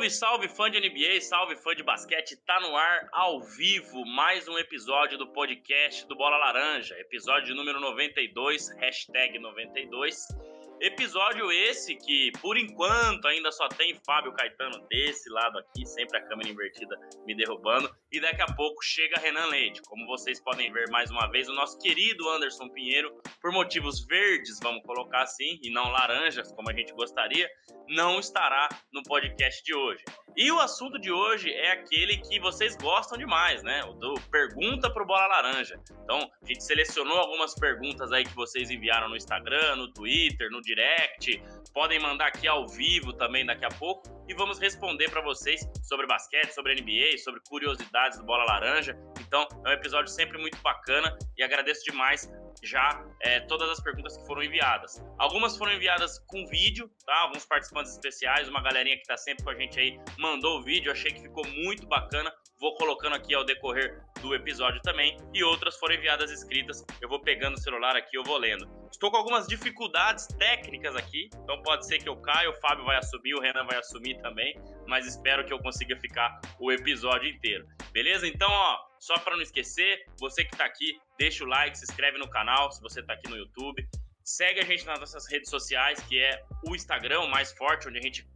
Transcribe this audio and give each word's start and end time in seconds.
Salve, 0.00 0.10
salve 0.10 0.48
fã 0.48 0.70
de 0.70 0.80
NBA, 0.80 1.20
salve 1.20 1.56
fã 1.56 1.74
de 1.74 1.82
basquete, 1.82 2.34
tá 2.46 2.58
no 2.60 2.74
ar 2.74 3.08
ao 3.12 3.42
vivo 3.42 4.06
mais 4.06 4.48
um 4.48 4.56
episódio 4.56 5.18
do 5.18 5.26
podcast 5.26 6.06
do 6.06 6.16
Bola 6.16 6.38
Laranja, 6.38 6.94
episódio 6.98 7.54
número 7.54 7.78
92, 7.80 8.70
hashtag 8.78 9.38
92. 9.38 10.39
Episódio 10.80 11.52
esse 11.52 11.94
que, 11.94 12.32
por 12.40 12.56
enquanto, 12.56 13.28
ainda 13.28 13.52
só 13.52 13.68
tem 13.68 13.94
Fábio 14.06 14.32
Caetano 14.32 14.80
desse 14.88 15.28
lado 15.28 15.58
aqui, 15.58 15.84
sempre 15.84 16.16
a 16.16 16.26
câmera 16.26 16.48
invertida 16.48 16.98
me 17.26 17.34
derrubando. 17.36 17.94
E 18.10 18.18
daqui 18.18 18.40
a 18.40 18.46
pouco 18.46 18.82
chega 18.82 19.20
Renan 19.20 19.44
Leite. 19.48 19.82
Como 19.82 20.06
vocês 20.06 20.40
podem 20.40 20.72
ver 20.72 20.88
mais 20.88 21.10
uma 21.10 21.26
vez, 21.26 21.50
o 21.50 21.52
nosso 21.52 21.78
querido 21.78 22.26
Anderson 22.30 22.70
Pinheiro, 22.70 23.14
por 23.42 23.52
motivos 23.52 24.06
verdes, 24.06 24.58
vamos 24.62 24.82
colocar 24.82 25.22
assim, 25.22 25.60
e 25.62 25.70
não 25.70 25.90
laranjas, 25.90 26.50
como 26.52 26.70
a 26.70 26.72
gente 26.72 26.94
gostaria, 26.94 27.46
não 27.86 28.18
estará 28.18 28.66
no 28.90 29.02
podcast 29.02 29.62
de 29.62 29.74
hoje. 29.74 30.02
E 30.36 30.50
o 30.50 30.58
assunto 30.60 30.98
de 30.98 31.12
hoje 31.12 31.52
é 31.52 31.72
aquele 31.72 32.16
que 32.18 32.38
vocês 32.40 32.76
gostam 32.76 33.18
demais, 33.18 33.62
né? 33.62 33.84
O 33.84 33.92
do 33.94 34.14
Pergunta 34.30 34.88
pro 34.90 35.04
Bola 35.04 35.26
Laranja. 35.26 35.78
Então, 36.04 36.18
a 36.18 36.46
gente 36.46 36.64
selecionou 36.64 37.18
algumas 37.18 37.54
perguntas 37.54 38.12
aí 38.12 38.24
que 38.24 38.34
vocês 38.34 38.70
enviaram 38.70 39.08
no 39.08 39.16
Instagram, 39.16 39.76
no 39.76 39.92
Twitter, 39.92 40.50
no 40.50 40.62
direct. 40.74 41.42
Podem 41.72 41.98
mandar 42.00 42.26
aqui 42.26 42.48
ao 42.48 42.66
vivo 42.68 43.12
também 43.12 43.44
daqui 43.44 43.64
a 43.64 43.68
pouco 43.68 44.02
e 44.28 44.34
vamos 44.34 44.58
responder 44.58 45.08
para 45.10 45.20
vocês 45.20 45.60
sobre 45.82 46.06
basquete, 46.06 46.52
sobre 46.52 46.74
NBA, 46.74 47.18
sobre 47.18 47.40
curiosidades 47.48 48.18
do 48.18 48.24
Bola 48.24 48.44
Laranja. 48.44 48.96
Então, 49.20 49.46
é 49.64 49.70
um 49.70 49.72
episódio 49.72 50.10
sempre 50.10 50.38
muito 50.38 50.58
bacana 50.62 51.16
e 51.36 51.42
agradeço 51.42 51.84
demais 51.84 52.30
já 52.62 53.04
é, 53.22 53.40
todas 53.40 53.70
as 53.70 53.80
perguntas 53.80 54.16
que 54.16 54.26
foram 54.26 54.42
enviadas. 54.42 55.02
Algumas 55.18 55.56
foram 55.56 55.72
enviadas 55.72 56.18
com 56.26 56.46
vídeo, 56.46 56.90
tá? 57.06 57.14
Alguns 57.22 57.44
participantes 57.44 57.92
especiais, 57.92 58.48
uma 58.48 58.62
galerinha 58.62 58.96
que 58.96 59.02
está 59.02 59.16
sempre 59.16 59.44
com 59.44 59.50
a 59.50 59.54
gente 59.54 59.78
aí 59.78 59.98
mandou 60.18 60.58
o 60.58 60.62
vídeo, 60.62 60.92
achei 60.92 61.12
que 61.12 61.20
ficou 61.20 61.46
muito 61.46 61.86
bacana. 61.86 62.32
Vou 62.60 62.74
colocando 62.76 63.14
aqui 63.14 63.34
ao 63.34 63.44
decorrer 63.44 64.02
do 64.20 64.34
episódio 64.34 64.80
também. 64.82 65.16
E 65.32 65.42
outras 65.42 65.76
foram 65.78 65.94
enviadas 65.94 66.30
escritas. 66.30 66.84
Eu 67.00 67.08
vou 67.08 67.20
pegando 67.20 67.54
o 67.54 67.60
celular 67.60 67.96
aqui, 67.96 68.16
eu 68.16 68.22
vou 68.22 68.36
lendo. 68.36 68.68
Estou 68.90 69.10
com 69.10 69.16
algumas 69.16 69.46
dificuldades 69.46 70.26
técnicas 70.26 70.94
aqui, 70.94 71.30
então 71.32 71.62
pode 71.62 71.86
ser 71.86 71.98
que 71.98 72.08
eu 72.08 72.16
caia, 72.16 72.50
o 72.50 72.60
Fábio 72.60 72.84
vai 72.84 72.96
assumir, 72.98 73.34
o 73.34 73.40
Renan 73.40 73.64
vai 73.64 73.78
assumir 73.78 74.20
também, 74.20 74.54
mas 74.86 75.06
espero 75.06 75.44
que 75.44 75.52
eu 75.52 75.58
consiga 75.58 75.96
ficar 75.96 76.40
o 76.58 76.70
episódio 76.70 77.28
inteiro. 77.28 77.66
Beleza? 77.92 78.26
Então, 78.26 78.50
ó, 78.50 78.78
só 78.98 79.18
para 79.18 79.36
não 79.36 79.42
esquecer, 79.42 80.04
você 80.18 80.44
que 80.44 80.52
está 80.52 80.64
aqui, 80.64 81.00
deixa 81.18 81.44
o 81.44 81.46
like, 81.46 81.78
se 81.78 81.84
inscreve 81.84 82.18
no 82.18 82.28
canal, 82.28 82.70
se 82.70 82.82
você 82.82 83.00
está 83.00 83.14
aqui 83.14 83.28
no 83.30 83.36
YouTube. 83.36 83.88
Segue 84.22 84.60
a 84.60 84.64
gente 84.64 84.84
nas 84.84 85.00
nossas 85.00 85.26
redes 85.30 85.48
sociais, 85.48 85.98
que 86.00 86.18
é 86.18 86.44
o 86.68 86.76
Instagram 86.76 87.26
mais 87.28 87.52
forte, 87.52 87.88
onde 87.88 87.98
a 87.98 88.02
gente 88.02 88.28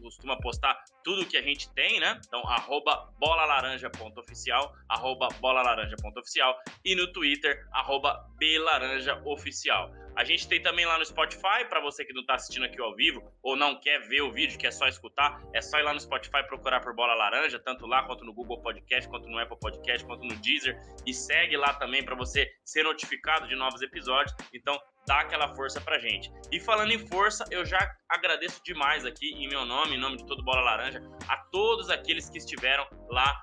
costuma 0.00 0.38
postar 0.38 0.76
tudo 1.02 1.26
que 1.26 1.36
a 1.36 1.42
gente 1.42 1.72
tem, 1.74 2.00
né? 2.00 2.20
Então, 2.26 2.40
arroba 2.46 3.12
bolalaranja.oficial, 3.18 4.74
arroba 4.88 5.28
bolalaranja.oficial 5.40 6.56
e 6.84 6.94
no 6.94 7.12
Twitter, 7.12 7.66
arroba 7.72 8.26
belaranjaoficial. 8.38 10.03
A 10.16 10.24
gente 10.24 10.46
tem 10.48 10.62
também 10.62 10.86
lá 10.86 10.98
no 10.98 11.04
Spotify, 11.04 11.64
para 11.68 11.80
você 11.80 12.04
que 12.04 12.12
não 12.12 12.20
está 12.20 12.34
assistindo 12.34 12.64
aqui 12.64 12.80
ao 12.80 12.94
vivo 12.94 13.22
ou 13.42 13.56
não 13.56 13.80
quer 13.80 14.00
ver 14.00 14.22
o 14.22 14.32
vídeo, 14.32 14.58
que 14.58 14.66
é 14.66 14.70
só 14.70 14.86
escutar, 14.86 15.40
é 15.52 15.60
só 15.60 15.78
ir 15.78 15.82
lá 15.82 15.92
no 15.92 16.00
Spotify 16.00 16.42
procurar 16.46 16.80
por 16.80 16.94
Bola 16.94 17.14
Laranja, 17.14 17.58
tanto 17.58 17.86
lá 17.86 18.02
quanto 18.04 18.24
no 18.24 18.32
Google 18.32 18.60
Podcast, 18.62 19.08
quanto 19.08 19.28
no 19.28 19.38
Apple 19.38 19.58
Podcast, 19.58 20.06
quanto 20.06 20.24
no 20.24 20.36
Deezer, 20.36 20.80
e 21.06 21.12
segue 21.12 21.56
lá 21.56 21.74
também 21.74 22.04
para 22.04 22.14
você 22.14 22.48
ser 22.64 22.84
notificado 22.84 23.48
de 23.48 23.56
novos 23.56 23.82
episódios. 23.82 24.34
Então, 24.52 24.78
dá 25.06 25.20
aquela 25.20 25.54
força 25.54 25.80
pra 25.80 25.98
gente. 25.98 26.32
E 26.50 26.60
falando 26.60 26.92
em 26.92 26.98
força, 27.08 27.44
eu 27.50 27.64
já 27.64 27.78
agradeço 28.08 28.62
demais 28.64 29.04
aqui, 29.04 29.30
em 29.34 29.48
meu 29.48 29.64
nome, 29.64 29.96
em 29.96 30.00
nome 30.00 30.16
de 30.16 30.26
todo 30.26 30.44
Bola 30.44 30.60
Laranja, 30.60 31.02
a 31.28 31.36
todos 31.50 31.90
aqueles 31.90 32.30
que 32.30 32.38
estiveram 32.38 32.86
lá 33.08 33.34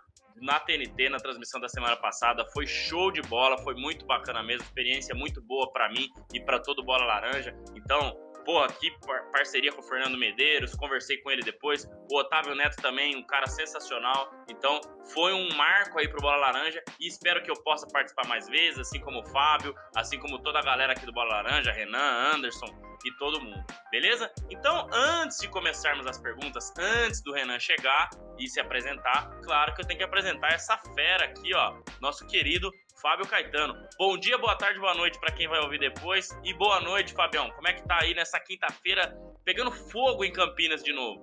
na 0.42 0.60
TNT, 0.60 1.10
na 1.10 1.18
transmissão 1.18 1.62
da 1.62 1.70
semana 1.70 1.96
passada. 1.96 2.46
Foi 2.52 2.66
show 2.66 3.12
de 3.12 3.22
bola, 3.22 3.58
foi 3.60 3.76
muito 3.76 4.06
bacana 4.06 4.42
mesmo, 4.44 4.64
experiência 4.64 5.14
muito 5.16 5.42
boa 5.42 5.72
para 5.72 5.90
mim 5.90 6.10
e 6.34 6.40
para 6.40 6.60
todo 6.60 6.84
Bola 6.84 7.06
Laranja. 7.06 7.56
Então, 7.76 8.18
pô, 8.44 8.60
aqui 8.60 8.92
parceria 9.32 9.72
com 9.72 9.82
o 9.82 9.84
Fernando 9.84 10.18
Medeiros, 10.18 10.76
conversei 10.76 11.18
com 11.18 11.32
ele 11.32 11.42
depois. 11.42 11.88
O 12.12 12.18
Otávio 12.18 12.56
Neto 12.56 12.82
também, 12.82 13.16
um 13.16 13.26
cara 13.26 13.48
sensacional. 13.48 14.32
Então, 14.50 14.80
foi 15.14 15.34
um 15.34 15.54
marco 15.56 16.00
aí 16.00 16.08
pro 16.08 16.22
Bola 16.22 16.38
Laranja 16.38 16.82
e 17.00 17.08
espero 17.08 17.42
que 17.44 17.50
eu 17.50 17.56
possa 17.64 17.88
participar 17.88 18.28
mais 18.28 18.48
vezes, 18.48 18.80
assim 18.80 19.00
como 19.00 19.20
o 19.20 19.26
Fábio, 19.26 19.76
assim 19.96 20.20
como 20.20 20.40
toda 20.40 20.60
a 20.60 20.64
galera 20.64 20.94
aqui 20.94 21.06
do 21.06 21.14
Bola 21.14 21.42
Laranja, 21.42 21.72
Renan, 21.72 22.34
Anderson 22.36 22.92
e 23.04 23.12
todo 23.18 23.42
mundo, 23.42 23.66
beleza? 23.90 24.32
Então, 24.50 24.88
antes 24.92 25.40
de 25.40 25.48
começarmos 25.48 26.06
as 26.06 26.20
perguntas, 26.20 26.72
antes 26.78 27.22
do 27.24 27.34
Renan 27.34 27.60
chegar 27.60 28.10
e 28.38 28.48
se 28.48 28.60
apresentar, 28.60 29.30
claro 29.44 29.74
que 29.74 29.82
eu 29.82 29.88
tenho 29.88 29.98
que 29.98 30.04
apresentar 30.04 30.54
essa 30.54 30.78
fera 30.96 31.26
aqui, 31.26 31.54
ó, 31.56 31.82
nosso 32.00 32.26
querido 32.28 32.72
Fábio 33.02 33.28
Caetano. 33.28 33.74
Bom 33.98 34.16
dia, 34.16 34.38
boa 34.38 34.56
tarde, 34.56 34.80
boa 34.80 34.94
noite 34.94 35.20
para 35.20 35.34
quem 35.34 35.48
vai 35.48 35.60
ouvir 35.60 35.80
depois. 35.80 36.30
E 36.44 36.54
boa 36.54 36.80
noite, 36.82 37.14
Fabião. 37.16 37.50
Como 37.50 37.68
é 37.68 37.74
que 37.74 37.82
tá 37.88 37.98
aí 38.00 38.14
nessa 38.14 38.40
quinta-feira 38.40 39.18
pegando 39.44 39.72
fogo 39.72 40.24
em 40.24 40.32
Campinas 40.32 40.84
de 40.84 40.94
novo? 40.94 41.20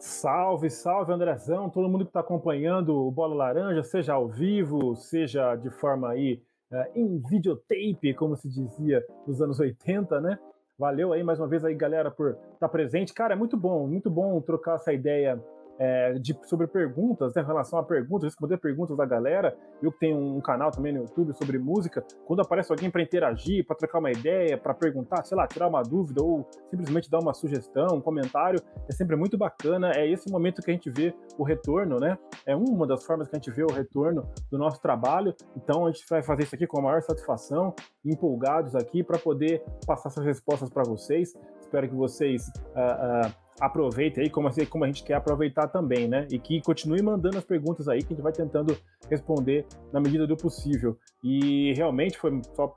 Salve, 0.00 0.68
salve, 0.68 1.12
Andrezão, 1.12 1.70
todo 1.70 1.88
mundo 1.88 2.04
que 2.04 2.10
está 2.10 2.18
acompanhando 2.18 2.96
o 2.96 3.12
Bola 3.12 3.36
Laranja, 3.36 3.84
seja 3.84 4.14
ao 4.14 4.28
vivo, 4.28 4.96
seja 4.96 5.54
de 5.54 5.70
forma 5.70 6.10
aí 6.10 6.42
uh, 6.72 6.98
em 6.98 7.22
videotape, 7.30 8.12
como 8.14 8.34
se 8.34 8.48
dizia 8.48 9.00
nos 9.24 9.40
anos 9.40 9.60
80, 9.60 10.20
né? 10.20 10.36
Valeu 10.76 11.12
aí 11.12 11.22
mais 11.22 11.38
uma 11.38 11.46
vez 11.46 11.64
aí, 11.64 11.76
galera, 11.76 12.10
por 12.10 12.30
estar 12.30 12.58
tá 12.58 12.68
presente. 12.68 13.14
Cara, 13.14 13.34
é 13.34 13.36
muito 13.36 13.56
bom, 13.56 13.86
muito 13.86 14.10
bom 14.10 14.40
trocar 14.40 14.74
essa 14.74 14.92
ideia 14.92 15.40
é, 15.78 16.14
de, 16.14 16.36
sobre 16.44 16.66
perguntas, 16.66 17.34
né, 17.34 17.42
em 17.42 17.44
relação 17.44 17.78
a 17.78 17.82
perguntas, 17.82 18.24
responder 18.24 18.58
perguntas 18.58 18.96
da 18.96 19.04
galera. 19.04 19.56
Eu 19.82 19.92
que 19.92 19.98
tenho 19.98 20.16
um 20.16 20.40
canal 20.40 20.70
também 20.70 20.92
no 20.92 21.00
YouTube 21.00 21.32
sobre 21.34 21.58
música, 21.58 22.04
quando 22.26 22.40
aparece 22.40 22.72
alguém 22.72 22.90
para 22.90 23.02
interagir, 23.02 23.66
para 23.66 23.76
trocar 23.76 23.98
uma 23.98 24.10
ideia, 24.10 24.56
para 24.56 24.74
perguntar, 24.74 25.24
sei 25.24 25.36
lá, 25.36 25.46
tirar 25.46 25.68
uma 25.68 25.82
dúvida 25.82 26.22
ou 26.22 26.46
simplesmente 26.70 27.10
dar 27.10 27.20
uma 27.20 27.34
sugestão, 27.34 27.96
um 27.96 28.00
comentário, 28.00 28.60
é 28.88 28.92
sempre 28.92 29.16
muito 29.16 29.36
bacana. 29.36 29.92
É 29.94 30.08
esse 30.08 30.30
momento 30.30 30.62
que 30.62 30.70
a 30.70 30.74
gente 30.74 30.90
vê 30.90 31.14
o 31.38 31.44
retorno, 31.44 31.98
né? 31.98 32.18
É 32.46 32.54
uma 32.54 32.86
das 32.86 33.04
formas 33.04 33.28
que 33.28 33.36
a 33.36 33.38
gente 33.38 33.50
vê 33.50 33.62
o 33.62 33.72
retorno 33.72 34.28
do 34.50 34.58
nosso 34.58 34.80
trabalho. 34.80 35.34
Então 35.56 35.86
a 35.86 35.90
gente 35.90 36.04
vai 36.08 36.22
fazer 36.22 36.44
isso 36.44 36.54
aqui 36.54 36.66
com 36.66 36.78
a 36.78 36.82
maior 36.82 37.02
satisfação, 37.02 37.74
empolgados 38.04 38.74
aqui 38.74 39.02
para 39.02 39.18
poder 39.18 39.62
passar 39.86 40.08
essas 40.08 40.24
respostas 40.24 40.70
para 40.70 40.84
vocês. 40.84 41.34
Espero 41.64 41.88
que 41.88 41.94
vocês 41.94 42.48
uh, 42.76 43.28
uh, 43.28 43.34
aproveite 43.60 44.20
aí, 44.20 44.28
como, 44.28 44.48
como 44.68 44.84
a 44.84 44.86
gente 44.86 45.02
quer 45.02 45.14
aproveitar 45.14 45.68
também, 45.68 46.06
né? 46.06 46.26
E 46.30 46.38
que 46.38 46.60
continue 46.60 47.02
mandando 47.02 47.38
as 47.38 47.44
perguntas 47.44 47.88
aí, 47.88 48.00
que 48.00 48.12
a 48.12 48.16
gente 48.16 48.22
vai 48.22 48.32
tentando 48.32 48.76
responder 49.10 49.66
na 49.92 50.00
medida 50.00 50.26
do 50.26 50.36
possível. 50.36 50.96
E 51.22 51.72
realmente 51.74 52.18
foi 52.18 52.40
só 52.54 52.74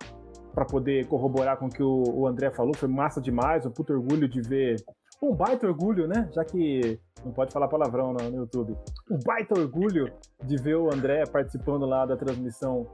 para 0.53 0.65
poder 0.65 1.05
corroborar 1.07 1.57
com 1.57 1.67
o 1.67 1.69
que 1.69 1.83
o, 1.83 2.03
o 2.13 2.27
André 2.27 2.49
falou, 2.51 2.75
foi 2.75 2.89
massa 2.89 3.21
demais, 3.21 3.65
um 3.65 3.71
puto 3.71 3.93
orgulho 3.93 4.27
de 4.27 4.41
ver. 4.41 4.77
Um 5.21 5.35
baita 5.35 5.67
orgulho, 5.67 6.07
né? 6.07 6.29
Já 6.33 6.45
que 6.45 6.99
não 7.25 7.31
pode 7.31 7.51
falar 7.51 7.67
palavrão 7.67 8.13
no, 8.13 8.29
no 8.29 8.37
YouTube. 8.37 8.75
Um 9.09 9.19
baita 9.25 9.59
orgulho 9.59 10.11
de 10.43 10.55
ver 10.57 10.75
o 10.75 10.93
André 10.93 11.23
participando 11.25 11.85
lá 11.85 12.05
da 12.05 12.15
transmissão 12.15 12.87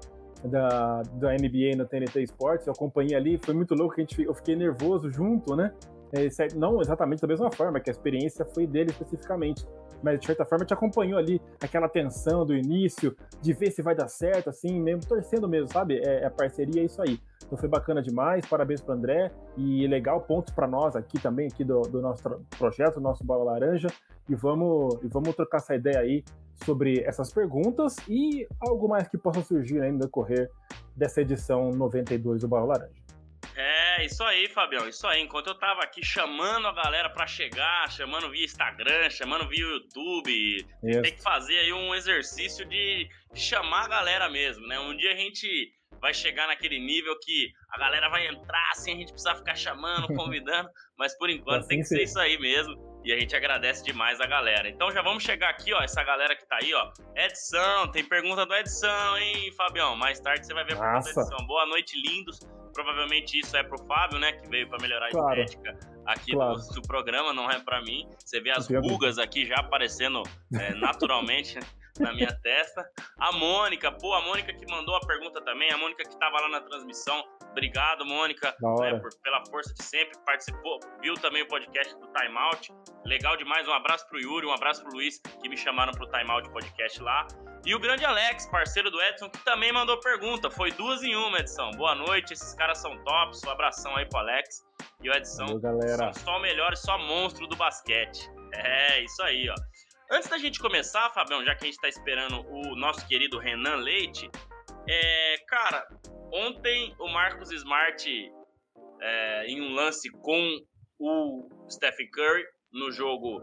da, 0.43 1.01
da 1.13 1.33
NBA 1.33 1.75
no 1.77 1.85
TNT 1.85 2.23
Sports. 2.23 2.67
Eu 2.67 2.73
acompanhei 2.73 3.15
ali, 3.15 3.37
foi 3.37 3.53
muito 3.53 3.73
louco, 3.73 3.95
a 3.97 3.99
gente, 3.99 4.21
eu 4.21 4.33
fiquei 4.33 4.55
nervoso 4.55 5.09
junto, 5.09 5.55
né? 5.55 5.73
É, 6.11 6.27
não 6.55 6.79
exatamente 6.79 7.21
da 7.21 7.27
mesma 7.27 7.51
forma, 7.51 7.79
que 7.79 7.89
a 7.89 7.91
experiência 7.91 8.45
foi 8.45 8.67
dele 8.67 8.91
especificamente, 8.91 9.65
mas 10.03 10.19
de 10.19 10.27
certa 10.27 10.45
forma 10.45 10.63
te 10.63 10.71
acompanhou 10.71 11.17
ali 11.17 11.41
aquela 11.59 11.89
tensão 11.89 12.45
do 12.45 12.55
início, 12.55 13.15
de 13.41 13.51
ver 13.51 13.71
se 13.71 13.81
vai 13.81 13.95
dar 13.95 14.07
certo, 14.07 14.47
assim, 14.47 14.79
mesmo 14.79 15.01
torcendo 15.07 15.49
mesmo, 15.49 15.71
sabe? 15.71 15.99
É, 16.05 16.21
é 16.21 16.25
a 16.25 16.29
parceria, 16.29 16.83
é 16.83 16.85
isso 16.85 17.01
aí. 17.01 17.19
Então 17.43 17.57
foi 17.57 17.67
bacana 17.67 17.99
demais, 18.01 18.45
parabéns 18.45 18.79
para 18.79 18.93
André 18.93 19.31
e 19.57 19.87
legal, 19.87 20.21
pontos 20.21 20.53
para 20.53 20.67
nós 20.67 20.95
aqui 20.95 21.19
também, 21.19 21.47
aqui 21.47 21.63
do, 21.63 21.81
do 21.81 21.99
nosso 21.99 22.21
projeto, 22.59 22.95
do 22.95 23.01
nosso 23.01 23.23
Bola 23.23 23.45
Laranja, 23.45 23.87
e 24.29 24.35
vamos, 24.35 24.99
e 25.03 25.07
vamos 25.07 25.35
trocar 25.35 25.57
essa 25.57 25.73
ideia 25.75 25.99
aí 25.99 26.23
sobre 26.65 27.01
essas 27.01 27.31
perguntas 27.33 27.97
e 28.07 28.47
algo 28.59 28.87
mais 28.87 29.07
que 29.07 29.17
possa 29.17 29.41
surgir 29.41 29.81
aí 29.81 29.91
no 29.91 29.99
decorrer 29.99 30.49
dessa 30.95 31.21
edição 31.21 31.71
92 31.71 32.41
do 32.41 32.47
Bola 32.47 32.65
Laranja. 32.65 33.03
É, 33.55 34.05
isso 34.05 34.23
aí, 34.23 34.49
Fabião, 34.49 34.87
isso 34.87 35.05
aí. 35.05 35.21
Enquanto 35.21 35.47
eu 35.47 35.55
tava 35.55 35.83
aqui 35.83 36.03
chamando 36.03 36.67
a 36.67 36.73
galera 36.73 37.09
para 37.09 37.27
chegar, 37.27 37.89
chamando 37.91 38.31
via 38.31 38.45
Instagram, 38.45 39.09
chamando 39.09 39.47
via 39.47 39.63
YouTube, 39.63 40.65
tem 40.81 41.15
que 41.15 41.21
fazer 41.21 41.59
aí 41.59 41.73
um 41.73 41.93
exercício 41.93 42.65
de 42.65 43.07
chamar 43.35 43.85
a 43.85 43.89
galera 43.89 44.29
mesmo, 44.29 44.65
né? 44.67 44.79
Um 44.79 44.95
dia 44.97 45.13
a 45.13 45.15
gente 45.15 45.71
vai 46.01 46.13
chegar 46.13 46.47
naquele 46.47 46.79
nível 46.79 47.15
que 47.21 47.51
a 47.71 47.77
galera 47.77 48.09
vai 48.09 48.27
entrar 48.27 48.73
sem 48.75 48.95
a 48.95 48.97
gente 48.97 49.11
precisar 49.11 49.35
ficar 49.35 49.55
chamando, 49.55 50.07
convidando, 50.15 50.69
mas 50.97 51.15
por 51.17 51.29
enquanto 51.29 51.59
assim 51.59 51.69
tem 51.69 51.79
que 51.79 51.85
ser 51.85 52.03
isso 52.03 52.19
aí 52.19 52.39
mesmo. 52.39 52.92
E 53.03 53.11
a 53.11 53.19
gente 53.19 53.35
agradece 53.35 53.83
demais 53.83 54.21
a 54.21 54.25
galera. 54.25 54.69
Então 54.69 54.91
já 54.91 55.01
vamos 55.01 55.23
chegar 55.23 55.49
aqui, 55.49 55.73
ó, 55.73 55.81
essa 55.81 56.03
galera 56.03 56.35
que 56.35 56.45
tá 56.47 56.57
aí, 56.61 56.73
ó. 56.73 56.91
Edição, 57.15 57.91
tem 57.91 58.03
pergunta 58.03 58.45
do 58.45 58.53
Edição, 58.53 59.17
hein, 59.17 59.51
Fabião? 59.57 59.95
Mais 59.95 60.19
tarde 60.19 60.45
você 60.45 60.53
vai 60.53 60.63
ver 60.63 60.73
a 60.73 60.77
pergunta 60.77 61.13
da 61.13 61.21
Edição. 61.21 61.45
Boa 61.45 61.65
noite, 61.65 61.99
lindos. 62.01 62.39
Provavelmente 62.73 63.39
isso 63.39 63.55
é 63.55 63.63
pro 63.63 63.77
Fábio, 63.85 64.19
né? 64.19 64.31
Que 64.31 64.49
veio 64.49 64.69
para 64.69 64.81
melhorar 64.81 65.07
a 65.07 65.11
claro. 65.11 65.41
estética 65.41 65.77
aqui 66.05 66.31
claro. 66.31 66.55
do, 66.55 66.81
do, 66.81 66.81
programa, 66.81 67.33
não 67.33 67.49
é 67.49 67.59
para 67.59 67.81
mim. 67.81 68.09
Você 68.17 68.39
vê 68.39 68.51
as 68.51 68.67
rugas 68.67 69.17
aqui 69.17 69.45
já 69.45 69.55
aparecendo 69.57 70.23
é, 70.59 70.73
naturalmente 70.79 71.59
na 71.99 72.13
minha 72.13 72.31
testa. 72.41 72.89
A 73.19 73.31
Mônica, 73.31 73.91
pô, 73.91 74.13
a 74.13 74.21
Mônica 74.21 74.53
que 74.53 74.65
mandou 74.69 74.95
a 74.95 74.99
pergunta 75.01 75.41
também, 75.41 75.71
a 75.71 75.77
Mônica 75.77 76.03
que 76.03 76.13
estava 76.13 76.39
lá 76.41 76.49
na 76.49 76.61
transmissão. 76.61 77.23
Obrigado, 77.51 78.05
Mônica, 78.05 78.55
né, 78.81 78.99
por, 78.99 79.09
pela 79.21 79.43
força 79.45 79.73
de 79.73 79.83
sempre, 79.83 80.17
participou, 80.25 80.79
viu 81.01 81.13
também 81.15 81.43
o 81.43 81.47
podcast 81.47 81.93
do 81.95 82.07
Time 82.13 82.37
Out. 82.37 82.73
Legal 83.05 83.37
demais, 83.37 83.67
um 83.67 83.73
abraço 83.73 84.07
pro 84.09 84.19
Yuri, 84.19 84.45
um 84.45 84.51
abraço 84.51 84.83
pro 84.83 84.93
Luiz, 84.93 85.19
que 85.41 85.49
me 85.49 85.57
chamaram 85.57 85.91
pro 85.93 86.09
Time 86.09 86.29
Out 86.31 86.49
Podcast 86.51 87.01
lá. 87.01 87.27
E 87.65 87.73
o 87.73 87.79
grande 87.79 88.03
Alex, 88.03 88.45
parceiro 88.47 88.91
do 88.91 89.01
Edson, 89.01 89.29
que 89.29 89.39
também 89.45 89.71
mandou 89.71 89.97
pergunta. 90.01 90.51
Foi 90.51 90.69
duas 90.71 91.01
em 91.01 91.15
uma, 91.15 91.39
Edson. 91.39 91.71
Boa 91.71 91.95
noite, 91.95 92.33
esses 92.33 92.53
caras 92.55 92.79
são 92.79 93.01
tops. 93.05 93.41
Um 93.45 93.51
abração 93.51 93.95
aí 93.95 94.05
pro 94.05 94.19
Alex. 94.19 94.65
E 95.01 95.09
o 95.09 95.13
Edson 95.13 95.45
Valeu, 95.45 95.61
galera. 95.61 96.11
são 96.11 96.25
só 96.25 96.37
o 96.37 96.41
melhor 96.41 96.73
e 96.73 96.75
só 96.75 96.97
monstro 96.97 97.47
do 97.47 97.55
basquete. 97.55 98.29
É, 98.53 99.01
isso 99.03 99.23
aí, 99.23 99.49
ó. 99.49 99.55
Antes 100.11 100.29
da 100.29 100.37
gente 100.37 100.59
começar, 100.59 101.09
Fabião, 101.11 101.43
já 101.43 101.55
que 101.55 101.63
a 101.63 101.67
gente 101.67 101.79
tá 101.79 101.87
esperando 101.87 102.45
o 102.49 102.75
nosso 102.75 103.07
querido 103.07 103.39
Renan 103.39 103.77
Leite, 103.77 104.29
é, 104.87 105.37
cara, 105.47 105.87
ontem 106.31 106.93
o 106.99 107.07
Marcos 107.07 107.51
Smart, 107.51 108.31
é, 109.01 109.45
em 109.47 109.61
um 109.61 109.73
lance 109.73 110.09
com 110.11 110.59
o 110.99 111.49
Stephen 111.69 112.09
Curry, 112.11 112.43
no 112.71 112.91
jogo 112.91 113.41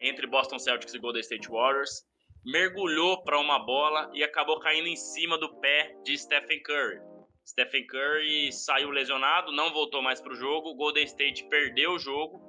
entre 0.00 0.26
Boston 0.26 0.58
Celtics 0.58 0.94
e 0.94 0.98
Golden 0.98 1.20
State 1.20 1.48
Warriors, 1.48 2.04
mergulhou 2.44 3.22
para 3.22 3.38
uma 3.38 3.58
bola 3.58 4.10
e 4.14 4.22
acabou 4.22 4.58
caindo 4.60 4.88
em 4.88 4.96
cima 4.96 5.38
do 5.38 5.60
pé 5.60 5.94
de 6.04 6.16
Stephen 6.18 6.62
Curry. 6.62 7.00
Stephen 7.46 7.86
Curry 7.86 8.52
saiu 8.52 8.90
lesionado, 8.90 9.52
não 9.52 9.72
voltou 9.72 10.02
mais 10.02 10.20
para 10.20 10.32
o 10.32 10.36
jogo. 10.36 10.74
Golden 10.74 11.04
State 11.04 11.44
perdeu 11.48 11.92
o 11.92 11.98
jogo. 11.98 12.40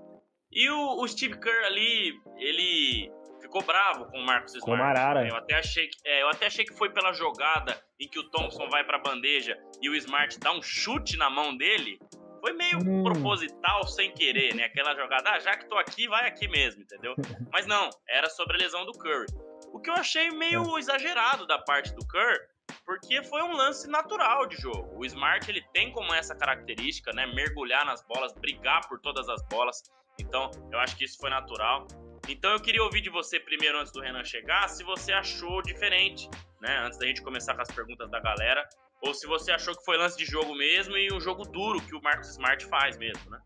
E 0.52 0.70
o, 0.70 1.02
o, 1.02 1.08
Steve 1.08 1.40
Kerr 1.40 1.66
ali, 1.66 2.14
ele 2.38 3.12
ficou 3.44 3.62
bravo 3.62 4.06
com 4.06 4.20
o 4.20 4.26
Marcos 4.26 4.56
Smart. 4.56 4.82
Com 4.82 4.84
Arara. 4.84 5.28
Eu 5.28 5.36
até 5.36 5.56
achei 5.56 5.88
que, 5.88 5.98
é, 6.06 6.22
eu 6.24 6.30
até 6.30 6.48
achei 6.48 6.66
que 6.66 6.74
foi 6.74 6.90
pela 6.90 7.12
jogada 7.12 7.78
em 8.00 8.08
que 8.08 8.18
o 8.18 8.24
Thompson 8.30 8.70
vai 8.70 8.84
para 8.84 8.98
a 8.98 9.02
bandeja 9.02 9.58
e 9.82 9.90
o 9.90 9.96
Smart 9.96 10.40
dá 10.40 10.52
um 10.52 10.62
chute 10.62 11.18
na 11.18 11.30
mão 11.30 11.56
dele. 11.56 12.00
Foi 12.40 12.54
meio 12.54 12.78
hum. 12.80 13.04
proposital, 13.04 13.88
sem 13.88 14.12
querer, 14.12 14.54
né? 14.56 14.66
Aquela 14.66 14.96
jogada, 14.96 15.32
ah, 15.32 15.40
já 15.40 15.56
que 15.56 15.68
tô 15.70 15.78
aqui, 15.78 16.08
vai 16.08 16.28
aqui 16.28 16.48
mesmo, 16.48 16.82
entendeu? 16.82 17.16
Mas 17.52 17.66
não, 17.66 17.90
era 18.08 18.30
sobre 18.30 18.56
a 18.56 18.60
lesão 18.60 18.86
do 18.86 18.92
Curry. 18.94 19.28
O 19.72 19.80
que 19.80 19.90
eu 19.90 19.94
achei 19.94 20.30
meio 20.32 20.76
é. 20.76 20.80
exagerado 20.80 21.48
da 21.48 21.58
parte 21.58 21.94
do 21.96 22.06
Kerr, 22.08 22.38
porque 22.86 23.24
foi 23.24 23.42
um 23.44 23.54
lance 23.54 23.90
natural 23.90 24.46
de 24.46 24.58
jogo. 24.58 24.98
O 24.98 25.06
Smart 25.06 25.50
ele 25.50 25.64
tem 25.74 25.92
como 25.92 26.14
essa 26.14 26.36
característica, 26.36 27.12
né, 27.14 27.26
mergulhar 27.28 27.86
nas 27.86 28.02
bolas, 28.04 28.34
brigar 28.34 28.88
por 28.88 29.00
todas 29.00 29.28
as 29.30 29.42
bolas. 29.48 29.82
Então, 30.20 30.52
eu 30.72 30.80
acho 30.80 30.96
que 30.96 31.06
isso 31.06 31.18
foi 31.18 31.30
natural. 31.30 31.88
Então, 32.30 32.52
eu 32.52 32.60
queria 32.60 32.82
ouvir 32.84 33.02
de 33.02 33.10
você 33.10 33.40
primeiro 33.40 33.80
antes 33.80 33.92
do 33.92 34.00
Renan 34.00 34.24
chegar, 34.24 34.68
se 34.70 34.84
você 34.84 35.12
achou 35.12 35.62
diferente, 35.62 36.30
né, 36.62 36.84
antes 36.86 36.98
da 36.98 37.06
gente 37.06 37.22
começar 37.22 37.54
com 37.54 37.62
as 37.62 37.72
perguntas 37.72 38.10
da 38.10 38.20
galera, 38.20 38.68
ou 39.02 39.14
se 39.14 39.28
você 39.28 39.52
achou 39.52 39.76
que 39.76 39.84
foi 39.84 39.98
lance 39.98 40.18
de 40.18 40.26
jogo 40.26 40.56
mesmo 40.56 40.96
e 40.96 41.12
um 41.14 41.20
jogo 41.20 41.44
duro 41.44 41.82
que 41.82 41.94
o 41.94 42.02
Marcos 42.02 42.30
Smart 42.30 42.66
faz 42.68 42.98
mesmo, 42.98 43.30
né? 43.30 43.40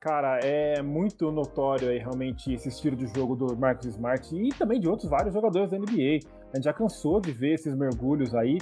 Cara, 0.00 0.38
é 0.38 0.82
muito 0.82 1.32
notório 1.32 1.88
aí 1.88 1.98
realmente 1.98 2.52
esse 2.52 2.68
estilo 2.68 2.94
de 2.94 3.06
jogo 3.06 3.34
do 3.34 3.56
Marcus 3.56 3.86
Smart 3.86 4.36
e 4.36 4.50
também 4.50 4.78
de 4.78 4.86
outros 4.86 5.08
vários 5.08 5.32
jogadores 5.32 5.70
da 5.70 5.78
NBA. 5.78 6.20
A 6.52 6.56
gente 6.56 6.64
já 6.64 6.74
cansou 6.74 7.20
de 7.20 7.32
ver 7.32 7.54
esses 7.54 7.74
mergulhos 7.74 8.34
aí. 8.34 8.58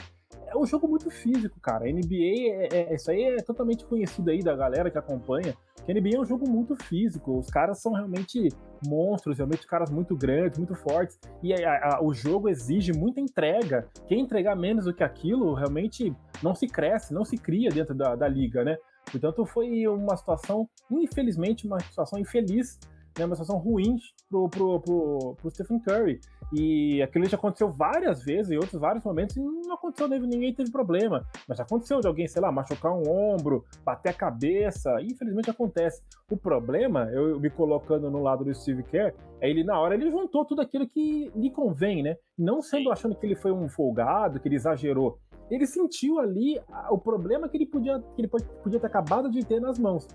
É 0.46 0.56
um 0.56 0.66
jogo 0.66 0.86
muito 0.86 1.10
físico, 1.10 1.58
cara. 1.60 1.84
NBA, 1.84 2.50
é, 2.50 2.68
é, 2.72 2.94
isso 2.94 3.10
aí 3.10 3.24
é 3.24 3.36
totalmente 3.36 3.84
conhecido 3.86 4.30
aí 4.30 4.40
da 4.42 4.54
galera 4.54 4.90
que 4.90 4.98
acompanha, 4.98 5.54
que 5.84 5.92
NBA 5.92 6.16
é 6.16 6.20
um 6.20 6.24
jogo 6.24 6.48
muito 6.48 6.76
físico. 6.76 7.38
Os 7.38 7.48
caras 7.48 7.80
são 7.80 7.92
realmente 7.92 8.48
monstros, 8.86 9.38
realmente 9.38 9.66
caras 9.66 9.90
muito 9.90 10.16
grandes, 10.16 10.58
muito 10.58 10.74
fortes. 10.74 11.18
E 11.42 11.54
a, 11.54 11.96
a, 11.96 12.04
o 12.04 12.12
jogo 12.12 12.48
exige 12.48 12.92
muita 12.92 13.20
entrega. 13.20 13.88
Quem 14.06 14.20
entregar 14.20 14.54
menos 14.54 14.84
do 14.84 14.94
que 14.94 15.02
aquilo, 15.02 15.54
realmente 15.54 16.14
não 16.42 16.54
se 16.54 16.66
cresce, 16.66 17.14
não 17.14 17.24
se 17.24 17.36
cria 17.38 17.70
dentro 17.70 17.94
da, 17.94 18.14
da 18.14 18.28
liga, 18.28 18.62
né? 18.62 18.76
Portanto, 19.10 19.44
foi 19.44 19.86
uma 19.88 20.16
situação, 20.16 20.68
infelizmente, 20.90 21.66
uma 21.66 21.80
situação 21.80 22.18
infeliz, 22.18 22.78
né, 23.18 23.24
uma 23.24 23.34
situação 23.34 23.58
ruim 23.58 23.96
pro, 24.28 24.48
pro, 24.48 24.80
pro, 24.80 25.36
pro 25.36 25.50
Stephen 25.50 25.80
Curry. 25.80 26.20
E 26.52 27.02
aquilo 27.02 27.26
já 27.26 27.36
aconteceu 27.36 27.70
várias 27.70 28.22
vezes, 28.22 28.50
em 28.52 28.56
outros 28.56 28.80
vários 28.80 29.04
momentos, 29.04 29.36
e 29.36 29.40
não 29.40 29.74
aconteceu, 29.74 30.08
ninguém 30.08 30.54
teve 30.54 30.70
problema. 30.70 31.26
Mas 31.48 31.58
já 31.58 31.64
aconteceu 31.64 32.00
de 32.00 32.06
alguém, 32.06 32.28
sei 32.28 32.42
lá, 32.42 32.52
machucar 32.52 32.92
um 32.92 33.08
ombro, 33.08 33.64
bater 33.84 34.10
a 34.10 34.14
cabeça, 34.14 34.90
infelizmente 35.00 35.50
acontece. 35.50 36.02
O 36.30 36.36
problema, 36.36 37.10
eu 37.12 37.40
me 37.40 37.48
colocando 37.48 38.10
no 38.10 38.22
lado 38.22 38.44
do 38.44 38.54
Steve 38.54 38.82
Kerr, 38.82 39.14
é 39.40 39.48
ele 39.48 39.64
na 39.64 39.80
hora 39.80 39.94
ele 39.94 40.10
juntou 40.10 40.44
tudo 40.44 40.60
aquilo 40.60 40.88
que 40.88 41.32
lhe 41.34 41.50
convém, 41.50 42.02
né? 42.02 42.16
Não 42.38 42.60
sendo 42.60 42.92
achando 42.92 43.14
que 43.14 43.24
ele 43.24 43.36
foi 43.36 43.52
um 43.52 43.68
folgado, 43.68 44.38
que 44.38 44.48
ele 44.48 44.56
exagerou 44.56 45.18
ele 45.54 45.66
sentiu 45.66 46.18
ali 46.18 46.58
o 46.90 46.96
problema 46.96 47.46
que 47.46 47.58
ele 47.58 47.66
podia, 47.66 48.00
que 48.14 48.22
ele 48.22 48.28
podia 48.28 48.80
ter 48.80 48.86
acabado 48.86 49.30
de 49.30 49.44
ter 49.44 49.60
nas 49.60 49.78
mãos. 49.78 50.08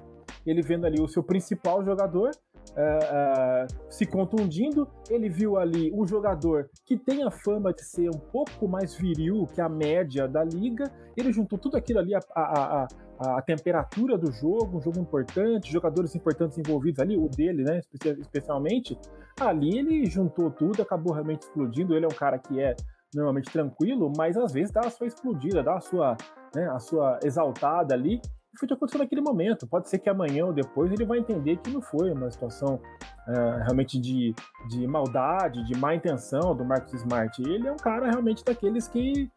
Ele 0.46 0.62
vendo 0.62 0.86
ali 0.86 1.00
o 1.00 1.08
seu 1.08 1.22
principal 1.22 1.84
jogador 1.84 2.32
uh, 2.72 3.66
uh, 3.66 3.92
se 3.92 4.06
contundindo, 4.06 4.88
ele 5.10 5.30
viu 5.30 5.58
ali 5.58 5.92
um 5.94 6.06
jogador 6.06 6.70
que 6.86 6.98
tem 6.98 7.24
a 7.24 7.32
fama 7.32 7.74
de 7.74 7.84
ser 7.84 8.10
um 8.10 8.20
pouco 8.20 8.68
mais 8.68 8.96
viril 8.96 9.48
que 9.54 9.62
a 9.62 9.70
média 9.70 10.28
da 10.28 10.44
liga. 10.44 10.92
Ele 11.16 11.32
juntou 11.32 11.58
tudo 11.58 11.78
aquilo 11.78 12.00
ali, 12.00 12.14
a, 12.14 12.20
a, 12.36 12.88
a, 13.20 13.38
a 13.38 13.42
temperatura 13.42 14.18
do 14.18 14.32
jogo, 14.32 14.78
um 14.78 14.82
jogo 14.82 15.00
importante, 15.00 15.72
jogadores 15.72 16.16
importantes 16.16 16.58
envolvidos 16.58 17.00
ali, 17.00 17.18
o 17.18 17.28
dele, 17.28 17.64
né, 17.64 17.82
especialmente. 18.20 18.98
Ali 19.40 19.78
ele 19.78 20.06
juntou 20.06 20.50
tudo, 20.50 20.82
acabou 20.82 21.14
realmente 21.14 21.42
explodindo. 21.42 21.96
Ele 21.96 22.06
é 22.06 22.08
um 22.08 22.18
cara 22.18 22.38
que 22.38 22.60
é 22.60 22.76
normalmente 23.14 23.52
tranquilo, 23.52 24.12
mas 24.16 24.38
às 24.38 24.52
vezes 24.52 24.72
dá 24.72 24.82
a 24.82 24.90
sua 24.90 25.08
explodida, 25.08 25.64
dá 25.64 25.76
a 25.76 25.82
sua, 25.82 26.18
né, 26.54 26.68
a 26.70 26.80
sua 26.80 27.20
exaltada 27.24 27.94
ali. 27.94 28.22
E 28.58 28.60
foi 28.60 28.68
que 28.68 28.74
aconteceu 28.74 29.00
naquele 29.00 29.22
momento. 29.22 29.68
Pode 29.68 29.88
ser 29.88 30.00
que 30.00 30.10
amanhã 30.10 30.48
ou 30.48 30.54
depois 30.54 30.92
ele 30.92 31.06
vai 31.06 31.20
entender 31.20 31.58
que 31.58 31.70
não 31.70 31.82
foi 31.82 32.12
uma 32.12 32.32
situação 32.32 32.82
é, 33.28 33.34
realmente 33.64 34.00
de, 34.00 34.34
de 34.68 34.88
maldade, 34.88 35.64
de 35.64 35.78
má 35.78 35.94
intenção 35.94 36.56
do 36.56 36.66
Marcos 36.66 36.94
Smart. 36.96 37.40
Ele 37.42 37.68
é 37.68 37.72
um 37.72 37.78
cara 37.78 38.10
realmente 38.10 38.44
daqueles 38.44 38.88
que 38.88 39.30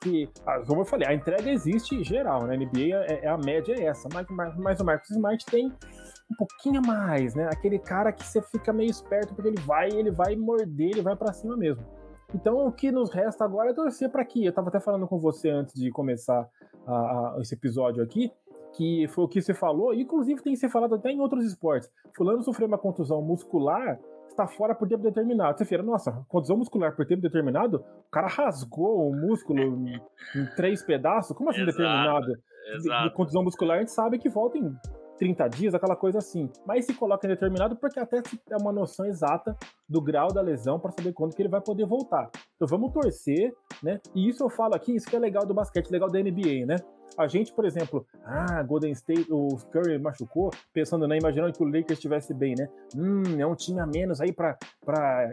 que, 0.00 0.28
ah, 0.44 0.58
como 0.66 0.80
eu 0.80 0.84
falei, 0.84 1.06
a 1.06 1.14
entrega 1.14 1.48
existe 1.48 2.02
geral, 2.02 2.44
né? 2.44 2.56
NBA 2.56 2.96
é, 3.06 3.24
é, 3.24 3.28
a 3.28 3.38
média 3.38 3.72
é 3.72 3.84
essa, 3.84 4.08
mas, 4.12 4.26
mas 4.56 4.80
o 4.80 4.84
Marcos 4.84 5.10
Smart 5.10 5.46
tem 5.46 5.68
um 5.68 6.34
pouquinho 6.36 6.82
mais, 6.84 7.36
né? 7.36 7.48
Aquele 7.52 7.78
cara 7.78 8.10
que 8.10 8.26
você 8.26 8.42
fica 8.42 8.72
meio 8.72 8.90
esperto 8.90 9.32
porque 9.32 9.48
ele 9.48 9.60
vai, 9.60 9.88
ele 9.88 10.10
vai 10.10 10.34
morder, 10.34 10.90
ele 10.90 11.02
vai 11.02 11.14
para 11.14 11.32
cima 11.32 11.56
mesmo. 11.56 11.86
Então, 12.34 12.66
o 12.66 12.72
que 12.72 12.90
nos 12.90 13.10
resta 13.10 13.44
agora 13.44 13.70
é 13.70 13.74
torcer 13.74 14.10
para 14.10 14.24
que. 14.24 14.44
Eu 14.44 14.50
estava 14.50 14.68
até 14.68 14.80
falando 14.80 15.06
com 15.06 15.18
você 15.18 15.48
antes 15.48 15.74
de 15.74 15.90
começar 15.90 16.48
a, 16.86 16.92
a, 16.92 17.36
esse 17.40 17.54
episódio 17.54 18.02
aqui, 18.02 18.32
que 18.76 19.08
foi 19.08 19.24
o 19.24 19.28
que 19.28 19.40
você 19.40 19.54
falou, 19.54 19.94
inclusive 19.94 20.42
tem 20.42 20.54
se 20.54 20.68
falado 20.68 20.94
até 20.94 21.10
em 21.10 21.20
outros 21.20 21.44
esportes. 21.44 21.90
Fulano 22.14 22.42
sofreu 22.42 22.68
uma 22.68 22.76
contusão 22.78 23.22
muscular, 23.22 23.98
está 24.28 24.46
fora 24.46 24.74
por 24.74 24.86
tempo 24.86 25.02
determinado. 25.02 25.56
Você 25.56 25.64
fala, 25.64 25.82
nossa, 25.82 26.12
contusão 26.28 26.58
muscular 26.58 26.94
por 26.94 27.06
tempo 27.06 27.22
determinado? 27.22 27.78
O 28.06 28.10
cara 28.10 28.26
rasgou 28.26 29.08
o 29.08 29.14
músculo 29.14 29.60
em, 29.60 29.94
em 29.94 30.46
três 30.56 30.82
pedaços? 30.82 31.34
Como 31.34 31.48
assim 31.48 31.62
Exato. 31.64 31.78
determinado? 31.78 32.26
Exato. 32.74 33.02
De, 33.04 33.08
de 33.08 33.14
contusão 33.14 33.42
muscular 33.42 33.78
a 33.78 33.80
gente 33.80 33.92
sabe 33.92 34.18
que 34.18 34.28
volta 34.28 34.58
em 34.58 34.70
30 35.18 35.48
dias, 35.48 35.74
aquela 35.74 35.96
coisa 35.96 36.18
assim. 36.18 36.50
Mas 36.66 36.84
se 36.84 36.94
coloca 36.94 37.26
indeterminado 37.26 37.76
porque 37.76 37.98
até 37.98 38.22
se 38.22 38.40
é 38.50 38.56
uma 38.56 38.72
noção 38.72 39.06
exata 39.06 39.56
do 39.88 40.00
grau 40.00 40.28
da 40.28 40.40
lesão 40.40 40.78
para 40.78 40.92
saber 40.92 41.12
quando 41.12 41.34
que 41.34 41.42
ele 41.42 41.48
vai 41.48 41.60
poder 41.60 41.86
voltar. 41.86 42.30
Então 42.56 42.68
vamos 42.68 42.92
torcer, 42.92 43.54
né? 43.82 44.00
E 44.14 44.28
isso 44.28 44.42
eu 44.42 44.50
falo 44.50 44.74
aqui, 44.74 44.94
isso 44.94 45.08
que 45.08 45.16
é 45.16 45.18
legal 45.18 45.46
do 45.46 45.54
basquete, 45.54 45.90
legal 45.90 46.10
da 46.10 46.18
NBA, 46.18 46.66
né? 46.66 46.76
A 47.16 47.26
gente, 47.26 47.52
por 47.52 47.64
exemplo, 47.64 48.06
ah, 48.24 48.62
Golden 48.62 48.92
State, 48.92 49.26
o 49.30 49.48
Curry 49.72 49.98
machucou, 49.98 50.50
pensando, 50.72 51.08
né, 51.08 51.16
imaginando 51.16 51.52
que 51.52 51.62
o 51.62 51.66
Lakers 51.66 51.92
estivesse 51.92 52.34
bem, 52.34 52.54
né? 52.58 52.68
Hum, 52.94 53.40
é 53.40 53.46
um 53.46 53.54
time 53.54 53.80
a 53.80 53.86
menos 53.86 54.20
aí 54.20 54.32
para 54.32 54.56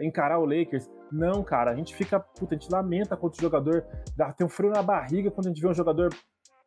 encarar 0.02 0.38
o 0.38 0.46
Lakers. 0.46 0.90
Não, 1.12 1.42
cara, 1.42 1.72
a 1.72 1.74
gente 1.74 1.94
fica, 1.94 2.18
puta, 2.18 2.54
a 2.54 2.58
gente 2.58 2.72
lamenta 2.72 3.16
quando 3.16 3.34
o 3.34 3.40
jogador 3.40 3.84
dá, 4.16 4.32
tem 4.32 4.46
um 4.46 4.50
frio 4.50 4.70
na 4.70 4.82
barriga 4.82 5.30
quando 5.30 5.46
a 5.46 5.50
gente 5.50 5.60
vê 5.60 5.68
um 5.68 5.74
jogador 5.74 6.08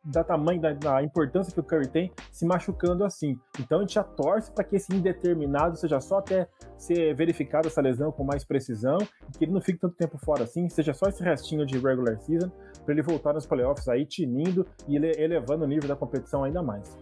da 0.04 0.24
tamanho, 0.24 0.60
da, 0.60 0.72
da, 0.72 1.02
importância 1.02 1.52
que 1.52 1.60
o 1.60 1.62
Curry 1.62 1.88
tem, 1.88 2.12
se 2.30 2.46
machucando 2.46 3.04
assim. 3.04 3.38
Então 3.60 3.78
a 3.78 3.80
gente 3.82 3.94
já 3.94 4.04
torce 4.04 4.52
para 4.52 4.64
que 4.64 4.76
esse 4.76 4.94
indeterminado 4.94 5.76
seja 5.76 6.00
só 6.00 6.18
até 6.18 6.48
ser 6.76 7.14
verificado 7.14 7.68
essa 7.68 7.80
lesão 7.80 8.10
com 8.12 8.24
mais 8.24 8.44
precisão, 8.44 8.98
que 9.36 9.44
ele 9.44 9.52
não 9.52 9.60
fique 9.60 9.78
tanto 9.78 9.96
tempo 9.96 10.18
fora 10.18 10.44
assim, 10.44 10.68
seja 10.68 10.94
só 10.94 11.08
esse 11.08 11.22
restinho 11.22 11.66
de 11.66 11.78
regular 11.78 12.18
season, 12.20 12.50
para 12.84 12.94
ele 12.94 13.02
voltar 13.02 13.32
nos 13.32 13.46
playoffs 13.46 13.88
aí 13.88 14.06
tinindo 14.06 14.66
e 14.86 14.96
ele, 14.96 15.12
elevando 15.18 15.64
o 15.64 15.68
nível 15.68 15.88
da 15.88 15.96
competição 15.96 16.44
ainda 16.44 16.62
mais. 16.62 16.96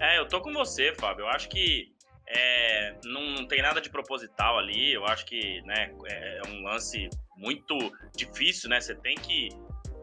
É, 0.00 0.18
eu 0.18 0.26
tô 0.26 0.40
com 0.40 0.52
você, 0.52 0.92
Fábio. 0.94 1.24
Eu 1.24 1.28
acho 1.28 1.48
que 1.48 1.92
é, 2.26 2.94
não, 3.04 3.22
não, 3.34 3.46
tem 3.46 3.62
nada 3.62 3.80
de 3.80 3.90
proposital 3.90 4.58
ali. 4.58 4.92
Eu 4.92 5.04
acho 5.04 5.24
que 5.26 5.60
né, 5.62 5.94
é, 6.06 6.38
é 6.38 6.42
um 6.48 6.62
lance 6.62 7.08
muito 7.36 7.76
difícil, 8.16 8.68
né? 8.68 8.80
Você 8.80 8.94
tem 8.94 9.14
que 9.14 9.48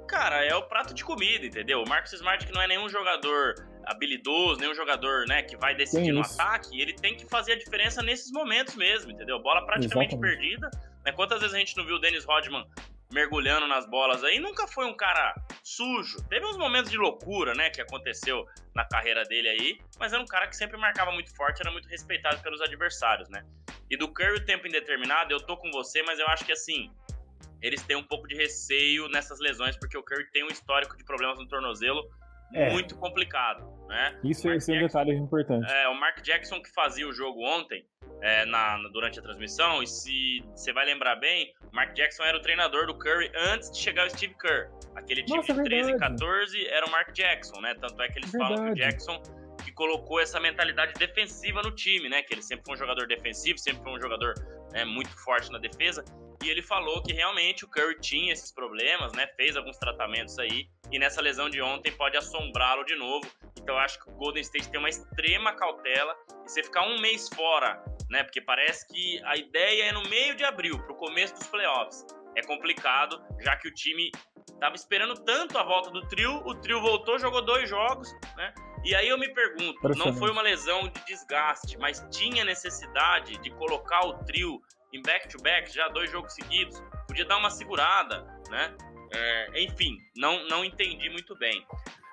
cara, 0.10 0.44
é 0.44 0.56
o 0.56 0.63
prato 0.63 0.94
de 0.94 1.04
comida, 1.04 1.46
entendeu? 1.46 1.84
O 1.84 1.88
Marcus 1.88 2.13
Smart, 2.13 2.46
que 2.46 2.51
não 2.51 2.62
é 2.62 2.68
nenhum 2.68 2.89
jogador 2.89 3.56
habilidoso, 3.86 4.60
nem 4.60 4.70
um 4.70 4.74
jogador 4.74 5.25
né, 5.28 5.44
que 5.44 5.56
vai 5.56 5.75
decidir 5.75 6.12
no 6.12 6.22
ataque. 6.22 6.82
Ele 6.82 6.94
tem 6.94 7.16
que 7.16 7.25
fazer 7.28 7.54
a 7.54 7.58
diferença 7.58 8.01
nesses 8.01 8.32
momentos 8.32 8.75
mesmo, 8.75 9.12
entendeu? 9.12 9.39
Bola 9.42 9.66
praticamente 9.66 10.13
Exatamente. 10.13 10.39
perdida. 10.39 10.70
Né? 11.06 11.12
Quantas 11.12 11.39
vezes 11.39 11.56
a 11.56 11.60
gente 11.60 11.78
não 11.78 11.86
viu 11.86 11.96
o 11.96 12.00
Dennis 12.00 12.25
Rodman 12.25 12.66
mergulhando 13.12 13.68
nas 13.68 13.88
bolas 13.88 14.24
aí? 14.24 14.39
Nunca 14.39 14.68
foi 14.68 14.86
um 14.86 14.96
cara 14.96 15.34
sujo. 15.63 16.18
Teve 16.28 16.46
uns 16.46 16.58
momentos 16.58 16.89
de 16.89 16.98
loucura, 16.98 17.54
né, 17.54 17.70
que 17.70 17.82
aconteceu 17.82 18.46
na 18.75 18.86
carreira 18.86 19.24
dele 19.24 19.50
aí, 19.50 19.80
mas 20.00 20.12
era 20.12 20.22
um 20.22 20.25
cara 20.28 20.48
que 20.48 20.56
sempre 20.56 20.78
marcava 20.78 21.12
muito 21.12 21.36
forte, 21.36 21.62
era 21.62 21.72
muito 21.72 21.88
respeitado 21.88 22.42
pelos 22.42 22.62
adversários, 22.62 23.30
né? 23.30 23.46
E 23.89 23.98
do 23.98 24.08
Curry, 24.12 24.46
tempo 24.46 24.68
indeterminado, 24.68 25.34
eu 25.34 25.39
tô 25.39 25.58
com 25.58 25.72
você, 25.72 26.04
mas 26.04 26.20
eu 26.20 26.28
acho 26.28 26.46
que 26.46 26.51
assim, 26.51 26.92
eles 27.62 27.82
têm 27.84 27.98
um 27.98 28.04
pouco 28.04 28.28
de 28.28 28.36
receio 28.36 29.08
nessas 29.10 29.39
lesões, 29.39 29.78
porque 29.78 29.98
o 29.98 30.04
Curry 30.04 30.30
tem 30.32 30.44
um 30.44 30.48
histórico 30.48 30.98
de 30.98 31.04
problemas 31.04 31.38
no 31.38 31.48
tornozelo 31.48 32.08
é. 32.54 32.72
muito 32.72 32.96
complicado, 32.96 33.63
né? 33.88 34.20
Isso, 34.24 34.48
é 34.50 34.56
um 34.56 34.80
detalhe 34.80 35.13
importante. 35.13 35.72
É, 35.72 35.88
o 35.88 35.94
Mark 36.00 36.22
Jackson 36.22 36.62
que 36.62 36.72
fazia 36.72 37.08
o 37.08 37.13
jogo 37.13 37.44
ontem, 37.46 37.86
é, 38.22 38.46
na, 38.46 38.78
durante 38.89 39.20
a 39.20 39.22
transmissão, 39.22 39.84
e 39.84 39.88
se 39.88 40.44
você 40.56 40.74
vai 40.74 40.86
lembrar 40.86 41.16
bem, 41.18 41.54
o 41.72 41.75
Mark 41.75 41.94
Jackson 41.94 42.24
era 42.24 42.38
o 42.38 42.42
treinador 42.42 42.88
do 42.88 42.98
Curry 42.98 43.32
antes 43.51 43.72
de 43.72 43.78
chegar 43.78 44.08
o 44.08 44.10
Steve 44.10 44.36
Kerr. 44.36 44.70
Aquele 44.96 45.24
time 45.24 45.38
Nossa, 45.38 45.54
de 45.54 45.63
13 45.63 45.92
e 45.92 45.98
14 45.98 46.68
era 46.68 46.86
o 46.86 46.92
Mark 46.92 47.13
Jackson, 47.13 47.62
né? 47.62 47.75
Tanto 47.75 48.01
é 48.01 48.08
que 48.10 48.20
eles 48.20 48.32
verdade. 48.32 48.56
falam 48.56 48.74
que 48.74 48.82
o 48.82 48.84
Jackson 48.84 49.22
que 49.63 49.72
colocou 49.72 50.20
essa 50.20 50.39
mentalidade 50.39 50.94
defensiva 50.94 51.62
no 51.62 51.72
time, 51.72 52.10
né? 52.10 52.22
Que 52.24 52.34
ele 52.34 52.42
sempre 52.42 52.66
foi 52.66 52.75
um 52.75 52.78
jogador 52.78 53.08
defensivo, 53.08 53.60
sempre 53.60 53.84
foi 53.84 53.94
um 53.94 54.01
jogador 54.01 54.34
né, 54.72 54.86
muito 54.86 55.10
forte 55.24 55.51
na 55.51 55.60
defesa. 55.60 56.04
E 56.43 56.50
ele 56.50 56.62
falou 56.62 57.03
que 57.03 57.12
realmente 57.12 57.65
o 57.65 57.67
Curry 57.67 58.00
tinha 58.00 58.31
esses 58.31 58.51
problemas, 58.51 59.12
né? 59.13 59.27
Fez 59.36 59.58
alguns 59.58 59.77
tratamentos 59.77 60.39
aí. 60.39 60.69
E 60.91 60.98
nessa 60.98 61.22
lesão 61.22 61.50
de 61.50 61.62
ontem 61.62 61.91
pode 61.91 62.15
assombrá-lo 62.17 62.84
de 62.86 62.96
novo. 62.96 63.27
Então 63.58 63.75
eu 63.75 63.79
acho 63.79 64.00
que 64.03 64.10
o 64.10 64.13
Golden 64.13 64.41
State 64.41 64.69
tem 64.69 64.79
uma 64.79 64.89
extrema 64.89 65.53
cautela. 65.53 66.15
E 66.46 66.50
você 66.50 66.63
ficar 66.63 66.88
um 66.88 67.00
mês 67.00 67.27
fora, 67.36 67.84
né? 68.10 68.24
Porque 68.24 68.41
parece 68.41 68.88
que 68.88 69.22
a 69.25 69.36
ideia 69.36 69.89
é 69.89 69.91
no 69.91 70.03
meio 70.10 70.36
de 70.36 70.46
abril, 70.46 70.79
pro 70.84 70.96
começo 70.96 71.34
dos 71.36 71.48
playoffs. 71.48 72.05
É 72.36 72.41
complicado, 72.43 73.22
já 73.41 73.58
que 73.58 73.67
o 73.67 73.74
time 73.74 74.10
tava 74.60 74.75
esperando 74.75 75.15
tanto 75.24 75.58
a 75.58 75.63
volta 75.63 75.91
do 75.91 76.08
trio. 76.08 76.38
O 76.46 76.55
trio 76.55 76.79
voltou, 76.81 77.19
jogou 77.19 77.41
dois 77.41 77.69
jogos, 77.69 78.10
né? 78.38 78.53
E 78.86 78.96
aí 78.96 79.10
eu 79.10 79.17
me 79.17 79.27
pergunto, 79.34 79.89
não 79.98 80.13
foi 80.13 80.31
uma 80.31 80.41
lesão 80.41 80.88
de 80.88 81.05
desgaste, 81.05 81.77
mas 81.77 82.05
tinha 82.12 82.46
necessidade 82.46 83.38
de 83.38 83.50
colocar 83.51 84.05
o 84.05 84.24
trio 84.24 84.62
em 84.93 85.01
back-to-back, 85.01 85.67
-back, 85.67 85.74
já 85.74 85.88
dois 85.89 86.12
jogos 86.12 86.34
seguidos, 86.34 86.81
podia 87.08 87.25
dar 87.25 87.38
uma 87.38 87.50
segurada, 87.50 88.25
né? 88.50 88.75
É, 89.12 89.63
enfim, 89.63 89.98
não, 90.15 90.48
não 90.48 90.63
entendi 90.63 91.10
muito 91.10 91.36
bem. 91.38 91.65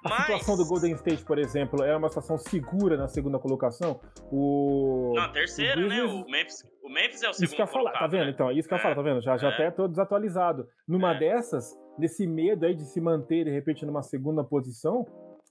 A 0.05 0.09
Mas... 0.09 0.21
situação 0.23 0.57
do 0.57 0.67
Golden 0.67 0.93
State, 0.95 1.25
por 1.25 1.39
exemplo, 1.39 1.83
é 1.83 1.97
uma 1.97 2.09
situação 2.09 2.39
segura 2.39 2.97
na 2.97 3.09
segunda 3.09 3.39
colocação? 3.39 4.01
O... 4.31 5.13
Não, 5.17 5.33
terceira, 5.33 5.81
o 5.81 5.89
né? 5.89 6.03
O 6.05 6.25
Memphis, 6.31 6.63
o 6.83 6.89
Memphis 6.89 7.23
é 7.23 7.29
o 7.29 7.33
segundo 7.33 7.45
Isso 7.47 7.57
que 7.57 7.63
eu 7.63 7.67
falar, 7.67 7.93
tá 7.93 8.07
vendo? 8.07 8.27
Né? 8.27 8.31
Então, 8.31 8.53
isso 8.53 8.69
que 8.69 8.75
eu 8.75 8.79
é, 8.79 8.83
falo, 8.83 8.95
tá 8.95 9.03
vendo? 9.03 9.21
Já, 9.21 9.37
já 9.37 9.49
é. 9.49 9.53
até 9.53 9.71
tô 9.71 9.89
desatualizado. 9.89 10.67
Numa 10.87 11.15
é. 11.15 11.19
dessas, 11.19 11.75
nesse 11.99 12.27
medo 12.27 12.65
aí 12.65 12.75
de 12.75 12.85
se 12.85 13.01
manter, 13.01 13.45
de 13.45 13.51
repente, 13.51 13.85
numa 13.85 14.03
segunda 14.03 14.45
posição, 14.45 15.05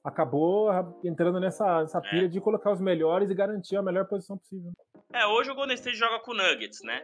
acabou 0.03 0.69
entrando 1.03 1.39
nessa, 1.39 1.81
nessa 1.81 1.97
é. 1.97 2.09
pilha 2.09 2.29
de 2.29 2.39
colocar 2.39 2.71
os 2.71 2.79
melhores 2.79 3.29
e 3.29 3.35
garantir 3.35 3.75
a 3.75 3.81
melhor 3.81 4.05
posição 4.07 4.37
possível. 4.37 4.71
É, 5.15 5.25
hoje 5.27 5.49
o 5.49 5.55
Golden 5.55 5.75
State 5.75 5.97
joga 5.97 6.19
com 6.19 6.33
Nuggets, 6.33 6.83
né? 6.83 7.01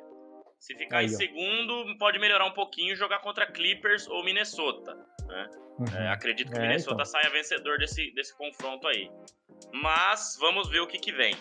Se 0.60 0.76
ficar 0.76 0.98
Aí, 0.98 1.06
em 1.06 1.10
segundo, 1.10 1.98
pode 1.98 2.20
melhorar 2.20 2.46
um 2.46 2.54
pouquinho 2.54 2.92
e 2.92 2.96
jogar 2.96 3.20
contra 3.20 3.50
Clippers 3.50 4.06
ou 4.08 4.22
Minnesota. 4.24 4.94
Né? 5.26 5.50
Uhum. 5.80 5.98
É, 5.98 6.10
acredito 6.10 6.52
que 6.52 6.58
o 6.58 6.62
é, 6.62 6.68
Minnesota 6.68 6.94
então. 6.96 7.06
saia 7.06 7.30
vencedor 7.30 7.78
desse, 7.80 8.12
desse 8.14 8.38
confronto 8.38 8.86
aí. 8.86 9.10
Mas 9.74 10.38
vamos 10.42 10.70
ver 10.70 10.82
o 10.82 10.88
que, 10.88 11.00
que 11.00 11.14
vem. 11.14 11.34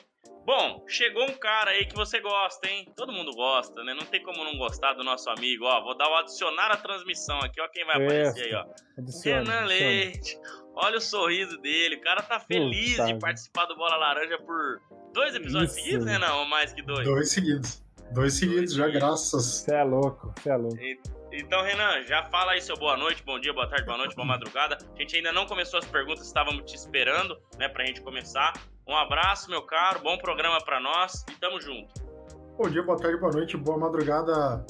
Bom, 0.46 0.84
chegou 0.88 1.24
um 1.24 1.34
cara 1.34 1.72
aí 1.72 1.86
que 1.86 1.94
você 1.94 2.20
gosta, 2.20 2.68
hein? 2.68 2.90
Todo 2.96 3.12
mundo 3.12 3.32
gosta, 3.32 3.82
né? 3.82 3.92
Não 3.92 4.06
tem 4.06 4.22
como 4.22 4.42
não 4.44 4.56
gostar 4.56 4.94
do 4.94 5.02
nosso 5.02 5.28
amigo, 5.28 5.64
ó. 5.64 5.82
Vou 5.82 5.96
dar 5.96 6.08
o 6.08 6.16
adicionar 6.16 6.70
a 6.70 6.76
transmissão 6.76 7.38
aqui, 7.40 7.60
ó. 7.60 7.68
Quem 7.68 7.84
vai 7.84 7.96
aparecer 7.96 8.44
aí, 8.44 8.54
ó. 8.54 8.64
Adicione, 8.96 9.44
Renan 9.44 9.64
Leite. 9.66 10.38
Olha 10.74 10.98
o 10.98 11.00
sorriso 11.00 11.58
dele. 11.58 11.96
O 11.96 12.00
cara 12.00 12.22
tá 12.22 12.38
feliz 12.40 12.96
de 13.04 13.18
participar 13.18 13.66
do 13.66 13.76
Bola 13.76 13.96
Laranja 13.96 14.38
por 14.38 14.80
dois 15.12 15.34
episódios 15.34 15.72
Isso. 15.72 15.84
seguidos, 15.84 16.06
Renan? 16.06 16.34
Ou 16.34 16.46
mais 16.46 16.72
que 16.72 16.82
dois? 16.82 17.04
Dois 17.04 17.30
seguidos. 17.30 17.82
Dois 18.12 18.34
seguidos, 18.34 18.74
já, 18.74 18.88
graças. 18.88 19.44
Você 19.44 19.74
é 19.74 19.84
louco, 19.84 20.32
você 20.36 20.50
é 20.50 20.56
louco. 20.56 20.76
Então, 21.32 21.62
Renan, 21.62 22.02
já 22.02 22.24
fala 22.24 22.52
aí 22.52 22.60
seu 22.60 22.76
boa 22.76 22.96
noite, 22.96 23.22
bom 23.24 23.38
dia, 23.38 23.52
boa 23.52 23.68
tarde, 23.68 23.86
boa 23.86 23.98
noite, 23.98 24.16
boa 24.16 24.26
madrugada. 24.26 24.76
A 24.96 25.00
gente 25.00 25.16
ainda 25.16 25.32
não 25.32 25.46
começou 25.46 25.78
as 25.78 25.84
perguntas, 25.84 26.26
estávamos 26.26 26.68
te 26.68 26.74
esperando, 26.74 27.38
né, 27.56 27.68
pra 27.68 27.86
gente 27.86 28.00
começar. 28.00 28.52
Um 28.86 28.96
abraço, 28.96 29.48
meu 29.48 29.62
caro, 29.62 30.00
bom 30.02 30.18
programa 30.18 30.58
para 30.64 30.80
nós 30.80 31.24
e 31.30 31.38
tamo 31.38 31.60
junto. 31.60 31.94
Bom 32.58 32.68
dia, 32.68 32.82
boa 32.82 32.98
tarde, 32.98 33.16
boa 33.18 33.32
noite, 33.32 33.56
boa 33.56 33.78
madrugada, 33.78 34.66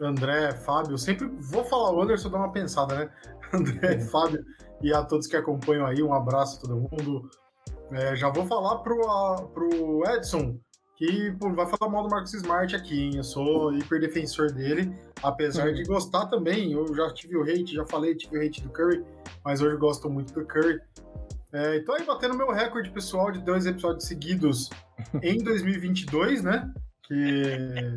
André, 0.00 0.52
Fábio. 0.64 0.98
Sempre 0.98 1.28
vou 1.28 1.64
falar 1.64 1.92
o 1.92 2.02
Anderson, 2.02 2.28
dá 2.28 2.38
uma 2.38 2.52
pensada, 2.52 2.94
né? 2.96 3.10
André, 3.54 4.00
Fábio 4.00 4.44
e 4.82 4.92
a 4.92 5.04
todos 5.04 5.28
que 5.28 5.36
acompanham 5.36 5.86
aí, 5.86 6.02
um 6.02 6.12
abraço 6.12 6.58
a 6.58 6.60
todo 6.62 6.88
mundo. 6.90 7.30
É, 7.92 8.16
já 8.16 8.28
vou 8.28 8.46
falar 8.46 8.78
pro, 8.78 9.08
a, 9.08 9.42
pro 9.48 10.02
Edson 10.14 10.58
que 11.00 11.32
pô, 11.40 11.50
vai 11.54 11.66
falar 11.66 11.90
mal 11.90 12.02
do 12.02 12.10
Marcos 12.10 12.34
Smart 12.34 12.76
aqui, 12.76 13.04
hein? 13.04 13.16
Eu 13.16 13.24
sou 13.24 13.72
hiper 13.72 13.98
defensor 13.98 14.52
dele, 14.52 14.94
apesar 15.22 15.68
uhum. 15.68 15.74
de 15.74 15.84
gostar 15.84 16.26
também. 16.26 16.72
Eu 16.72 16.94
já 16.94 17.10
tive 17.10 17.38
o 17.38 17.42
hate, 17.42 17.74
já 17.74 17.86
falei, 17.86 18.14
tive 18.14 18.36
o 18.36 18.42
hate 18.42 18.60
do 18.60 18.68
Curry, 18.68 19.02
mas 19.42 19.62
hoje 19.62 19.78
gosto 19.78 20.10
muito 20.10 20.34
do 20.34 20.44
Curry. 20.44 20.78
É, 21.54 21.78
então 21.78 21.94
aí 21.94 22.04
batendo 22.04 22.36
meu 22.36 22.52
recorde 22.52 22.90
pessoal 22.90 23.32
de 23.32 23.40
dois 23.40 23.64
episódios 23.64 24.04
seguidos 24.04 24.68
em 25.22 25.38
2022, 25.38 26.42
né? 26.42 26.70
Que 27.04 27.44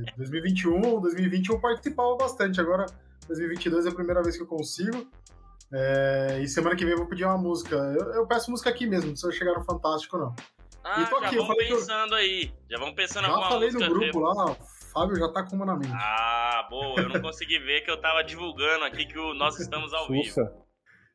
2021, 0.16 1.02
2020 1.02 1.50
eu 1.50 1.60
participava 1.60 2.16
bastante, 2.16 2.62
agora 2.62 2.86
2022 3.28 3.86
é 3.86 3.90
a 3.90 3.94
primeira 3.94 4.24
vez 4.24 4.38
que 4.38 4.44
eu 4.44 4.48
consigo. 4.48 5.06
É, 5.74 6.39
e 6.39 6.48
semana 6.48 6.75
que 6.75 6.86
vem 6.86 6.94
eu 6.94 7.00
vou 7.00 7.08
pedir 7.08 7.25
uma 7.25 7.38
música. 7.38 7.75
Eu, 7.75 8.13
eu 8.13 8.27
peço 8.27 8.51
música 8.51 8.70
aqui 8.70 8.86
mesmo, 8.86 9.08
não 9.08 9.13
precisa 9.13 9.32
chegar 9.32 9.58
no 9.58 9.65
Fantástico, 9.65 10.18
não. 10.18 10.36
Ah, 10.84 11.08
já 11.10 11.27
aqui, 11.27 11.38
vamos 11.38 11.56
pensando 11.56 12.13
eu... 12.13 12.18
aí. 12.18 12.53
Já 12.70 12.77
vamos 12.77 12.94
pensando 12.94 13.25
Já 13.25 13.50
falei 13.50 13.72
no 13.72 13.80
grupo 13.80 14.20
lá, 14.20 14.51
o 14.51 14.58
Fábio 14.94 15.15
já 15.15 15.30
tá 15.30 15.44
com 15.44 15.56
uma 15.56 15.65
na 15.65 15.75
mente. 15.75 15.94
Ah, 15.94 16.68
boa. 16.70 17.00
Eu 17.00 17.10
não 17.10 17.22
consegui 17.22 17.58
ver 17.58 17.82
que 17.82 17.89
eu 17.89 18.00
tava 18.00 18.24
divulgando 18.24 18.86
aqui 18.86 19.06
que 19.06 19.18
o, 19.18 19.34
nós 19.34 19.60
estamos 19.60 19.94
ao 19.94 20.08
vivo. 20.08 20.48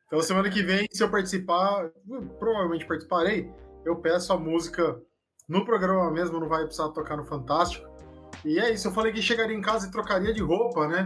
Então, 0.07 0.21
semana 0.21 0.49
que 0.49 0.63
vem, 0.63 0.87
se 0.91 1.03
eu 1.03 1.11
participar, 1.11 1.89
provavelmente 2.39 2.85
participarei, 2.85 3.49
eu 3.85 3.95
peço 3.97 4.33
a 4.33 4.37
música 4.37 4.99
no 5.47 5.63
programa 5.63 6.11
mesmo, 6.11 6.39
não 6.39 6.49
vai 6.49 6.63
precisar 6.63 6.89
tocar 6.89 7.15
no 7.15 7.23
Fantástico. 7.23 7.87
E 8.43 8.59
é 8.59 8.71
isso, 8.71 8.87
eu 8.87 8.91
falei 8.91 9.13
que 9.13 9.21
chegaria 9.21 9.55
em 9.55 9.61
casa 9.61 9.87
e 9.87 9.91
trocaria 9.91 10.33
de 10.33 10.41
roupa, 10.41 10.87
né? 10.87 11.03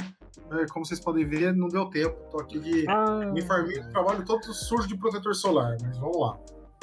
É, 0.51 0.65
como 0.67 0.85
vocês 0.85 0.99
podem 0.99 1.25
ver, 1.25 1.53
não 1.53 1.67
deu 1.67 1.85
tempo. 1.85 2.15
Tô 2.31 2.41
aqui 2.41 2.59
de 2.59 2.85
ah. 2.89 3.19
uniforme, 3.29 3.83
trabalho 3.91 4.25
todo 4.25 4.53
sujo 4.53 4.87
de 4.87 4.97
protetor 4.97 5.35
solar, 5.35 5.77
mas 5.81 5.97
vamos 5.97 6.19
lá. 6.19 6.39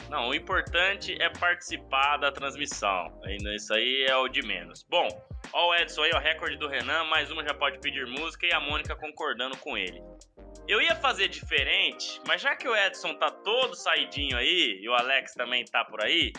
Não, 0.08 0.28
o 0.28 0.34
importante 0.34 1.16
é 1.20 1.28
participar 1.28 2.16
da 2.16 2.32
transmissão. 2.32 3.12
Isso 3.54 3.72
aí 3.72 4.06
é 4.08 4.16
o 4.16 4.26
de 4.28 4.42
menos. 4.42 4.84
Bom, 4.90 5.06
ó 5.52 5.68
o 5.68 5.74
Edson 5.74 6.02
aí, 6.02 6.10
o 6.10 6.18
recorde 6.18 6.56
do 6.56 6.66
Renan, 6.66 7.04
mais 7.04 7.30
uma 7.30 7.44
já 7.44 7.54
pode 7.54 7.78
pedir 7.78 8.06
música 8.06 8.46
e 8.46 8.52
a 8.52 8.58
Mônica 8.58 8.96
concordando 8.96 9.56
com 9.58 9.76
ele. 9.78 10.02
Eu 10.66 10.80
ia 10.80 10.96
fazer 10.96 11.28
diferente, 11.28 12.20
mas 12.26 12.40
já 12.42 12.56
que 12.56 12.68
o 12.68 12.74
Edson 12.74 13.14
tá 13.14 13.30
todo 13.30 13.76
saidinho 13.76 14.36
aí 14.36 14.80
e 14.82 14.88
o 14.88 14.94
Alex 14.94 15.34
também 15.34 15.64
tá 15.64 15.84
por 15.84 16.02
aí, 16.02 16.32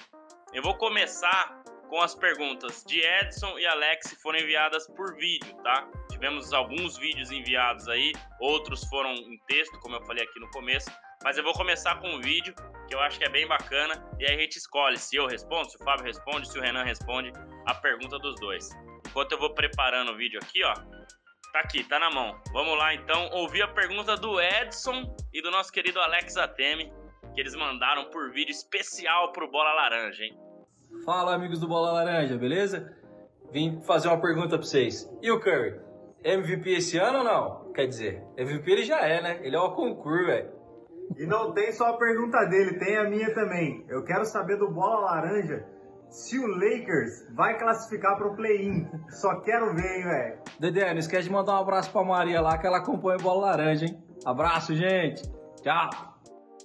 eu 0.53 0.61
vou 0.61 0.75
começar 0.75 1.60
com 1.91 2.01
as 2.01 2.15
perguntas 2.15 2.85
de 2.87 3.01
Edson 3.01 3.59
e 3.59 3.67
Alex 3.67 4.17
foram 4.23 4.39
enviadas 4.39 4.87
por 4.87 5.13
vídeo, 5.17 5.53
tá? 5.61 5.85
Tivemos 6.09 6.53
alguns 6.53 6.97
vídeos 6.97 7.31
enviados 7.31 7.85
aí, 7.89 8.13
outros 8.39 8.85
foram 8.85 9.11
em 9.11 9.37
texto, 9.45 9.77
como 9.81 9.97
eu 9.97 10.05
falei 10.05 10.23
aqui 10.23 10.39
no 10.39 10.49
começo. 10.51 10.89
Mas 11.21 11.37
eu 11.37 11.43
vou 11.43 11.51
começar 11.51 11.99
com 11.99 12.07
um 12.07 12.21
vídeo 12.21 12.55
que 12.87 12.95
eu 12.95 12.99
acho 13.01 13.19
que 13.19 13.25
é 13.25 13.29
bem 13.29 13.45
bacana 13.45 14.01
e 14.17 14.25
aí 14.25 14.37
a 14.37 14.39
gente 14.39 14.55
escolhe 14.55 14.97
se 14.97 15.17
eu 15.17 15.27
respondo, 15.27 15.69
se 15.69 15.75
o 15.75 15.83
Fábio 15.83 16.05
responde, 16.05 16.49
se 16.49 16.57
o 16.57 16.61
Renan 16.61 16.83
responde 16.83 17.33
a 17.67 17.73
pergunta 17.75 18.17
dos 18.19 18.39
dois. 18.39 18.69
Enquanto 19.09 19.33
eu 19.33 19.37
vou 19.37 19.53
preparando 19.53 20.13
o 20.13 20.15
vídeo 20.15 20.39
aqui, 20.41 20.63
ó, 20.63 20.73
tá 21.51 21.59
aqui, 21.59 21.83
tá 21.83 21.99
na 21.99 22.09
mão. 22.09 22.41
Vamos 22.53 22.77
lá 22.77 22.93
então 22.93 23.29
ouvir 23.31 23.63
a 23.63 23.67
pergunta 23.67 24.15
do 24.15 24.39
Edson 24.39 25.13
e 25.33 25.41
do 25.41 25.51
nosso 25.51 25.69
querido 25.73 25.99
Alex 25.99 26.37
Atemi, 26.37 26.89
que 27.35 27.41
eles 27.41 27.53
mandaram 27.53 28.09
por 28.11 28.31
vídeo 28.31 28.51
especial 28.51 29.33
pro 29.33 29.51
Bola 29.51 29.73
Laranja, 29.73 30.23
hein? 30.23 30.50
Fala, 31.05 31.33
amigos 31.33 31.59
do 31.59 31.67
Bola 31.67 31.93
Laranja, 31.93 32.37
beleza? 32.37 32.93
Vim 33.51 33.81
fazer 33.81 34.07
uma 34.07 34.21
pergunta 34.21 34.49
pra 34.49 34.65
vocês. 34.65 35.09
E 35.21 35.31
o 35.31 35.39
Curry? 35.39 35.79
MVP 36.23 36.69
esse 36.73 36.97
ano 36.97 37.19
ou 37.19 37.23
não? 37.23 37.73
Quer 37.73 37.87
dizer, 37.87 38.23
MVP 38.37 38.71
ele 38.71 38.83
já 38.83 38.99
é, 38.99 39.21
né? 39.21 39.39
Ele 39.41 39.55
é 39.55 39.59
o 39.59 39.71
concurso, 39.71 40.27
velho. 40.27 40.51
E 41.17 41.25
não 41.25 41.51
tem 41.51 41.71
só 41.71 41.87
a 41.87 41.97
pergunta 41.97 42.45
dele, 42.45 42.77
tem 42.77 42.97
a 42.97 43.09
minha 43.09 43.33
também. 43.33 43.83
Eu 43.89 44.03
quero 44.03 44.23
saber 44.25 44.57
do 44.57 44.69
Bola 44.69 45.01
Laranja 45.11 45.65
se 46.09 46.37
o 46.37 46.45
Lakers 46.45 47.27
vai 47.33 47.57
classificar 47.57 48.17
pro 48.17 48.35
play-in. 48.35 48.87
Só 49.09 49.41
quero 49.41 49.73
ver, 49.73 49.97
hein, 49.97 50.03
velho. 50.03 50.39
Dedé, 50.59 50.91
não 50.91 50.99
esquece 50.99 51.23
de 51.23 51.33
mandar 51.33 51.53
um 51.53 51.61
abraço 51.61 51.91
pra 51.91 52.03
Maria 52.03 52.41
lá, 52.41 52.57
que 52.57 52.67
ela 52.67 52.77
acompanha 52.77 53.17
o 53.17 53.23
Bola 53.23 53.47
Laranja, 53.47 53.85
hein? 53.85 54.01
Abraço, 54.25 54.75
gente. 54.75 55.23
Tchau. 55.63 56.10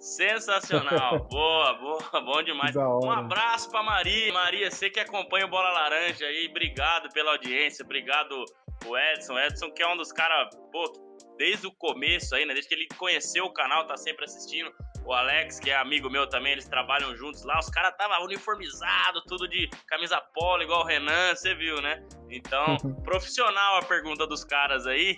Sensacional. 0.06 1.26
boa, 1.28 1.74
boa, 1.74 2.20
bom 2.20 2.42
demais. 2.42 2.76
Um 2.76 3.10
abraço 3.10 3.68
pra 3.68 3.82
Maria. 3.82 4.32
Maria, 4.32 4.70
você 4.70 4.88
que 4.88 5.00
acompanha 5.00 5.46
o 5.46 5.48
Bola 5.48 5.68
Laranja 5.70 6.24
aí, 6.24 6.46
obrigado 6.48 7.12
pela 7.12 7.32
audiência, 7.32 7.84
obrigado 7.84 8.44
o 8.86 8.96
Edson. 8.96 9.36
Edson 9.36 9.72
que 9.72 9.82
é 9.82 9.88
um 9.88 9.96
dos 9.96 10.12
caras, 10.12 10.54
pô, 10.70 10.92
desde 11.36 11.66
o 11.66 11.72
começo 11.72 12.36
aí, 12.36 12.46
né? 12.46 12.54
Desde 12.54 12.68
que 12.68 12.74
ele 12.76 12.86
conheceu 12.96 13.46
o 13.46 13.52
canal, 13.52 13.84
tá 13.84 13.96
sempre 13.96 14.24
assistindo. 14.24 14.72
O 15.04 15.12
Alex, 15.12 15.58
que 15.58 15.70
é 15.70 15.76
amigo 15.76 16.08
meu 16.08 16.28
também, 16.28 16.52
eles 16.52 16.68
trabalham 16.68 17.14
juntos 17.16 17.44
lá. 17.44 17.58
Os 17.58 17.68
caras 17.68 17.96
tava 17.96 18.22
uniformizado, 18.24 19.22
tudo 19.26 19.48
de 19.48 19.68
camisa 19.88 20.20
polo, 20.34 20.62
igual 20.62 20.82
o 20.82 20.86
Renan, 20.86 21.34
você 21.34 21.52
viu, 21.54 21.80
né? 21.80 22.04
Então, 22.30 22.76
profissional 23.02 23.78
a 23.78 23.82
pergunta 23.82 24.24
dos 24.26 24.44
caras 24.44 24.86
aí. 24.86 25.16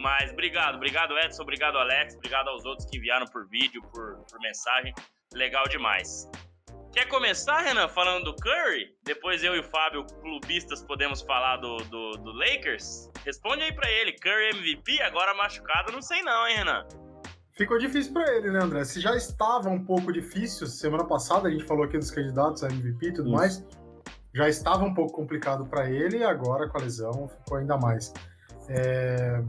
Mas 0.00 0.32
obrigado, 0.32 0.76
obrigado 0.76 1.18
Edson, 1.18 1.42
obrigado 1.42 1.76
Alex, 1.76 2.14
obrigado 2.14 2.48
aos 2.48 2.64
outros 2.64 2.88
que 2.88 2.96
enviaram 2.96 3.26
por 3.26 3.46
vídeo, 3.48 3.82
por, 3.92 4.24
por 4.24 4.40
mensagem. 4.40 4.94
Legal 5.34 5.64
demais. 5.68 6.26
Quer 6.92 7.06
começar, 7.06 7.60
Renan, 7.60 7.86
falando 7.86 8.24
do 8.24 8.36
Curry? 8.36 8.96
Depois 9.04 9.44
eu 9.44 9.54
e 9.54 9.60
o 9.60 9.62
Fábio, 9.62 10.04
clubistas, 10.06 10.82
podemos 10.82 11.20
falar 11.22 11.58
do, 11.58 11.76
do, 11.84 12.12
do 12.12 12.32
Lakers? 12.32 13.10
Responde 13.24 13.62
aí 13.62 13.72
para 13.72 13.88
ele. 13.90 14.12
Curry 14.14 14.50
MVP, 14.56 15.00
agora 15.02 15.34
machucado, 15.34 15.92
não 15.92 16.02
sei 16.02 16.22
não, 16.22 16.48
hein, 16.48 16.56
Renan? 16.56 16.88
Ficou 17.52 17.78
difícil 17.78 18.12
para 18.14 18.34
ele, 18.34 18.50
né, 18.50 18.60
André? 18.60 18.84
Se 18.84 19.00
já 19.00 19.14
estava 19.14 19.68
um 19.68 19.84
pouco 19.84 20.10
difícil, 20.12 20.66
semana 20.66 21.04
passada 21.04 21.46
a 21.46 21.50
gente 21.50 21.64
falou 21.64 21.84
aqui 21.84 21.98
dos 21.98 22.10
candidatos 22.10 22.64
a 22.64 22.68
MVP 22.68 23.06
e 23.06 23.12
tudo 23.12 23.28
Isso. 23.28 23.36
mais, 23.36 23.66
já 24.34 24.48
estava 24.48 24.82
um 24.82 24.94
pouco 24.94 25.12
complicado 25.12 25.66
para 25.66 25.90
ele 25.90 26.18
e 26.18 26.24
agora 26.24 26.68
com 26.68 26.78
a 26.78 26.80
lesão 26.80 27.28
ficou 27.28 27.58
ainda 27.58 27.76
mais. 27.76 28.12
É... 28.68 29.42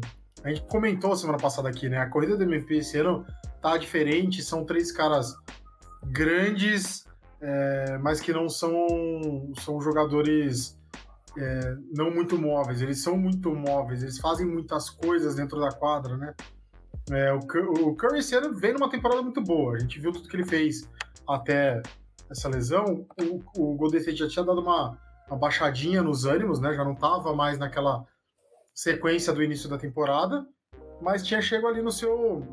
A 0.43 0.49
gente 0.49 0.61
comentou 0.67 1.15
semana 1.15 1.37
passada 1.37 1.69
aqui, 1.69 1.87
né? 1.87 1.97
A 1.97 2.09
corrida 2.09 2.35
do 2.35 2.43
MVP 2.43 2.77
esse 2.77 2.97
ano 2.97 3.25
tá 3.61 3.77
diferente, 3.77 4.41
são 4.41 4.65
três 4.65 4.91
caras 4.91 5.35
grandes, 6.03 7.05
é, 7.39 7.97
mas 7.99 8.19
que 8.19 8.33
não 8.33 8.49
são, 8.49 9.51
são 9.59 9.79
jogadores 9.79 10.77
é, 11.37 11.75
não 11.93 12.11
muito 12.11 12.37
móveis. 12.39 12.81
Eles 12.81 13.01
são 13.03 13.17
muito 13.17 13.53
móveis, 13.53 14.01
eles 14.01 14.17
fazem 14.17 14.47
muitas 14.47 14.89
coisas 14.89 15.35
dentro 15.35 15.59
da 15.59 15.71
quadra, 15.71 16.17
né? 16.17 16.33
É, 17.11 17.33
o, 17.33 17.39
o 17.87 17.95
Curry 17.95 18.19
esse 18.19 18.35
ano 18.35 18.53
vem 18.53 18.73
numa 18.73 18.89
temporada 18.89 19.21
muito 19.21 19.41
boa. 19.41 19.75
A 19.75 19.79
gente 19.79 19.99
viu 19.99 20.11
tudo 20.11 20.27
que 20.27 20.35
ele 20.35 20.45
fez 20.45 20.89
até 21.27 21.81
essa 22.29 22.49
lesão. 22.49 23.05
O, 23.19 23.71
o 23.71 23.75
Golden 23.75 23.99
State 23.99 24.19
já 24.19 24.27
tinha 24.27 24.45
dado 24.45 24.61
uma, 24.61 24.97
uma 25.27 25.37
baixadinha 25.37 26.01
nos 26.01 26.25
ânimos, 26.25 26.59
né? 26.59 26.73
Já 26.73 26.83
não 26.83 26.93
estava 26.93 27.35
mais 27.35 27.57
naquela 27.57 28.05
sequência 28.73 29.33
do 29.33 29.43
início 29.43 29.69
da 29.69 29.77
temporada, 29.77 30.45
mas 31.01 31.25
tinha 31.25 31.41
chego 31.41 31.67
ali 31.67 31.81
no 31.81 31.91
seu 31.91 32.45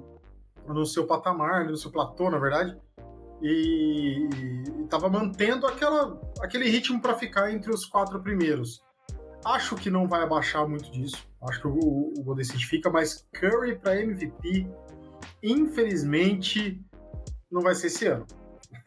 no 0.67 0.85
seu 0.85 1.07
patamar, 1.07 1.65
no 1.65 1.77
seu 1.77 1.91
platô, 1.91 2.31
na 2.31 2.39
verdade, 2.39 2.77
e 3.41 4.29
estava 4.83 5.09
mantendo 5.09 5.67
aquela, 5.67 6.21
aquele 6.41 6.69
ritmo 6.69 7.01
para 7.01 7.15
ficar 7.15 7.51
entre 7.51 7.73
os 7.73 7.87
quatro 7.87 8.21
primeiros. 8.21 8.83
Acho 9.45 9.77
que 9.77 9.91
não 9.91 10.07
vai 10.07 10.23
abaixar 10.23 10.69
muito 10.69 10.91
disso. 10.91 11.27
Acho 11.49 11.61
que 11.63 11.69
o, 11.69 12.13
o 12.19 12.23
Golden 12.23 12.43
State 12.43 12.67
fica, 12.67 12.91
mas 12.91 13.27
Curry 13.33 13.77
para 13.79 14.01
MVP, 14.01 14.69
infelizmente, 15.43 16.83
não 17.51 17.63
vai 17.63 17.75
ser 17.75 17.87
esse 17.87 18.07
ano. 18.07 18.27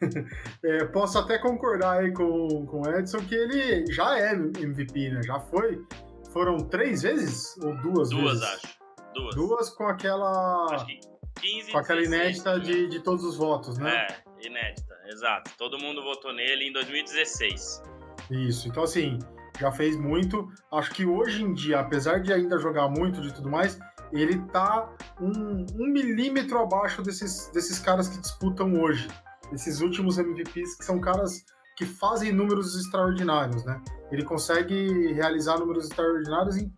é, 0.62 0.84
posso 0.84 1.18
até 1.18 1.38
concordar 1.38 2.00
aí 2.00 2.12
com, 2.12 2.66
com 2.66 2.82
o 2.82 2.90
Edson 2.90 3.18
que 3.18 3.34
ele 3.34 3.90
já 3.90 4.18
é 4.18 4.34
MVP, 4.34 5.10
né? 5.10 5.22
Já 5.22 5.40
foi 5.40 5.84
foram 6.32 6.58
três 6.58 7.02
vezes? 7.02 7.56
Ou 7.58 7.74
duas, 7.76 8.10
duas 8.10 8.40
vezes? 8.40 8.42
acho. 8.42 8.78
Duas. 9.14 9.34
Duas 9.34 9.70
com 9.70 9.86
aquela. 9.86 10.66
Acho 10.74 10.86
que 10.86 11.00
15 11.40 11.72
Com 11.72 11.78
aquela 11.78 12.00
16, 12.00 12.36
inédita 12.38 12.60
de, 12.60 12.88
de 12.88 13.00
todos 13.00 13.24
os 13.24 13.36
votos, 13.36 13.78
né? 13.78 14.06
É, 14.06 14.46
inédita, 14.46 14.94
exato. 15.06 15.50
Todo 15.56 15.78
mundo 15.78 16.02
votou 16.02 16.32
nele 16.32 16.68
em 16.68 16.72
2016. 16.72 17.82
Isso, 18.30 18.68
então 18.68 18.82
assim, 18.82 19.18
já 19.58 19.72
fez 19.72 19.96
muito. 19.96 20.48
Acho 20.70 20.90
que 20.92 21.04
hoje 21.04 21.42
em 21.42 21.52
dia, 21.52 21.80
apesar 21.80 22.20
de 22.20 22.32
ainda 22.32 22.58
jogar 22.58 22.88
muito 22.88 23.20
de 23.20 23.32
tudo 23.32 23.50
mais, 23.50 23.78
ele 24.12 24.38
tá 24.48 24.94
um, 25.20 25.66
um 25.74 25.86
milímetro 25.86 26.58
abaixo 26.58 27.02
desses, 27.02 27.50
desses 27.52 27.78
caras 27.78 28.08
que 28.08 28.20
disputam 28.20 28.80
hoje. 28.80 29.08
Esses 29.52 29.80
últimos 29.80 30.18
MVPs, 30.18 30.76
que 30.76 30.84
são 30.84 31.00
caras 31.00 31.44
que 31.76 31.84
fazem 31.84 32.32
números 32.32 32.76
extraordinários, 32.76 33.64
né? 33.64 33.80
Ele 34.10 34.24
consegue 34.24 35.12
realizar 35.12 35.58
números 35.58 35.84
extraordinários 35.84 36.56
em, 36.56 36.72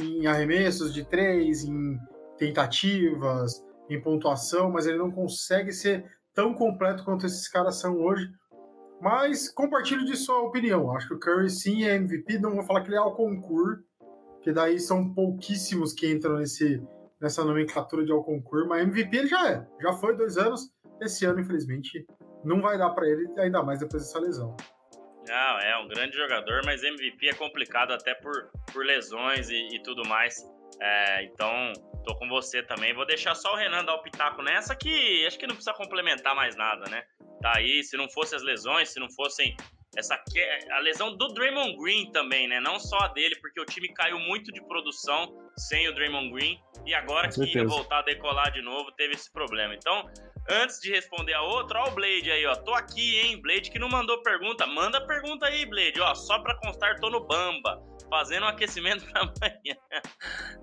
em 0.00 0.26
arremessos 0.26 0.92
de 0.92 1.04
três, 1.04 1.64
em 1.64 1.98
tentativas, 2.36 3.64
em 3.88 4.00
pontuação, 4.00 4.70
mas 4.70 4.86
ele 4.86 4.98
não 4.98 5.10
consegue 5.10 5.72
ser 5.72 6.04
tão 6.34 6.52
completo 6.52 7.04
quanto 7.04 7.26
esses 7.26 7.48
caras 7.48 7.76
são 7.76 7.96
hoje. 7.96 8.30
Mas 9.00 9.48
compartilho 9.48 10.04
de 10.04 10.16
sua 10.16 10.40
opinião. 10.42 10.94
Acho 10.94 11.08
que 11.08 11.14
o 11.14 11.18
Curry 11.18 11.50
sim 11.50 11.84
é 11.84 11.94
MVP. 11.96 12.38
Não 12.38 12.54
vou 12.54 12.64
falar 12.64 12.82
que 12.82 12.88
ele 12.88 12.96
é 12.96 12.98
ao 12.98 13.14
concurso, 13.14 13.82
que 14.42 14.52
daí 14.52 14.78
são 14.78 15.12
pouquíssimos 15.12 15.92
que 15.92 16.10
entram 16.10 16.36
nesse, 16.36 16.82
nessa 17.20 17.44
nomenclatura 17.44 18.04
de 18.04 18.12
ao 18.12 18.24
concurso, 18.24 18.68
mas 18.68 18.82
MVP 18.82 19.16
ele 19.16 19.28
já 19.28 19.50
é. 19.50 19.66
Já 19.80 19.92
foi 19.94 20.16
dois 20.16 20.36
anos. 20.36 20.72
Esse 21.00 21.24
ano, 21.24 21.40
infelizmente, 21.40 22.06
não 22.44 22.60
vai 22.60 22.78
dar 22.78 22.90
para 22.90 23.08
ele, 23.08 23.28
ainda 23.38 23.62
mais 23.62 23.80
depois 23.80 24.02
dessa 24.02 24.18
lesão. 24.18 24.56
Não, 25.26 25.58
é 25.60 25.78
um 25.78 25.88
grande 25.88 26.16
jogador, 26.16 26.62
mas 26.64 26.82
MVP 26.82 27.28
é 27.28 27.34
complicado 27.34 27.92
até 27.92 28.14
por, 28.14 28.50
por 28.72 28.84
lesões 28.84 29.48
e, 29.48 29.68
e 29.74 29.82
tudo 29.82 30.06
mais. 30.06 30.36
É, 30.80 31.24
então, 31.24 31.72
tô 32.04 32.14
com 32.16 32.28
você 32.28 32.62
também. 32.62 32.92
Vou 32.94 33.06
deixar 33.06 33.34
só 33.34 33.54
o 33.54 33.56
Renan 33.56 33.84
dar 33.84 33.94
o 33.94 34.02
pitaco 34.02 34.42
nessa, 34.42 34.76
que 34.76 35.24
acho 35.26 35.38
que 35.38 35.46
não 35.46 35.54
precisa 35.54 35.74
complementar 35.74 36.34
mais 36.34 36.56
nada, 36.56 36.88
né? 36.90 37.02
Tá 37.40 37.54
aí, 37.56 37.82
se 37.82 37.96
não 37.96 38.08
fossem 38.10 38.36
as 38.36 38.42
lesões, 38.42 38.90
se 38.90 39.00
não 39.00 39.10
fossem 39.10 39.56
essa 39.96 40.20
a 40.72 40.78
lesão 40.80 41.16
do 41.16 41.28
Draymond 41.28 41.76
Green 41.76 42.10
também, 42.10 42.48
né? 42.48 42.60
Não 42.60 42.78
só 42.78 42.98
a 42.98 43.08
dele, 43.08 43.36
porque 43.36 43.60
o 43.60 43.64
time 43.64 43.88
caiu 43.94 44.18
muito 44.18 44.52
de 44.52 44.60
produção 44.66 45.32
sem 45.56 45.88
o 45.88 45.94
Draymond 45.94 46.30
Green 46.32 46.60
e 46.84 46.94
agora 46.94 47.28
que 47.28 47.40
ia 47.44 47.64
voltar 47.64 48.00
a 48.00 48.02
decolar 48.02 48.52
de 48.52 48.60
novo, 48.60 48.90
teve 48.92 49.14
esse 49.14 49.32
problema. 49.32 49.74
Então, 49.74 50.04
antes 50.48 50.80
de 50.80 50.90
responder 50.90 51.34
a 51.34 51.42
outra, 51.42 51.80
ó 51.80 51.88
o 51.88 51.90
Blade 51.92 52.30
aí, 52.30 52.46
ó. 52.46 52.54
Tô 52.56 52.72
aqui, 52.74 53.18
hein, 53.18 53.40
Blade 53.40 53.70
que 53.70 53.78
não 53.78 53.88
mandou 53.88 54.22
pergunta. 54.22 54.66
Manda 54.66 55.04
pergunta 55.06 55.46
aí, 55.46 55.64
Blade, 55.66 56.00
ó. 56.00 56.14
Só 56.14 56.38
pra 56.38 56.56
constar, 56.60 56.98
tô 57.00 57.10
no 57.10 57.26
Bamba, 57.26 57.82
fazendo 58.10 58.44
um 58.44 58.48
aquecimento 58.48 59.04
pra 59.10 59.22
amanhã. 59.22 59.76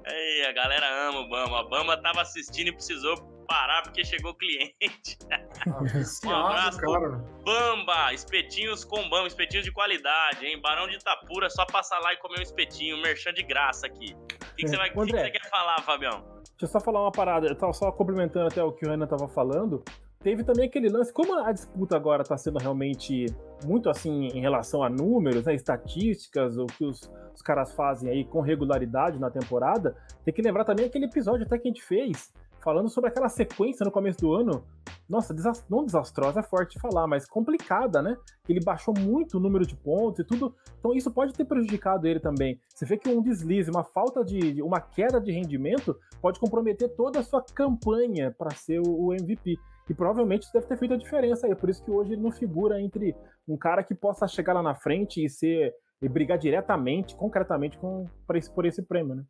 Ei, 0.08 0.46
a 0.46 0.52
galera 0.52 1.08
ama 1.08 1.20
o 1.20 1.30
Bamba. 1.30 1.60
A 1.60 1.64
Bamba 1.64 2.02
tava 2.02 2.22
assistindo 2.22 2.68
e 2.68 2.74
precisou 2.74 3.16
parar 3.52 3.84
porque 3.84 4.06
chegou 4.06 4.34
cliente. 4.34 5.20
Ah, 5.64 5.78
um 6.26 6.46
abraço 6.48 6.80
cara. 6.80 7.24
Bamba, 7.46 8.14
espetinhos 8.14 8.84
com 8.84 9.08
Bamba, 9.10 9.28
espetinhos 9.28 9.64
de 9.64 9.72
qualidade, 9.72 10.44
hein? 10.44 10.60
Barão 10.60 10.88
de 10.88 10.96
Itapura, 10.96 11.52
só 11.52 11.66
passar 11.68 12.00
lá 12.00 12.14
e 12.14 12.18
comer 12.18 12.40
um 12.40 12.42
espetinho, 12.42 13.00
merchan 13.00 13.32
de 13.32 13.44
graça 13.44 13.86
aqui. 13.86 14.16
O 14.16 14.56
que, 14.56 14.64
que, 14.64 14.68
você, 14.68 14.78
vai, 14.78 14.90
André, 14.90 15.06
que, 15.06 15.12
você 15.12 15.32
quer 15.32 15.50
falar, 15.50 15.80
Fabião? 15.82 16.24
Deixa 16.40 16.64
eu 16.64 16.68
só 16.68 16.80
falar 16.80 17.02
uma 17.02 17.12
parada, 17.12 17.48
eu 17.48 17.56
tava 17.56 17.74
só 17.74 17.92
complementando 17.92 18.48
até 18.48 18.64
o 18.64 18.72
que 18.72 18.88
o 18.88 18.90
Renan 18.90 19.06
tava 19.06 19.28
falando. 19.28 19.84
Teve 20.24 20.44
também 20.44 20.66
aquele 20.66 20.90
lance, 20.90 21.14
como 21.14 21.38
a 21.38 21.52
disputa 21.52 21.96
agora 21.96 22.24
está 22.24 22.38
sendo 22.38 22.58
realmente 22.58 23.28
muito 23.64 23.88
assim 23.88 24.28
em 24.28 24.42
relação 24.42 24.84
a 24.84 24.90
números, 24.90 25.46
né, 25.46 25.54
estatísticas, 25.54 26.58
o 26.58 26.66
que 26.66 26.86
os, 26.86 27.12
os 27.36 27.42
caras 27.44 27.74
fazem 27.74 28.10
aí 28.10 28.26
com 28.26 28.42
regularidade 28.42 29.20
na 29.20 29.30
temporada, 29.30 29.96
tem 30.26 30.34
que 30.34 30.42
lembrar 30.42 30.66
também 30.66 30.88
aquele 30.88 31.06
episódio 31.06 31.46
até 31.46 31.58
que 31.60 31.68
a 31.68 31.72
gente 31.72 31.84
fez 31.84 32.32
falando 32.64 32.90
sobre 32.90 33.10
aquela 33.10 33.30
sequência 33.30 33.84
no 33.84 33.92
começo 33.92 34.20
do 34.20 34.34
ano, 34.34 34.64
nossa, 35.10 35.34
desast... 35.34 35.66
não 35.70 35.86
desastrosa 35.86 36.40
é 36.40 36.44
forte 36.44 36.80
falar, 36.80 37.08
mas 37.08 37.28
complicada, 37.28 38.02
né? 38.02 38.16
Ele 38.48 38.64
baixou 38.64 38.94
muito 38.98 39.38
o 39.38 39.40
número 39.40 39.66
de 39.66 39.76
pontos 39.76 40.20
e 40.20 40.24
tudo. 40.24 40.56
Então 40.80 40.94
isso 40.94 41.12
pode 41.12 41.34
ter 41.34 41.46
prejudicado 41.46 42.08
ele 42.08 42.20
também. 42.20 42.60
Você 42.70 42.86
vê 42.86 42.98
que 42.98 43.10
um 43.10 43.22
deslize, 43.22 43.70
uma 43.70 43.84
falta 43.84 44.24
de. 44.24 44.62
uma 44.62 44.80
queda 44.80 45.20
de 45.20 45.32
rendimento 45.32 45.98
pode 46.22 46.40
comprometer 46.40 46.90
toda 46.96 47.20
a 47.20 47.24
sua 47.24 47.44
campanha 47.44 48.34
para 48.38 48.52
ser 48.52 48.80
o 48.80 49.14
MVP. 49.14 49.58
E 49.90 49.94
provavelmente 49.94 50.44
isso 50.44 50.54
deve 50.54 50.68
ter 50.68 50.78
feito 50.78 50.94
a 50.94 50.98
diferença 50.98 51.48
aí. 51.48 51.56
Por 51.56 51.70
isso 51.70 51.84
que 51.84 51.92
hoje 51.92 52.14
ele 52.14 52.22
não 52.22 52.32
figura 52.32 52.82
entre 52.82 53.14
um 53.46 53.58
cara 53.58 53.84
que 53.84 53.94
possa 53.94 54.28
chegar 54.28 54.54
lá 54.54 54.64
na 54.64 54.76
frente 54.76 55.24
e 55.24 55.30
ser. 55.30 55.74
e 56.02 56.08
brigar 56.08 56.38
diretamente, 56.38 57.16
concretamente 57.16 57.78
com, 57.78 58.06
por, 58.26 58.36
esse, 58.38 58.50
por 58.50 58.66
esse 58.66 58.82
prêmio, 58.82 59.16
né? 59.16 59.24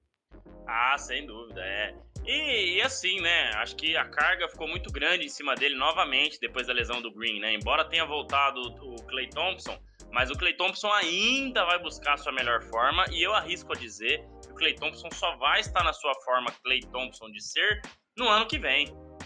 Ah, 0.67 0.95
sem 0.97 1.25
dúvida, 1.25 1.61
é. 1.61 1.95
E, 2.25 2.77
e, 2.77 2.81
assim, 2.81 3.19
né? 3.19 3.51
Acho 3.55 3.75
que 3.75 3.97
a 3.97 4.05
carga 4.05 4.47
ficou 4.47 4.67
muito 4.67 4.91
grande 4.91 5.25
em 5.25 5.29
cima 5.29 5.55
dele 5.55 5.75
novamente 5.75 6.39
depois 6.39 6.67
da 6.67 6.73
lesão 6.73 7.01
do 7.01 7.11
Green, 7.11 7.39
né? 7.39 7.53
Embora 7.53 7.85
tenha 7.85 8.05
voltado 8.05 8.59
o 8.61 8.95
Clay 9.07 9.29
Thompson, 9.29 9.77
mas 10.11 10.29
o 10.29 10.37
Clay 10.37 10.53
Thompson 10.53 10.91
ainda 10.91 11.65
vai 11.65 11.79
buscar 11.79 12.13
a 12.13 12.17
sua 12.17 12.31
melhor 12.31 12.61
forma 12.63 13.05
e 13.11 13.23
eu 13.25 13.33
arrisco 13.33 13.73
a 13.73 13.75
dizer 13.75 14.23
que 14.45 14.51
o 14.51 14.55
Clay 14.55 14.75
Thompson 14.75 15.09
só 15.13 15.35
vai 15.37 15.61
estar 15.61 15.83
na 15.83 15.93
sua 15.93 16.13
forma 16.23 16.51
Clay 16.63 16.81
Thompson 16.91 17.31
de 17.31 17.41
ser 17.41 17.81
no 18.17 18.27
ano 18.27 18.45
que 18.45 18.59
vem. 18.59 18.85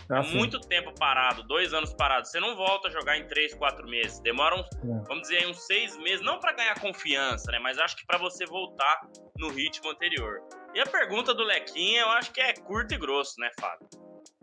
Ah, 0.10 0.22
muito 0.22 0.60
tempo 0.60 0.94
parado, 0.94 1.44
dois 1.44 1.74
anos 1.74 1.94
parado. 1.94 2.28
Você 2.28 2.40
não 2.40 2.56
volta 2.56 2.88
a 2.88 2.92
jogar 2.92 3.18
em 3.18 3.28
três, 3.28 3.54
quatro 3.54 3.88
meses. 3.88 4.20
Demora 4.20 4.56
uns, 4.56 4.68
é. 4.68 5.04
vamos 5.08 5.22
dizer, 5.24 5.48
uns 5.48 5.66
seis 5.66 5.98
meses, 5.98 6.24
não 6.24 6.40
para 6.40 6.54
ganhar 6.54 6.80
confiança, 6.80 7.52
né? 7.52 7.60
Mas 7.60 7.80
acho 7.80 7.96
que 7.96 8.06
para 8.06 8.18
você 8.18 8.46
voltar 8.46 9.02
no 9.38 9.50
ritmo 9.50 9.90
anterior. 9.90 10.42
E 10.74 10.80
a 10.80 10.86
pergunta 10.86 11.34
do 11.34 11.44
Lequinha, 11.44 12.02
eu 12.02 12.10
acho 12.10 12.32
que 12.32 12.42
é 12.42 12.54
curto 12.54 12.94
e 12.94 12.98
grosso, 12.98 13.40
né, 13.40 13.50
Fábio? 13.60 13.88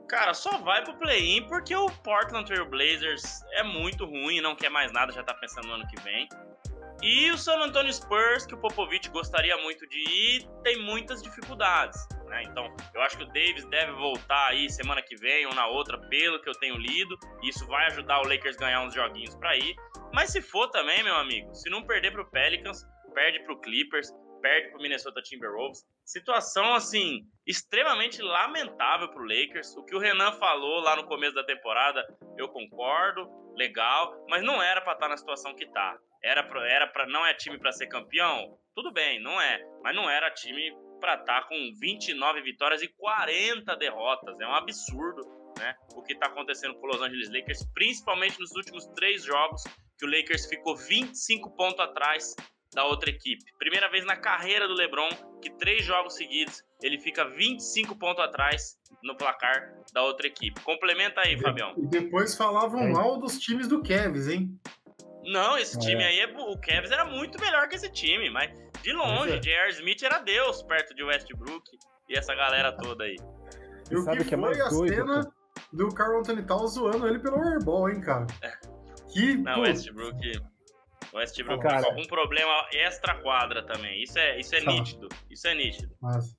Cara, 0.08 0.34
só 0.34 0.58
vai 0.58 0.82
pro 0.82 0.94
play-in 0.98 1.46
porque 1.46 1.74
o 1.74 1.86
Portland 1.86 2.46
Trail 2.46 2.68
Blazers 2.68 3.42
é 3.52 3.62
muito 3.62 4.04
ruim, 4.04 4.40
não 4.40 4.54
quer 4.54 4.68
mais 4.68 4.92
nada, 4.92 5.12
já 5.12 5.22
tá 5.22 5.32
pensando 5.32 5.68
no 5.68 5.74
ano 5.74 5.86
que 5.86 6.00
vem. 6.02 6.28
E 7.02 7.30
o 7.30 7.38
San 7.38 7.58
Antonio 7.58 7.92
Spurs, 7.92 8.46
que 8.46 8.54
o 8.54 8.58
Popovich 8.58 9.08
gostaria 9.10 9.56
muito 9.58 9.86
de 9.88 9.98
ir, 9.98 10.48
tem 10.62 10.76
muitas 10.82 11.22
dificuldades. 11.22 12.06
Né? 12.26 12.44
Então, 12.44 12.74
eu 12.94 13.02
acho 13.02 13.16
que 13.18 13.24
o 13.24 13.26
Davis 13.26 13.64
deve 13.66 13.92
voltar 13.92 14.48
aí 14.48 14.70
semana 14.70 15.02
que 15.02 15.16
vem 15.16 15.46
ou 15.46 15.54
na 15.54 15.66
outra, 15.66 15.98
pelo 16.08 16.40
que 16.40 16.48
eu 16.48 16.54
tenho 16.54 16.76
lido. 16.76 17.18
Isso 17.42 17.66
vai 17.66 17.86
ajudar 17.86 18.20
o 18.20 18.28
Lakers 18.28 18.56
a 18.56 18.60
ganhar 18.60 18.82
uns 18.82 18.94
joguinhos 18.94 19.34
para 19.34 19.56
ir. 19.56 19.74
Mas 20.12 20.30
se 20.30 20.40
for 20.40 20.68
também, 20.68 21.02
meu 21.02 21.16
amigo, 21.16 21.54
se 21.54 21.68
não 21.70 21.82
perder 21.82 22.12
pro 22.12 22.30
Pelicans, 22.30 22.84
perde 23.14 23.40
pro 23.44 23.60
Clippers, 23.60 24.10
perde 24.40 24.70
pro 24.70 24.80
Minnesota 24.80 25.22
Timberwolves. 25.22 25.84
Situação, 26.04 26.74
assim, 26.74 27.22
extremamente 27.46 28.20
lamentável 28.20 29.08
pro 29.08 29.24
Lakers. 29.24 29.76
O 29.76 29.84
que 29.84 29.94
o 29.94 29.98
Renan 29.98 30.32
falou 30.32 30.80
lá 30.80 30.96
no 30.96 31.06
começo 31.06 31.34
da 31.34 31.44
temporada, 31.44 32.04
eu 32.36 32.48
concordo, 32.48 33.28
legal, 33.54 34.24
mas 34.28 34.42
não 34.42 34.62
era 34.62 34.80
para 34.80 34.94
estar 34.94 35.06
tá 35.06 35.10
na 35.10 35.16
situação 35.16 35.54
que 35.54 35.66
tá. 35.66 35.96
Era 36.24 36.42
pra, 36.42 36.68
era 36.68 36.86
pra, 36.86 37.06
não 37.06 37.26
é 37.26 37.34
time 37.34 37.58
para 37.58 37.72
ser 37.72 37.88
campeão? 37.88 38.56
Tudo 38.74 38.92
bem, 38.92 39.20
não 39.20 39.40
é. 39.40 39.60
Mas 39.82 39.94
não 39.94 40.08
era 40.08 40.30
time 40.30 40.72
para 41.00 41.14
estar 41.14 41.42
tá 41.42 41.48
com 41.48 41.72
29 41.80 42.42
vitórias 42.42 42.80
e 42.80 42.88
40 42.88 43.74
derrotas. 43.76 44.38
É 44.40 44.46
um 44.46 44.54
absurdo, 44.54 45.22
né? 45.58 45.74
O 45.94 46.02
que 46.02 46.12
está 46.12 46.26
acontecendo 46.26 46.74
com 46.74 46.86
o 46.86 46.90
Los 46.90 47.02
Angeles 47.02 47.28
Lakers, 47.28 47.66
principalmente 47.74 48.38
nos 48.38 48.52
últimos 48.52 48.86
três 48.94 49.24
jogos, 49.24 49.64
que 49.98 50.06
o 50.06 50.10
Lakers 50.10 50.46
ficou 50.46 50.76
25 50.76 51.56
pontos 51.56 51.80
atrás 51.80 52.36
da 52.72 52.84
outra 52.84 53.10
equipe. 53.10 53.44
Primeira 53.58 53.90
vez 53.90 54.04
na 54.04 54.16
carreira 54.16 54.66
do 54.66 54.74
LeBron 54.74 55.08
que 55.42 55.50
três 55.58 55.84
jogos 55.84 56.14
seguidos 56.14 56.62
ele 56.82 56.98
fica 56.98 57.28
25 57.28 57.96
pontos 57.96 58.24
atrás 58.24 58.76
no 59.02 59.16
placar 59.16 59.74
da 59.92 60.02
outra 60.02 60.26
equipe. 60.26 60.60
Complementa 60.62 61.20
aí, 61.20 61.38
Fabião. 61.38 61.74
E 61.76 61.86
depois 61.86 62.34
falavam 62.34 62.80
é. 62.80 62.92
mal 62.92 63.18
dos 63.18 63.38
times 63.38 63.68
do 63.68 63.82
Kevs, 63.82 64.28
hein? 64.28 64.58
Não, 65.24 65.56
esse 65.56 65.78
time 65.78 66.02
é. 66.02 66.06
aí, 66.06 66.20
é, 66.20 66.26
o 66.26 66.58
Cavs 66.58 66.90
era 66.90 67.04
muito 67.04 67.40
melhor 67.40 67.68
que 67.68 67.76
esse 67.76 67.90
time, 67.90 68.28
mas 68.30 68.50
de 68.82 68.92
longe, 68.92 69.34
é. 69.34 69.38
J.R. 69.38 69.70
Smith 69.70 70.02
era 70.02 70.18
Deus 70.18 70.62
perto 70.62 70.94
de 70.94 71.04
Westbrook 71.04 71.78
e 72.08 72.18
essa 72.18 72.34
galera 72.34 72.72
toda 72.72 73.04
aí. 73.04 73.16
E 73.90 73.96
o 73.96 74.04
que, 74.04 74.24
que 74.24 74.34
é 74.34 74.38
foi 74.38 74.60
a 74.60 74.68
doido, 74.68 74.94
cena 74.94 75.22
cara? 75.22 75.32
do 75.72 75.88
Carl 75.88 76.18
Anthony 76.18 76.42
Towns 76.42 76.72
zoando 76.72 77.06
ele 77.06 77.18
pelo 77.18 77.36
airball, 77.42 77.88
hein, 77.88 78.00
cara? 78.00 78.26
Que, 79.12 79.36
Não, 79.36 79.54
pô... 79.54 79.60
Westbrook... 79.62 80.51
Westbrook 81.14 81.62
cara, 81.62 81.82
com 81.82 81.90
algum 81.90 82.04
problema 82.06 82.66
extra 82.72 83.14
quadra 83.14 83.62
também. 83.62 84.02
Isso 84.02 84.18
é, 84.18 84.38
isso 84.40 84.54
é 84.54 84.60
nítido. 84.60 85.08
Isso 85.30 85.46
é 85.46 85.54
nítido. 85.54 85.94
Mas, 86.00 86.34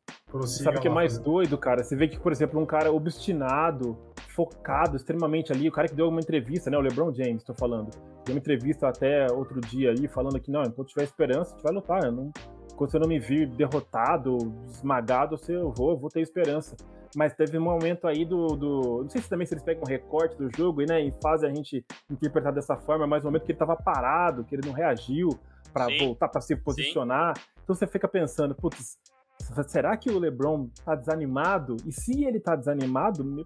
Sabe 0.45 0.79
o 0.79 0.81
que 0.81 0.87
é 0.87 0.91
mais 0.91 1.19
doido, 1.19 1.57
cara? 1.57 1.83
Você 1.83 1.95
vê 1.95 2.07
que, 2.07 2.19
por 2.19 2.31
exemplo, 2.31 2.59
um 2.59 2.65
cara 2.65 2.91
obstinado, 2.91 3.95
focado 4.29 4.97
extremamente 4.97 5.51
ali, 5.51 5.69
o 5.69 5.71
cara 5.71 5.87
que 5.87 5.93
deu 5.93 6.09
uma 6.09 6.19
entrevista, 6.19 6.71
né? 6.71 6.77
O 6.77 6.81
LeBron 6.81 7.13
James, 7.13 7.43
tô 7.43 7.53
falando. 7.53 7.91
Deu 8.25 8.33
uma 8.33 8.39
entrevista 8.39 8.87
até 8.87 9.27
outro 9.31 9.61
dia 9.61 9.91
aí, 9.91 10.07
falando 10.07 10.39
que, 10.39 10.49
não, 10.49 10.63
enquanto 10.63 10.89
tiver 10.89 11.03
esperança, 11.03 11.51
a 11.51 11.53
gente 11.53 11.63
vai 11.63 11.73
lutar. 11.73 12.11
Não, 12.11 12.31
quando 12.75 12.91
você 12.91 12.97
não 12.97 13.07
me 13.07 13.19
vir 13.19 13.47
derrotado, 13.47 14.37
esmagado, 14.67 15.39
eu 15.47 15.71
vou, 15.71 15.91
eu 15.91 15.97
vou 15.97 16.09
ter 16.09 16.21
esperança. 16.21 16.75
Mas 17.15 17.33
teve 17.33 17.57
um 17.57 17.61
momento 17.61 18.07
aí 18.07 18.25
do, 18.25 18.47
do. 18.55 19.03
Não 19.03 19.09
sei 19.09 19.21
se 19.21 19.29
também 19.29 19.45
se 19.45 19.53
eles 19.53 19.63
pegam 19.63 19.83
um 19.83 19.89
recorte 19.89 20.35
do 20.37 20.49
jogo 20.55 20.81
e, 20.81 20.85
né, 20.85 21.01
e 21.01 21.13
fazem 21.21 21.49
a 21.49 21.53
gente 21.53 21.85
interpretar 22.09 22.51
dessa 22.53 22.75
forma, 22.75 23.05
mas 23.05 23.23
um 23.23 23.27
momento 23.27 23.45
que 23.45 23.51
ele 23.51 23.59
tava 23.59 23.75
parado, 23.75 24.43
que 24.43 24.55
ele 24.55 24.65
não 24.65 24.73
reagiu 24.73 25.29
para 25.71 25.87
voltar 25.99 26.27
para 26.27 26.41
se 26.41 26.55
posicionar. 26.55 27.37
Sim. 27.37 27.43
Então 27.63 27.75
você 27.75 27.87
fica 27.87 28.07
pensando, 28.07 28.53
putz, 28.55 28.97
será 29.67 29.95
que 29.97 30.09
o 30.09 30.19
LeBron 30.19 30.69
tá 30.85 30.95
desanimado? 30.95 31.77
E 31.85 31.91
se 31.91 32.23
ele 32.23 32.39
tá 32.39 32.55
desanimado, 32.55 33.45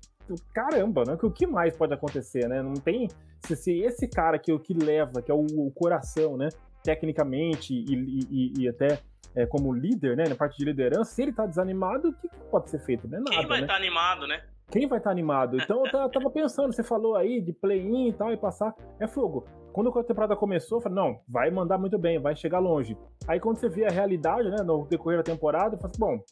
caramba, 0.53 1.03
né? 1.05 1.17
O 1.21 1.31
que 1.31 1.47
mais 1.47 1.75
pode 1.75 1.93
acontecer, 1.93 2.47
né? 2.47 2.61
Não 2.61 2.73
tem. 2.73 3.07
Se, 3.45 3.55
se 3.55 3.79
esse 3.79 4.07
cara 4.07 4.37
que 4.37 4.51
o 4.51 4.59
que 4.59 4.73
leva, 4.73 5.21
que 5.21 5.31
é 5.31 5.33
o, 5.33 5.45
o 5.45 5.71
coração, 5.71 6.37
né? 6.37 6.49
Tecnicamente 6.83 7.73
e, 7.73 7.93
e, 8.29 8.61
e 8.61 8.69
até 8.69 8.99
é, 9.37 9.45
como 9.45 9.71
líder, 9.71 10.17
né? 10.17 10.27
Na 10.27 10.35
parte 10.35 10.57
de 10.57 10.65
liderança, 10.65 11.11
se 11.11 11.21
ele 11.21 11.31
tá 11.31 11.45
desanimado, 11.45 12.09
o 12.09 12.13
que, 12.13 12.27
que 12.27 12.39
pode 12.49 12.71
ser 12.71 12.79
feito? 12.79 13.07
Não 13.07 13.19
é 13.19 13.21
nada. 13.21 13.37
Quem 13.37 13.47
vai 13.47 13.61
estar 13.61 13.61
né? 13.61 13.67
tá 13.67 13.75
animado, 13.75 14.27
né? 14.27 14.41
Quem 14.71 14.87
vai 14.87 14.97
estar 14.97 15.09
tá 15.09 15.11
animado? 15.11 15.57
Então 15.61 15.85
eu 15.85 16.09
tava 16.09 16.29
pensando, 16.31 16.73
você 16.73 16.83
falou 16.83 17.15
aí 17.15 17.39
de 17.39 17.53
play-in 17.53 18.09
e 18.09 18.13
tal, 18.13 18.33
e 18.33 18.37
passar. 18.37 18.73
É 18.99 19.07
fogo. 19.07 19.45
Quando 19.71 19.95
a 19.97 20.03
temporada 20.03 20.35
começou, 20.35 20.79
eu 20.79 20.81
falei, 20.81 20.95
não, 20.95 21.19
vai 21.29 21.51
mandar 21.51 21.77
muito 21.77 21.99
bem, 21.99 22.19
vai 22.19 22.35
chegar 22.35 22.57
longe. 22.57 22.97
Aí 23.27 23.39
quando 23.39 23.57
você 23.57 23.69
vê 23.69 23.85
a 23.85 23.91
realidade, 23.91 24.49
né, 24.49 24.63
no 24.63 24.87
decorrer 24.87 25.19
da 25.19 25.23
temporada, 25.23 25.75
eu 25.75 25.79
falei, 25.79 25.91
assim, 25.91 25.99
bom, 25.99 26.23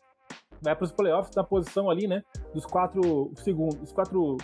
vai 0.63 0.75
para 0.75 0.83
os 0.83 0.91
playoffs 0.91 1.35
na 1.35 1.43
posição 1.43 1.91
ali, 1.91 2.07
né, 2.07 2.23
dos 2.55 2.65
quatro 2.65 3.31
segundos, 3.35 3.79
os 3.83 3.91
quatro 3.91 4.37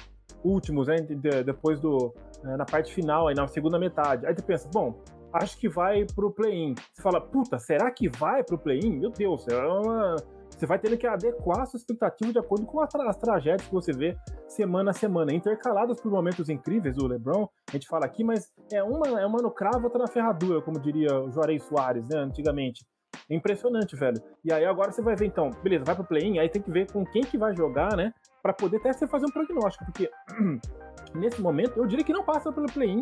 últimos, 0.43 0.88
né, 0.88 0.97
depois 1.43 1.80
do 1.80 2.13
né, 2.43 2.56
na 2.58 2.65
parte 2.65 2.93
final, 2.93 3.28
aí 3.28 3.34
na 3.34 3.47
segunda 3.47 3.80
metade. 3.80 4.28
Aí 4.28 4.36
você 4.36 4.43
pensa, 4.43 4.69
bom, 4.71 5.02
acho 5.34 5.58
que 5.58 5.70
vai 5.70 6.06
pro 6.06 6.32
play-in. 6.32 6.76
Você 6.94 7.02
fala, 7.02 7.22
puta, 7.22 7.58
será 7.60 7.89
que 7.91 8.10
vai 8.10 8.44
pro 8.44 8.58
play-in? 8.58 9.00
Meu 9.00 9.10
Deus, 9.10 9.48
é 9.48 9.58
uma 9.58 10.15
você 10.62 10.67
vai 10.67 10.78
tendo 10.78 10.96
que 10.96 11.08
adequar 11.08 11.62
a 11.62 11.65
sua 11.65 11.78
expectativa 11.78 12.32
de 12.32 12.38
acordo 12.38 12.67
com 12.67 12.80
as 12.80 13.17
tragédias 13.17 13.67
que 13.67 13.74
você 13.74 13.91
vê 13.91 14.15
semana 14.48 14.91
a 14.91 14.94
semana, 14.94 15.34
intercaladas 15.34 16.00
por 16.00 16.12
momentos 16.12 16.50
incríveis 16.50 16.96
do 16.96 17.08
LeBron. 17.08 17.50
A 17.67 17.72
gente 17.72 17.88
fala 17.88 18.06
aqui, 18.06 18.24
mas 18.24 18.52
é 18.72 18.84
uma, 18.84 19.20
é 19.20 19.26
uma 19.26 19.41
no 19.41 19.50
cravo, 19.50 19.86
outra 19.86 20.02
na 20.02 20.08
ferradura, 20.08 20.62
como 20.62 20.80
diria 20.80 21.20
o 21.20 21.32
Juarez 21.32 21.63
Soares, 21.63 22.08
né, 22.08 22.20
antigamente. 22.20 22.86
É 23.28 23.34
impressionante, 23.34 23.96
velho. 23.96 24.22
E 24.46 24.54
aí 24.54 24.63
agora 24.63 24.91
você 24.91 25.02
vai 25.02 25.15
ver, 25.15 25.26
então, 25.26 25.50
beleza, 25.63 25.84
vai 25.84 25.96
pro 25.96 26.04
play-in, 26.06 26.38
aí 26.38 26.48
tem 26.48 26.62
que 26.62 26.70
ver 26.70 26.91
com 26.91 27.04
quem 27.06 27.24
que 27.24 27.39
vai 27.39 27.56
jogar, 27.56 27.98
né, 27.98 28.13
para 28.44 28.54
poder 28.54 28.78
até 28.78 28.94
você 28.94 29.08
fazer 29.08 29.26
um 29.26 29.32
prognóstico, 29.32 29.86
porque 29.86 30.12
nesse 31.15 31.41
momento 31.41 31.78
eu 31.78 31.88
diria 31.88 32.06
que 32.06 32.13
não 32.13 32.24
passa 32.24 32.52
pelo 32.52 32.67
play-in 32.67 33.02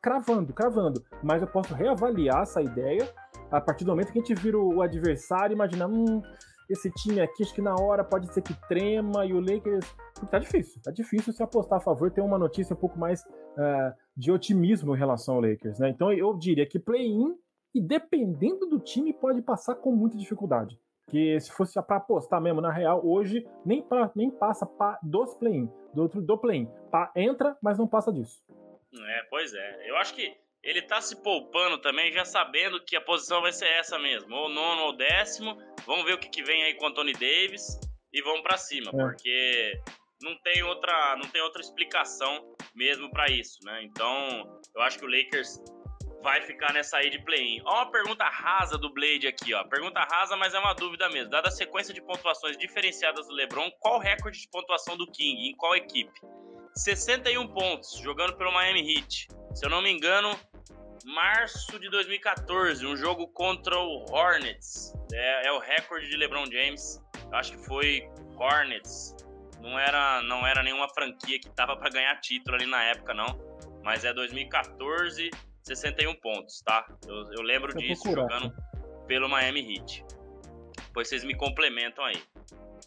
cravando, 0.00 0.52
cravando, 0.52 1.04
mas 1.22 1.42
eu 1.42 1.48
posso 1.48 1.74
reavaliar 1.74 2.42
essa 2.42 2.62
ideia 2.62 3.08
a 3.50 3.60
partir 3.60 3.84
do 3.84 3.90
momento 3.90 4.12
que 4.12 4.18
a 4.18 4.22
gente 4.22 4.34
vira 4.34 4.58
o 4.58 4.82
adversário 4.82 5.52
e 5.52 5.56
imaginar, 5.56 5.86
hum, 5.88 6.22
esse 6.68 6.90
time 6.90 7.20
aqui, 7.20 7.42
acho 7.42 7.54
que 7.54 7.62
na 7.62 7.74
hora 7.74 8.02
pode 8.02 8.32
ser 8.32 8.42
que 8.42 8.54
trema 8.68 9.24
e 9.26 9.32
o 9.32 9.40
Lakers. 9.40 9.94
Tá 10.30 10.38
difícil, 10.38 10.80
tá 10.82 10.90
difícil 10.90 11.32
se 11.32 11.42
apostar 11.42 11.78
a 11.78 11.80
favor, 11.80 12.10
ter 12.10 12.22
uma 12.22 12.38
notícia 12.38 12.74
um 12.74 12.78
pouco 12.78 12.98
mais 12.98 13.22
uh, 13.22 13.92
de 14.16 14.32
otimismo 14.32 14.94
em 14.94 14.98
relação 14.98 15.34
ao 15.34 15.40
Lakers, 15.40 15.78
né? 15.78 15.90
Então 15.90 16.12
eu 16.12 16.32
diria 16.34 16.66
que 16.66 16.78
play-in, 16.78 17.36
e 17.74 17.80
dependendo 17.80 18.66
do 18.66 18.78
time, 18.78 19.12
pode 19.12 19.42
passar 19.42 19.74
com 19.74 19.92
muita 19.92 20.16
dificuldade. 20.16 20.78
Que 21.08 21.38
se 21.38 21.52
fosse 21.52 21.80
para 21.82 21.96
apostar 21.96 22.40
mesmo 22.40 22.60
na 22.60 22.72
real, 22.72 23.04
hoje 23.04 23.46
nem, 23.64 23.82
pra, 23.82 24.10
nem 24.14 24.30
passa 24.30 24.64
pra, 24.64 24.98
dos 25.02 25.34
play-in, 25.34 25.68
do, 25.92 26.08
do 26.08 26.38
play-in. 26.38 26.68
Entra, 27.14 27.56
mas 27.60 27.76
não 27.76 27.86
passa 27.86 28.10
disso. 28.12 28.42
É, 29.02 29.22
pois 29.30 29.52
é. 29.54 29.90
Eu 29.90 29.96
acho 29.96 30.14
que 30.14 30.34
ele 30.62 30.82
tá 30.82 31.00
se 31.00 31.22
poupando 31.22 31.78
também, 31.78 32.12
já 32.12 32.24
sabendo 32.24 32.82
que 32.84 32.96
a 32.96 33.00
posição 33.00 33.42
vai 33.42 33.52
ser 33.52 33.66
essa 33.66 33.98
mesmo, 33.98 34.34
ou 34.34 34.48
nono 34.48 34.82
ou 34.82 34.96
décimo. 34.96 35.56
Vamos 35.86 36.04
ver 36.04 36.14
o 36.14 36.18
que, 36.18 36.28
que 36.28 36.42
vem 36.42 36.64
aí 36.64 36.74
com 36.74 36.84
o 36.84 36.88
Anthony 36.88 37.12
Davis 37.12 37.78
e 38.12 38.22
vamos 38.22 38.42
para 38.42 38.56
cima, 38.56 38.90
é. 38.94 38.96
porque 38.96 39.80
não 40.22 40.36
tem 40.38 40.62
outra, 40.62 41.16
não 41.16 41.28
tem 41.28 41.42
outra 41.42 41.60
explicação 41.60 42.54
mesmo 42.74 43.10
para 43.10 43.30
isso, 43.30 43.58
né? 43.62 43.82
Então, 43.82 44.60
eu 44.74 44.82
acho 44.82 44.98
que 44.98 45.04
o 45.04 45.08
Lakers 45.08 45.60
vai 46.22 46.40
ficar 46.40 46.72
nessa 46.72 46.96
aí 46.96 47.10
de 47.10 47.22
play-in. 47.22 47.60
Ó, 47.66 47.74
uma 47.74 47.90
pergunta 47.90 48.24
rasa 48.24 48.78
do 48.78 48.92
Blade 48.92 49.26
aqui, 49.26 49.52
ó. 49.52 49.62
Pergunta 49.64 50.00
rasa, 50.10 50.34
mas 50.36 50.54
é 50.54 50.58
uma 50.58 50.72
dúvida 50.72 51.10
mesmo. 51.10 51.30
Dada 51.30 51.48
a 51.48 51.52
sequência 51.52 51.92
de 51.92 52.00
pontuações 52.00 52.56
diferenciadas 52.56 53.26
do 53.28 53.34
LeBron, 53.34 53.70
qual 53.78 53.96
o 53.96 54.00
recorde 54.00 54.40
de 54.40 54.48
pontuação 54.48 54.96
do 54.96 55.06
King? 55.10 55.50
Em 55.50 55.54
qual 55.54 55.76
equipe? 55.76 56.10
61 56.76 57.48
pontos, 57.48 57.98
jogando 57.98 58.36
pelo 58.36 58.52
Miami 58.52 58.80
Heat. 58.80 59.28
Se 59.54 59.64
eu 59.64 59.70
não 59.70 59.80
me 59.80 59.90
engano, 59.90 60.36
março 61.04 61.78
de 61.78 61.88
2014, 61.88 62.84
um 62.84 62.96
jogo 62.96 63.28
contra 63.28 63.78
o 63.78 64.04
Hornets. 64.10 64.92
É, 65.12 65.46
é 65.46 65.52
o 65.52 65.58
recorde 65.58 66.08
de 66.08 66.16
LeBron 66.16 66.46
James. 66.46 67.00
Eu 67.30 67.36
acho 67.36 67.52
que 67.52 67.64
foi 67.64 68.08
Hornets. 68.36 69.14
Não 69.60 69.78
era, 69.78 70.20
não 70.22 70.46
era 70.46 70.62
nenhuma 70.62 70.88
franquia 70.92 71.38
que 71.38 71.48
tava 71.50 71.76
para 71.76 71.88
ganhar 71.90 72.20
título 72.20 72.56
ali 72.56 72.66
na 72.66 72.82
época, 72.82 73.14
não. 73.14 73.38
Mas 73.82 74.04
é 74.04 74.12
2014, 74.12 75.30
61 75.62 76.14
pontos, 76.16 76.60
tá? 76.62 76.86
Eu, 77.06 77.32
eu 77.32 77.42
lembro 77.42 77.76
disso 77.76 78.08
eu 78.08 78.14
jogando 78.14 78.52
pelo 79.06 79.28
Miami 79.28 79.76
Heat. 79.76 80.04
Depois 80.86 81.08
vocês 81.08 81.24
me 81.24 81.34
complementam 81.34 82.04
aí. 82.04 82.20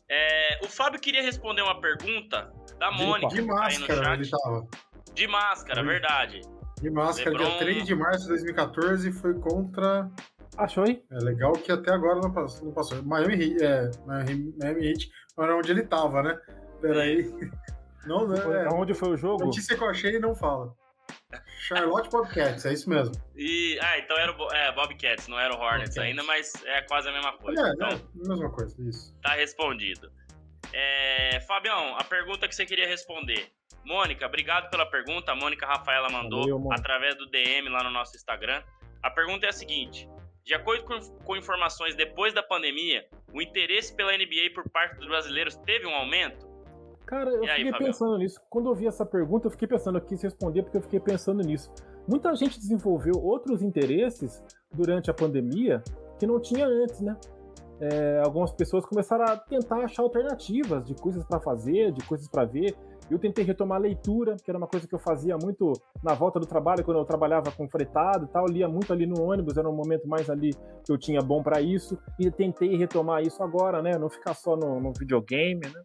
É, 0.10 0.60
o 0.64 0.68
Fábio 0.68 1.00
queria 1.00 1.22
responder 1.22 1.62
uma 1.62 1.80
pergunta 1.82 2.52
da 2.80 2.92
Mônica. 2.92 3.36
De 3.36 3.42
máscara, 3.42 4.14
ele 4.14 4.30
tava. 4.30 4.68
De 5.14 5.28
máscara, 5.28 5.84
verdade. 5.84 6.42
De 6.82 6.90
máscara, 6.90 7.32
Lebron... 7.32 7.50
dia 7.50 7.58
3 7.58 7.86
de 7.86 7.96
março 7.96 8.22
de 8.24 8.30
2014, 8.30 9.12
foi 9.12 9.34
contra. 9.40 10.10
Achou, 10.58 10.86
hein? 10.86 11.04
É 11.12 11.18
legal 11.18 11.54
que 11.54 11.72
até 11.72 11.92
agora 11.92 12.20
não 12.22 12.32
passou. 12.32 12.66
Não 12.66 12.74
passou. 12.74 13.04
Miami 13.04 13.34
Heat, 13.34 13.64
é, 13.64 13.92
Miami, 14.06 14.54
Miami 14.60 14.88
Heat, 14.88 15.12
era 15.38 15.58
onde 15.58 15.72
ele 15.72 15.84
tava, 15.84 16.24
né? 16.24 16.40
Peraí. 16.82 17.32
Não, 18.06 18.28
não 18.28 18.56
é. 18.56 18.70
Onde 18.70 18.94
foi 18.94 19.10
o 19.10 19.18
jogo? 19.18 19.46
Notícia 19.46 19.76
que 19.76 19.84
eu 19.84 19.90
achei 19.90 20.16
e 20.16 20.20
não 20.20 20.34
fala. 20.34 20.74
Charlotte 21.68 22.10
Bobcats, 22.10 22.66
é 22.66 22.74
isso 22.74 22.90
mesmo. 22.90 23.14
E, 23.36 23.78
ah, 23.82 24.00
então 24.00 24.18
era 24.18 24.32
o 24.32 24.52
é, 24.54 24.72
Bobcats, 24.72 25.28
não 25.28 25.40
era 25.40 25.54
o 25.54 25.58
Hornets 25.58 25.96
Bobcats. 25.96 25.98
ainda, 25.98 26.24
mas 26.24 26.54
é 26.66 26.82
quase 26.84 27.10
a 27.10 27.12
mesma 27.12 27.34
coisa. 27.38 27.68
É, 27.68 27.72
então, 27.74 27.88
é, 27.90 28.28
mesma 28.28 28.50
coisa, 28.50 28.76
isso. 28.90 29.14
Tá 29.22 29.34
respondido. 29.34 30.12
É, 30.74 31.40
Fabião, 31.42 31.98
a 31.98 32.04
pergunta 32.04 32.48
que 32.48 32.56
você 32.56 32.66
queria 32.66 32.88
responder. 32.88 33.52
Mônica, 33.86 34.26
obrigado 34.26 34.70
pela 34.70 34.86
pergunta. 34.86 35.32
A 35.32 35.36
Mônica 35.36 35.66
Rafaela 35.66 36.10
mandou 36.10 36.42
Valeu, 36.42 36.72
através 36.72 37.16
do 37.16 37.26
DM 37.28 37.70
lá 37.70 37.84
no 37.84 37.90
nosso 37.90 38.16
Instagram. 38.16 38.62
A 39.02 39.10
pergunta 39.10 39.46
é 39.46 39.50
a 39.50 39.54
seguinte: 39.54 40.08
de 40.44 40.54
acordo 40.54 40.84
com, 40.84 41.00
com, 41.24 41.36
informações 41.36 41.96
depois 41.96 42.34
da 42.34 42.42
pandemia, 42.42 43.06
o 43.34 43.42
interesse 43.42 43.96
pela 43.96 44.12
NBA 44.12 44.52
por 44.54 44.70
parte 44.70 44.98
dos 44.98 45.08
brasileiros 45.08 45.56
teve 45.58 45.86
um 45.86 45.94
aumento? 45.94 46.47
Cara, 47.08 47.32
eu 47.32 47.48
fiquei 47.48 47.72
pensando 47.72 48.18
nisso. 48.18 48.40
Quando 48.50 48.70
eu 48.70 48.76
vi 48.76 48.86
essa 48.86 49.06
pergunta, 49.06 49.48
eu 49.48 49.52
fiquei 49.52 49.66
pensando, 49.68 49.98
eu 49.98 50.02
quis 50.02 50.22
responder 50.22 50.62
porque 50.62 50.78
eu 50.78 50.82
fiquei 50.82 51.00
pensando 51.00 51.42
nisso. 51.42 51.72
Muita 52.06 52.36
gente 52.36 52.60
desenvolveu 52.60 53.14
outros 53.16 53.62
interesses 53.62 54.44
durante 54.74 55.10
a 55.10 55.14
pandemia 55.14 55.82
que 56.20 56.28
não 56.28 56.38
tinha 56.38 56.68
antes, 56.68 57.00
né? 57.00 57.16
É, 57.80 58.22
algumas 58.26 58.52
pessoas 58.52 58.86
começaram 58.86 59.24
a 59.24 59.38
tentar 59.38 59.78
achar 59.78 60.04
alternativas 60.04 60.84
de 60.84 60.96
coisas 60.96 61.24
para 61.24 61.40
fazer, 61.40 61.94
de 61.94 62.06
coisas 62.06 62.28
para 62.28 62.44
ver. 62.44 62.76
Eu 63.10 63.18
tentei 63.18 63.44
retomar 63.44 63.78
a 63.78 63.82
leitura, 63.82 64.36
que 64.36 64.50
era 64.50 64.58
uma 64.58 64.68
coisa 64.68 64.88
que 64.88 64.94
eu 64.94 65.00
fazia 65.00 65.38
muito 65.38 65.72
na 66.04 66.14
volta 66.14 66.40
do 66.40 66.46
trabalho, 66.46 66.84
quando 66.84 66.98
eu 66.98 67.06
trabalhava 67.06 67.52
com 67.52 67.68
fretado 67.68 68.26
e 68.26 68.28
tal, 68.28 68.46
lia 68.46 68.68
muito 68.68 68.92
ali 68.92 69.06
no 69.06 69.22
ônibus, 69.22 69.58
era 69.58 69.70
um 69.70 69.76
momento 69.76 70.08
mais 70.08 70.30
ali 70.30 70.54
que 70.84 70.92
eu 70.92 70.98
tinha 70.98 71.22
bom 71.22 71.42
para 71.42 71.62
isso, 71.62 71.98
e 72.20 72.30
tentei 72.30 72.76
retomar 72.76 73.22
isso 73.22 73.42
agora, 73.42 73.82
né? 73.82 73.98
Não 73.98 74.10
ficar 74.10 74.34
só 74.34 74.56
no, 74.56 74.80
no 74.80 74.92
videogame, 74.94 75.62
né? 75.62 75.84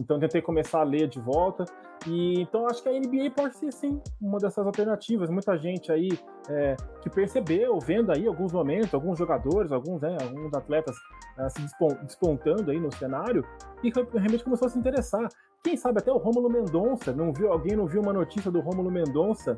Então 0.00 0.18
tentei 0.18 0.40
começar 0.40 0.80
a 0.80 0.84
ler 0.84 1.08
de 1.08 1.20
volta. 1.20 1.64
E 2.06 2.40
então 2.40 2.66
acho 2.66 2.82
que 2.82 2.88
a 2.88 2.92
NBA 2.92 3.30
pode 3.30 3.56
ser 3.56 3.72
sim 3.72 4.00
uma 4.20 4.38
dessas 4.38 4.66
alternativas. 4.66 5.30
Muita 5.30 5.56
gente 5.56 5.92
aí 5.92 6.08
é, 6.48 6.76
que 7.00 7.08
percebeu, 7.08 7.78
vendo 7.78 8.10
aí 8.10 8.26
alguns 8.26 8.52
momentos, 8.52 8.92
alguns 8.92 9.18
jogadores, 9.18 9.70
alguns, 9.70 10.00
né, 10.00 10.16
alguns 10.20 10.52
atletas 10.52 10.96
é, 11.38 11.48
se 11.48 11.62
despontando 12.02 12.70
aí 12.70 12.80
no 12.80 12.92
cenário 12.92 13.44
e 13.82 13.90
realmente 13.90 14.44
começou 14.44 14.66
a 14.66 14.70
se 14.70 14.78
interessar. 14.78 15.28
Quem 15.62 15.76
sabe 15.76 16.00
até 16.00 16.12
o 16.12 16.18
Rômulo 16.18 16.50
Mendonça, 16.50 17.12
não 17.12 17.32
viu, 17.32 17.52
alguém 17.52 17.76
não 17.76 17.86
viu 17.86 18.02
uma 18.02 18.12
notícia 18.12 18.50
do 18.50 18.60
Rômulo 18.60 18.90
Mendonça 18.90 19.56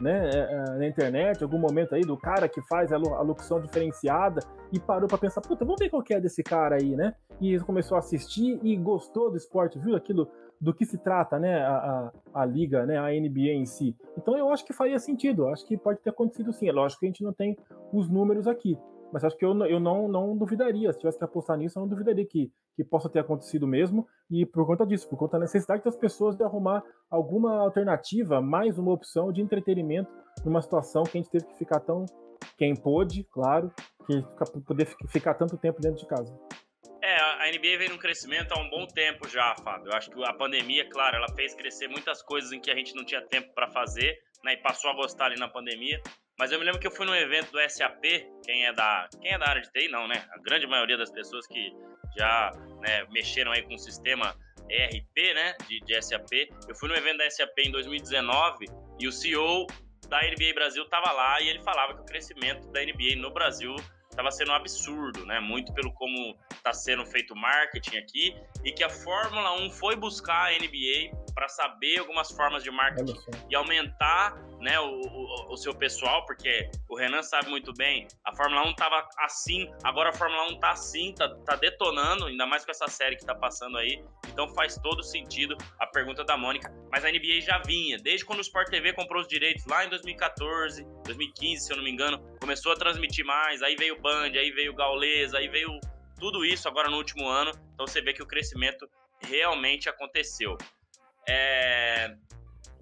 né, 0.00 0.30
é, 0.30 0.38
é, 0.38 0.78
na 0.78 0.86
internet, 0.86 1.42
algum 1.42 1.58
momento 1.58 1.94
aí, 1.94 2.00
do 2.00 2.16
cara 2.16 2.48
que 2.48 2.62
faz 2.62 2.90
a 2.90 2.96
locução 2.96 3.60
diferenciada 3.60 4.40
e 4.72 4.80
parou 4.80 5.06
para 5.06 5.18
pensar, 5.18 5.42
puta, 5.42 5.64
vamos 5.64 5.78
ver 5.78 5.90
qual 5.90 6.02
que 6.02 6.14
é 6.14 6.20
desse 6.20 6.42
cara 6.42 6.76
aí, 6.76 6.96
né? 6.96 7.14
E 7.38 7.58
começou 7.60 7.96
a 7.96 7.98
assistir 7.98 8.58
e 8.62 8.74
gostou 8.76 9.30
do 9.30 9.36
esporte, 9.36 9.78
viu 9.78 9.94
aquilo 9.94 10.26
do 10.58 10.72
que 10.72 10.86
se 10.86 10.96
trata, 10.96 11.38
né, 11.38 11.60
a, 11.60 11.76
a, 12.32 12.42
a, 12.42 12.44
liga, 12.46 12.86
né, 12.86 12.96
a 12.96 13.08
NBA 13.08 13.52
em 13.52 13.66
si. 13.66 13.96
Então 14.16 14.38
eu 14.38 14.48
acho 14.48 14.64
que 14.64 14.72
faria 14.72 14.98
sentido, 14.98 15.48
acho 15.48 15.66
que 15.66 15.76
pode 15.76 16.00
ter 16.00 16.10
acontecido 16.10 16.52
sim. 16.52 16.68
É 16.68 16.72
lógico 16.72 17.00
que 17.00 17.06
a 17.06 17.08
gente 17.08 17.24
não 17.24 17.32
tem 17.32 17.56
os 17.92 18.08
números 18.08 18.46
aqui, 18.46 18.78
mas 19.12 19.24
acho 19.24 19.36
que 19.36 19.44
eu, 19.44 19.52
eu 19.66 19.78
não, 19.78 20.08
não 20.08 20.36
duvidaria, 20.36 20.92
se 20.92 21.00
tivesse 21.00 21.18
que 21.18 21.24
apostar 21.24 21.58
nisso, 21.58 21.78
eu 21.78 21.82
não 21.82 21.88
duvidaria 21.88 22.24
que, 22.24 22.50
que 22.74 22.84
possa 22.84 23.08
ter 23.08 23.20
acontecido 23.20 23.66
mesmo, 23.66 24.06
e 24.30 24.46
por 24.46 24.66
conta 24.66 24.86
disso, 24.86 25.08
por 25.08 25.18
conta 25.18 25.38
da 25.38 25.44
necessidade 25.44 25.84
das 25.84 25.96
pessoas 25.96 26.36
de 26.36 26.42
arrumar 26.42 26.82
alguma 27.10 27.60
alternativa, 27.60 28.40
mais 28.40 28.78
uma 28.78 28.92
opção 28.92 29.32
de 29.32 29.42
entretenimento 29.42 30.10
numa 30.44 30.62
situação 30.62 31.02
que 31.02 31.18
a 31.18 31.20
gente 31.20 31.30
teve 31.30 31.46
que 31.46 31.58
ficar 31.58 31.80
tão, 31.80 32.06
quem 32.56 32.74
pôde, 32.74 33.24
claro, 33.24 33.72
que 34.06 34.24
poder 34.66 34.86
ficar 35.08 35.34
tanto 35.34 35.56
tempo 35.58 35.80
dentro 35.80 35.98
de 35.98 36.06
casa. 36.06 36.34
É, 37.02 37.16
a 37.20 37.50
NBA 37.50 37.78
vem 37.78 37.88
num 37.88 37.98
crescimento 37.98 38.52
há 38.52 38.60
um 38.60 38.70
bom 38.70 38.86
tempo 38.86 39.28
já, 39.28 39.56
Fábio. 39.64 39.90
Eu 39.90 39.96
acho 39.96 40.08
que 40.08 40.24
a 40.24 40.32
pandemia, 40.32 40.88
claro, 40.88 41.16
ela 41.16 41.26
fez 41.34 41.52
crescer 41.54 41.88
muitas 41.88 42.22
coisas 42.22 42.52
em 42.52 42.60
que 42.60 42.70
a 42.70 42.76
gente 42.76 42.94
não 42.94 43.04
tinha 43.04 43.20
tempo 43.20 43.52
para 43.54 43.68
fazer, 43.72 44.16
né, 44.44 44.54
e 44.54 44.56
passou 44.58 44.90
a 44.90 44.94
gostar 44.94 45.26
ali 45.26 45.36
na 45.36 45.48
pandemia. 45.48 46.00
Mas 46.38 46.52
eu 46.52 46.58
me 46.58 46.64
lembro 46.64 46.80
que 46.80 46.86
eu 46.86 46.92
fui 46.92 47.04
num 47.04 47.14
evento 47.14 47.50
do 47.50 47.58
SAP, 47.68 48.02
quem 48.44 48.66
é 48.66 48.72
da, 48.72 49.08
quem 49.20 49.32
é 49.32 49.38
da 49.38 49.48
área 49.48 49.62
de 49.62 49.70
TI, 49.70 49.88
não, 49.88 50.08
né? 50.08 50.24
A 50.30 50.38
grande 50.42 50.66
maioria 50.66 50.96
das 50.96 51.10
pessoas 51.10 51.46
que 51.46 51.72
já 52.16 52.52
né, 52.80 53.06
mexeram 53.10 53.52
aí 53.52 53.62
com 53.62 53.74
o 53.74 53.78
sistema 53.78 54.36
ERP, 54.68 55.34
né, 55.34 55.54
de, 55.68 55.80
de 55.80 56.02
SAP. 56.02 56.32
Eu 56.68 56.74
fui 56.74 56.88
no 56.88 56.94
evento 56.94 57.18
da 57.18 57.30
SAP 57.30 57.58
em 57.58 57.70
2019 57.70 58.66
e 58.98 59.06
o 59.06 59.12
CEO 59.12 59.66
da 60.08 60.20
NBA 60.20 60.54
Brasil 60.54 60.82
estava 60.82 61.10
lá 61.12 61.40
e 61.40 61.48
ele 61.48 61.62
falava 61.62 61.94
que 61.94 62.00
o 62.00 62.04
crescimento 62.04 62.70
da 62.70 62.80
NBA 62.80 63.16
no 63.16 63.32
Brasil 63.32 63.74
estava 64.10 64.30
sendo 64.30 64.50
um 64.50 64.54
absurdo, 64.54 65.24
né? 65.24 65.40
Muito 65.40 65.72
pelo 65.72 65.92
como 65.94 66.36
está 66.52 66.72
sendo 66.72 67.04
feito 67.06 67.34
marketing 67.34 67.96
aqui 67.96 68.36
e 68.62 68.72
que 68.72 68.84
a 68.84 68.90
Fórmula 68.90 69.52
1 69.62 69.70
foi 69.70 69.96
buscar 69.96 70.48
a 70.48 70.52
NBA 70.52 71.10
para 71.34 71.48
saber 71.48 71.98
algumas 71.98 72.30
formas 72.30 72.62
de 72.62 72.70
marketing 72.70 73.18
e 73.50 73.54
aumentar 73.54 74.36
né, 74.60 74.78
o, 74.78 75.00
o, 75.00 75.52
o, 75.52 75.56
seu 75.56 75.74
pessoal, 75.74 76.24
porque 76.24 76.70
o 76.88 76.96
Renan 76.96 77.22
sabe 77.22 77.50
muito 77.50 77.72
bem, 77.74 78.06
a 78.24 78.34
Fórmula 78.34 78.62
1 78.68 78.74
tava 78.74 79.08
assim, 79.18 79.68
agora 79.82 80.10
a 80.10 80.12
Fórmula 80.12 80.52
1 80.52 80.60
tá 80.60 80.70
assim, 80.70 81.12
tá, 81.14 81.28
tá 81.44 81.56
detonando, 81.56 82.26
ainda 82.26 82.46
mais 82.46 82.64
com 82.64 82.70
essa 82.70 82.86
série 82.86 83.16
que 83.16 83.24
tá 83.24 83.34
passando 83.34 83.76
aí, 83.76 84.02
então 84.28 84.48
faz 84.54 84.76
todo 84.78 85.02
sentido 85.02 85.56
a 85.80 85.86
pergunta 85.86 86.22
da 86.22 86.36
Mônica, 86.36 86.72
mas 86.90 87.04
a 87.04 87.10
NBA 87.10 87.40
já 87.40 87.60
vinha, 87.66 87.98
desde 87.98 88.24
quando 88.24 88.38
o 88.38 88.42
Sport 88.42 88.68
TV 88.68 88.92
comprou 88.92 89.20
os 89.20 89.28
direitos 89.28 89.66
lá 89.66 89.84
em 89.84 89.88
2014, 89.88 90.86
2015, 91.04 91.66
se 91.66 91.72
eu 91.72 91.76
não 91.76 91.84
me 91.84 91.90
engano, 91.90 92.18
começou 92.40 92.72
a 92.72 92.76
transmitir 92.76 93.24
mais, 93.24 93.62
aí 93.62 93.74
veio 93.74 93.96
o 93.96 94.00
Band, 94.00 94.30
aí 94.30 94.52
veio 94.52 94.72
o 94.72 94.74
Gaules, 94.76 95.34
aí 95.34 95.48
veio 95.48 95.80
tudo 96.20 96.44
isso 96.44 96.68
agora 96.68 96.88
no 96.88 96.98
último 96.98 97.26
ano, 97.26 97.50
então 97.74 97.84
você 97.84 98.00
vê 98.00 98.12
que 98.12 98.22
o 98.22 98.26
crescimento 98.26 98.88
realmente 99.20 99.88
aconteceu. 99.88 100.56
É... 101.28 102.14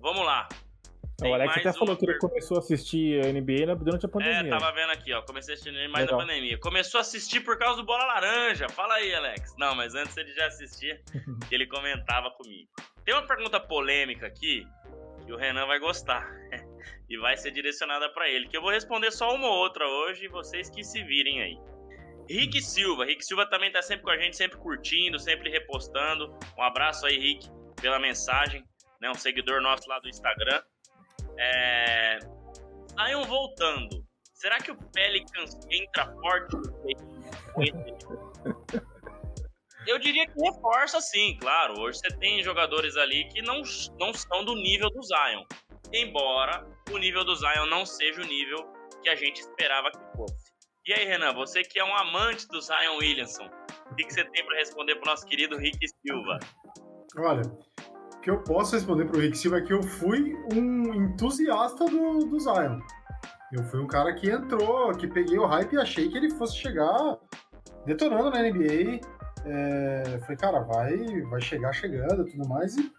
Vamos 0.01 0.25
lá. 0.25 0.49
Tem 1.21 1.31
o 1.31 1.35
Alex 1.35 1.59
até 1.59 1.73
falou 1.73 1.97
que 1.97 2.07
ele 2.07 2.19
começou 2.19 2.57
a 2.57 2.61
assistir 2.61 3.23
a 3.25 3.31
NBA 3.31 3.77
durante 3.77 4.07
a 4.07 4.09
é, 4.09 4.11
pandemia. 4.11 4.55
É, 4.55 4.59
tava 4.59 4.73
vendo 4.73 4.91
aqui, 4.91 5.13
ó. 5.13 5.23
Comecei 5.23 5.53
a 5.53 5.55
assistir 5.55 5.89
mais 5.89 6.07
Legal. 6.07 6.19
na 6.19 6.27
pandemia. 6.27 6.59
Começou 6.59 6.99
a 6.99 7.03
assistir 7.03 7.41
por 7.41 7.59
causa 7.59 7.77
do 7.77 7.85
Bola 7.85 8.05
Laranja. 8.05 8.69
Fala 8.71 8.95
aí, 8.95 9.15
Alex. 9.15 9.55
Não, 9.59 9.75
mas 9.75 9.95
antes 9.95 10.17
ele 10.17 10.33
já 10.33 10.47
assistia, 10.47 11.01
que 11.49 11.55
ele 11.55 11.67
comentava 11.67 12.31
comigo. 12.31 12.71
Tem 13.05 13.15
uma 13.15 13.27
pergunta 13.27 13.61
polêmica 13.61 14.27
aqui 14.27 14.67
que 15.27 15.33
o 15.33 15.37
Renan 15.37 15.67
vai 15.67 15.79
gostar. 15.79 16.27
e 17.09 17.19
vai 17.19 17.37
ser 17.37 17.51
direcionada 17.51 18.09
para 18.11 18.29
ele. 18.29 18.49
Que 18.49 18.57
eu 18.57 18.63
vou 18.63 18.71
responder 18.71 19.11
só 19.11 19.35
uma 19.35 19.47
ou 19.47 19.59
outra 19.59 19.87
hoje 19.87 20.25
e 20.25 20.29
vocês 20.29 20.71
que 20.71 20.83
se 20.83 21.03
virem 21.03 21.43
aí. 21.43 21.59
Rick 22.31 22.63
Silva. 22.63 23.05
Rick 23.05 23.25
Silva 23.25 23.45
também 23.45 23.71
tá 23.71 23.83
sempre 23.83 24.05
com 24.05 24.11
a 24.11 24.17
gente, 24.17 24.37
sempre 24.37 24.57
curtindo, 24.57 25.19
sempre 25.19 25.51
repostando. 25.51 26.35
Um 26.57 26.63
abraço 26.63 27.05
aí, 27.05 27.19
Rick 27.19 27.60
pela 27.81 27.99
mensagem, 27.99 28.65
né? 29.01 29.11
Um 29.11 29.15
seguidor 29.15 29.61
nosso 29.61 29.89
lá 29.89 29.99
do 29.99 30.09
Instagram. 30.09 30.63
É... 31.39 32.19
Saiam 32.95 33.25
voltando. 33.25 34.05
Será 34.35 34.59
que 34.59 34.71
o 34.71 34.77
Pelicans 34.93 35.59
entra 35.71 36.13
forte 36.15 36.57
Eu 39.87 39.99
diria 39.99 40.27
que 40.27 40.41
reforça 40.43 41.01
sim, 41.01 41.37
claro. 41.39 41.81
Hoje 41.81 41.99
você 41.99 42.17
tem 42.17 42.43
jogadores 42.43 42.97
ali 42.97 43.29
que 43.29 43.43
não, 43.43 43.63
não 43.99 44.13
são 44.15 44.45
do 44.45 44.55
nível 44.55 44.91
do 44.91 45.03
Zion. 45.03 45.45
Embora 45.93 46.65
o 46.91 46.99
nível 46.99 47.25
do 47.25 47.35
Zion 47.35 47.67
não 47.67 47.85
seja 47.85 48.21
o 48.21 48.25
nível 48.25 48.73
que 49.03 49.09
a 49.09 49.15
gente 49.15 49.41
esperava 49.41 49.91
que 49.91 50.17
fosse. 50.17 50.51
E 50.87 50.93
aí, 50.93 51.05
Renan, 51.05 51.33
você 51.35 51.63
que 51.63 51.79
é 51.79 51.85
um 51.85 51.95
amante 51.95 52.47
do 52.49 52.61
Zion 52.61 52.97
Williamson, 52.99 53.49
o 53.91 53.95
que, 53.95 54.05
que 54.05 54.13
você 54.13 54.25
tem 54.25 54.45
para 54.45 54.57
responder 54.57 54.95
para 54.97 55.03
o 55.03 55.11
nosso 55.11 55.27
querido 55.27 55.57
Rick 55.57 55.79
Silva? 56.05 56.39
Olha, 57.17 57.43
o 57.43 58.21
que 58.21 58.31
eu 58.31 58.43
posso 58.43 58.75
responder 58.75 59.07
para 59.07 59.17
o 59.17 59.21
Rick 59.21 59.37
Silva 59.37 59.59
é 59.59 59.63
que 59.63 59.73
eu 59.73 59.83
fui 59.83 60.37
um 60.55 60.95
entusiasta 60.95 61.85
do, 61.87 62.19
do 62.21 62.39
Zion. 62.39 62.79
Eu 63.53 63.65
fui 63.65 63.81
um 63.81 63.87
cara 63.87 64.15
que 64.15 64.31
entrou, 64.31 64.93
que 64.93 65.09
peguei 65.09 65.39
o 65.39 65.47
hype 65.47 65.73
e 65.73 65.79
achei 65.79 66.09
que 66.09 66.17
ele 66.17 66.31
fosse 66.31 66.57
chegar 66.57 67.19
detonando 67.85 68.31
na 68.31 68.43
NBA. 68.43 69.01
É, 69.45 70.19
falei, 70.21 70.37
cara, 70.37 70.61
vai, 70.61 71.23
vai 71.23 71.41
chegar 71.41 71.73
chegando 71.73 72.27
e 72.27 72.31
tudo 72.31 72.49
mais. 72.49 72.77
E 72.77 72.93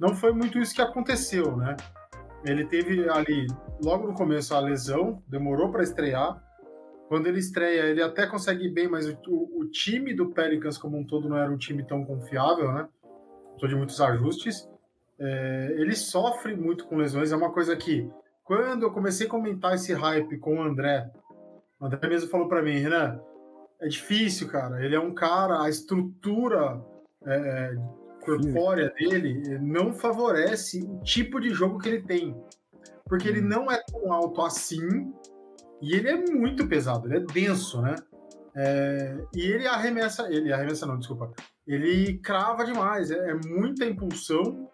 não 0.00 0.14
foi 0.14 0.32
muito 0.32 0.58
isso 0.58 0.74
que 0.74 0.82
aconteceu, 0.82 1.56
né? 1.56 1.76
Ele 2.44 2.64
teve 2.64 3.08
ali, 3.08 3.46
logo 3.82 4.06
no 4.06 4.14
começo, 4.14 4.54
a 4.54 4.60
lesão, 4.60 5.22
demorou 5.28 5.70
para 5.70 5.82
estrear. 5.82 6.42
Quando 7.08 7.26
ele 7.26 7.38
estreia, 7.38 7.82
ele 7.82 8.02
até 8.02 8.26
consegue 8.26 8.68
bem, 8.68 8.88
mas 8.88 9.06
o, 9.06 9.16
o 9.28 9.64
time 9.70 10.12
do 10.12 10.30
Pelicans 10.30 10.76
como 10.76 10.98
um 10.98 11.04
todo 11.04 11.28
não 11.28 11.36
era 11.36 11.50
um 11.50 11.56
time 11.56 11.84
tão 11.86 12.04
confiável, 12.04 12.72
né? 12.72 12.88
De 13.66 13.74
muitos 13.74 14.00
ajustes. 14.00 14.68
É, 15.18 15.74
ele 15.76 15.96
sofre 15.96 16.54
muito 16.54 16.86
com 16.86 16.96
lesões, 16.96 17.32
é 17.32 17.36
uma 17.36 17.50
coisa 17.50 17.74
que, 17.74 18.08
quando 18.44 18.84
eu 18.84 18.92
comecei 18.92 19.26
a 19.26 19.30
comentar 19.30 19.74
esse 19.74 19.92
hype 19.92 20.38
com 20.38 20.58
o 20.58 20.62
André, 20.62 21.10
o 21.80 21.86
André 21.86 22.08
mesmo 22.08 22.30
falou 22.30 22.46
para 22.46 22.62
mim, 22.62 22.78
Renan, 22.78 23.20
é 23.80 23.88
difícil, 23.88 24.48
cara. 24.48 24.84
Ele 24.84 24.94
é 24.94 25.00
um 25.00 25.14
cara, 25.14 25.62
a 25.62 25.68
estrutura 25.68 26.80
é, 27.24 27.34
é 27.34 27.76
corpórea 28.24 28.90
dele 28.90 29.58
não 29.58 29.92
favorece 29.92 30.82
o 30.82 31.00
tipo 31.02 31.40
de 31.40 31.50
jogo 31.50 31.78
que 31.78 31.88
ele 31.88 32.02
tem. 32.02 32.36
Porque 33.06 33.26
ele 33.26 33.40
não 33.40 33.70
é 33.70 33.82
tão 33.90 34.12
alto 34.12 34.42
assim 34.42 35.12
e 35.80 35.94
ele 35.94 36.08
é 36.08 36.16
muito 36.16 36.66
pesado, 36.66 37.06
ele 37.06 37.16
é 37.16 37.20
denso, 37.20 37.80
né? 37.80 37.94
É, 38.60 39.16
e 39.34 39.40
ele 39.42 39.66
arremessa, 39.66 40.28
ele 40.28 40.52
arremessa 40.52 40.84
não, 40.84 40.98
desculpa 40.98 41.32
ele 41.68 42.18
crava 42.18 42.64
demais, 42.64 43.10
é, 43.10 43.30
é, 43.30 43.34
muita 43.34 43.84
impulsão 43.84 44.70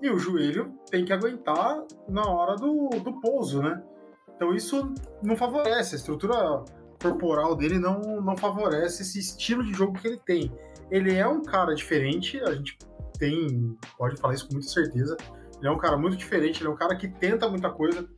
e 0.00 0.08
o 0.08 0.18
joelho 0.18 0.72
tem 0.90 1.04
que 1.04 1.12
aguentar 1.12 1.84
na 2.08 2.26
hora 2.26 2.56
do, 2.56 2.88
do 2.88 3.20
pouso, 3.20 3.62
né? 3.62 3.82
Então 4.34 4.54
isso 4.54 4.94
não 5.22 5.36
favorece, 5.36 5.94
a 5.94 5.98
estrutura 5.98 6.64
corporal 7.02 7.54
dele 7.54 7.78
não, 7.78 8.00
não 8.22 8.34
favorece 8.34 9.02
esse 9.02 9.18
estilo 9.18 9.62
de 9.62 9.74
jogo 9.74 10.00
que 10.00 10.08
ele 10.08 10.20
tem. 10.24 10.50
Ele 10.90 11.14
é 11.14 11.28
um 11.28 11.42
cara 11.42 11.74
diferente, 11.74 12.40
a 12.40 12.54
gente 12.54 12.78
tem, 13.18 13.76
pode 13.98 14.18
falar 14.18 14.32
isso 14.32 14.46
com 14.48 14.54
muita 14.54 14.68
certeza. 14.68 15.18
Ele 15.58 15.68
é 15.68 15.70
um 15.70 15.78
cara 15.78 15.98
muito 15.98 16.16
diferente, 16.16 16.62
ele 16.62 16.70
é 16.70 16.72
um 16.72 16.76
cara 16.76 16.96
que 16.96 17.06
tenta 17.06 17.46
muita 17.50 17.70
coisa. 17.70 18.08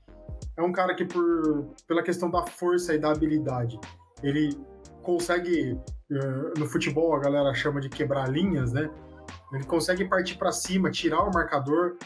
É 0.57 0.62
um 0.62 0.70
cara 0.70 0.94
que, 0.94 1.05
por, 1.05 1.75
pela 1.88 2.03
questão 2.05 2.31
da 2.31 2.46
força 2.46 2.94
e 2.94 2.98
da 2.98 3.11
habilidade, 3.11 3.79
ele 4.22 4.57
consegue, 5.03 5.73
uh, 5.73 6.59
no 6.59 6.67
futebol 6.67 7.15
a 7.15 7.21
galera 7.21 7.53
chama 7.55 7.81
de 7.81 7.88
quebrar 7.88 8.29
linhas, 8.31 8.73
né? 8.73 8.91
Ele 9.53 9.65
consegue 9.65 10.05
partir 10.07 10.37
para 10.37 10.53
cima, 10.53 10.91
tirar 10.91 11.23
o 11.23 11.33
marcador 11.33 11.97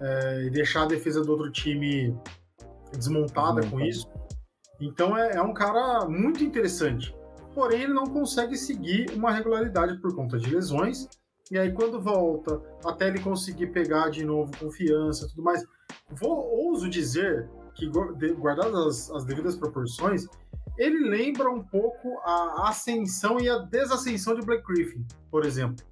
uh, 0.00 0.40
e 0.46 0.50
deixar 0.50 0.84
a 0.84 0.86
defesa 0.86 1.22
do 1.22 1.32
outro 1.32 1.50
time 1.50 2.16
desmontada 2.92 3.66
com 3.66 3.80
isso. 3.80 4.08
Então 4.80 5.16
é, 5.16 5.36
é 5.36 5.42
um 5.42 5.52
cara 5.52 6.06
muito 6.06 6.42
interessante. 6.42 7.14
Porém, 7.54 7.82
ele 7.82 7.94
não 7.94 8.04
consegue 8.04 8.56
seguir 8.56 9.10
uma 9.14 9.30
regularidade 9.30 9.98
por 10.00 10.14
conta 10.14 10.38
de 10.38 10.52
lesões. 10.52 11.08
E 11.50 11.58
aí, 11.58 11.72
quando 11.72 12.00
volta, 12.00 12.60
até 12.84 13.06
ele 13.06 13.20
conseguir 13.20 13.68
pegar 13.68 14.08
de 14.08 14.24
novo 14.24 14.50
confiança 14.58 15.28
tudo 15.28 15.42
mais, 15.42 15.64
vou, 16.10 16.32
ouso 16.32 16.88
dizer 16.88 17.48
que, 17.74 17.88
guardadas 18.34 18.74
as, 18.74 19.10
as 19.10 19.24
devidas 19.24 19.54
proporções, 19.54 20.26
ele 20.76 21.08
lembra 21.08 21.50
um 21.50 21.62
pouco 21.62 22.18
a 22.24 22.68
ascensão 22.68 23.38
e 23.40 23.48
a 23.48 23.58
desascensão 23.58 24.34
de 24.34 24.44
Black 24.44 24.64
Griffin, 24.66 25.06
por 25.30 25.44
exemplo. 25.44 25.84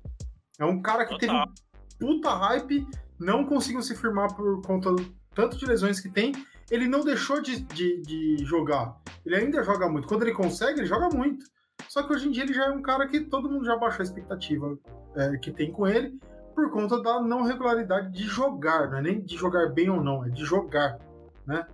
É 0.59 0.65
um 0.65 0.81
cara 0.81 1.05
que 1.05 1.19
Total. 1.19 1.47
teve 1.47 1.63
puta 1.99 2.31
hype, 2.31 2.87
não 3.19 3.45
conseguiu 3.45 3.83
se 3.83 3.95
firmar 3.97 4.35
por 4.35 4.61
conta 4.63 4.91
tanto 5.35 5.57
de 5.57 5.65
lesões 5.65 6.01
que 6.01 6.11
tem 6.11 6.33
ele 6.73 6.89
não 6.89 7.01
deixou 7.01 7.43
de, 7.43 7.61
de, 7.61 8.01
de, 8.01 8.45
jogar. 8.47 8.97
Ele 9.27 9.37
ainda 9.37 9.63
joga 9.63 9.91
muito. 9.91 10.09
Quando 10.09 10.23
ele 10.23 10.33
consegue, 10.33 10.81
ele 10.81 10.87
joga 10.87 11.15
muito. 11.15 11.45
Só 11.87 12.03
que 12.03 12.15
hoje 12.15 12.29
em 12.29 12.31
dia 12.31 12.45
ele 12.45 12.55
já 12.55 12.65
é 12.65 12.71
um 12.71 12.81
cara 12.81 13.07
que 13.07 13.21
todo 13.21 13.51
mundo 13.51 13.67
já 13.67 13.77
baixou 13.77 14.01
a 14.01 14.05
expectativa 14.05 14.79
é, 15.15 15.37
que 15.37 15.51
tem 15.51 15.71
com 15.71 15.87
ele 15.87 16.19
por 16.55 16.71
conta 16.71 17.03
da 17.03 17.21
não 17.21 17.43
regularidade 17.43 18.11
de 18.11 18.23
jogar, 18.23 18.91
não 18.91 18.99
é 18.99 19.03
nem 19.03 19.21
de 19.21 19.37
jogar 19.37 19.71
bem 19.71 19.91
ou 19.91 20.03
não, 20.03 20.25
é 20.25 20.31
de 20.31 20.45
jogar, 20.45 20.99
né? 21.47 21.67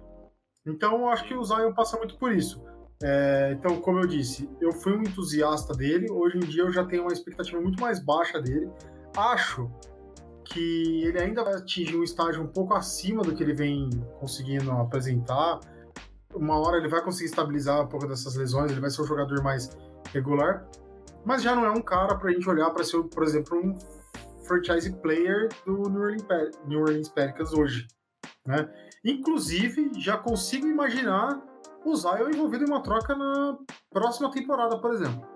Então 0.67 1.01
eu 1.01 1.09
acho 1.09 1.25
que 1.25 1.35
o 1.35 1.45
Zion 1.45 1.73
passa 1.73 1.97
muito 1.97 2.17
por 2.17 2.33
isso. 2.33 2.61
É, 3.03 3.53
então, 3.53 3.81
como 3.81 4.01
eu 4.01 4.07
disse, 4.07 4.49
eu 4.61 4.73
fui 4.73 4.93
um 4.93 5.03
entusiasta 5.03 5.73
dele, 5.73 6.11
hoje 6.11 6.39
em 6.39 6.41
dia 6.41 6.63
eu 6.63 6.73
já 6.73 6.85
tenho 6.85 7.03
uma 7.03 7.13
expectativa 7.13 7.61
muito 7.61 7.81
mais 7.81 8.01
baixa 8.01 8.41
dele. 8.41 8.69
Acho 9.17 9.71
que 10.45 11.05
ele 11.05 11.21
ainda 11.21 11.45
vai 11.45 11.55
atingir 11.55 11.97
um 11.97 12.03
estágio 12.03 12.43
um 12.43 12.47
pouco 12.47 12.75
acima 12.75 13.23
do 13.23 13.35
que 13.35 13.43
ele 13.43 13.55
vem 13.55 13.89
conseguindo 14.19 14.71
apresentar. 14.73 15.61
Uma 16.35 16.59
hora 16.59 16.79
ele 16.79 16.89
vai 16.89 17.03
conseguir 17.03 17.27
estabilizar 17.27 17.83
um 17.83 17.87
pouco 17.87 18.07
dessas 18.07 18.35
lesões, 18.35 18.71
ele 18.71 18.81
vai 18.81 18.91
ser 18.91 19.03
um 19.03 19.07
jogador 19.07 19.43
mais 19.43 19.71
regular, 20.13 20.67
mas 21.25 21.43
já 21.43 21.55
não 21.55 21.65
é 21.65 21.71
um 21.71 21.81
cara 21.81 22.17
para 22.17 22.31
a 22.31 22.33
gente 22.33 22.49
olhar 22.49 22.71
para 22.71 22.83
ser, 22.83 23.03
por 23.05 23.23
exemplo, 23.23 23.59
um 23.59 23.75
franchise 24.45 24.91
player 24.97 25.49
do 25.67 25.89
New 25.89 26.01
Orleans, 26.01 26.25
New 26.67 26.81
Orleans 26.81 27.09
Pelicans 27.09 27.53
hoje. 27.53 27.87
Né? 28.47 28.69
Inclusive, 29.05 29.93
já 29.99 30.17
consigo 30.17 30.67
imaginar 30.67 31.41
o 31.91 31.97
Zion 31.97 32.31
envolvido 32.31 32.65
em 32.65 32.69
uma 32.69 32.83
troca 32.83 33.15
na 33.15 33.59
próxima 33.91 34.31
temporada, 34.31 34.79
por 34.79 34.93
exemplo. 34.93 35.27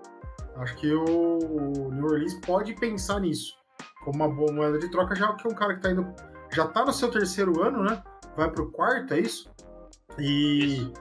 Acho 0.57 0.75
que 0.77 0.93
o 0.93 1.89
New 1.91 2.05
Orleans 2.05 2.33
pode 2.45 2.75
pensar 2.75 3.19
nisso 3.19 3.55
como 4.03 4.17
uma 4.17 4.29
boa 4.29 4.51
moeda 4.51 4.77
de 4.77 4.89
troca, 4.89 5.15
já 5.15 5.33
que 5.33 5.47
é 5.47 5.51
um 5.51 5.55
cara 5.55 5.75
que 5.75 5.81
tá 5.81 5.91
indo. 5.91 6.13
Já 6.51 6.67
tá 6.67 6.85
no 6.85 6.93
seu 6.93 7.09
terceiro 7.09 7.61
ano, 7.61 7.83
né? 7.83 8.03
Vai 8.35 8.51
pro 8.51 8.71
quarto, 8.71 9.13
é 9.13 9.19
isso? 9.19 9.49
E. 10.19 10.81
Isso. 10.81 10.93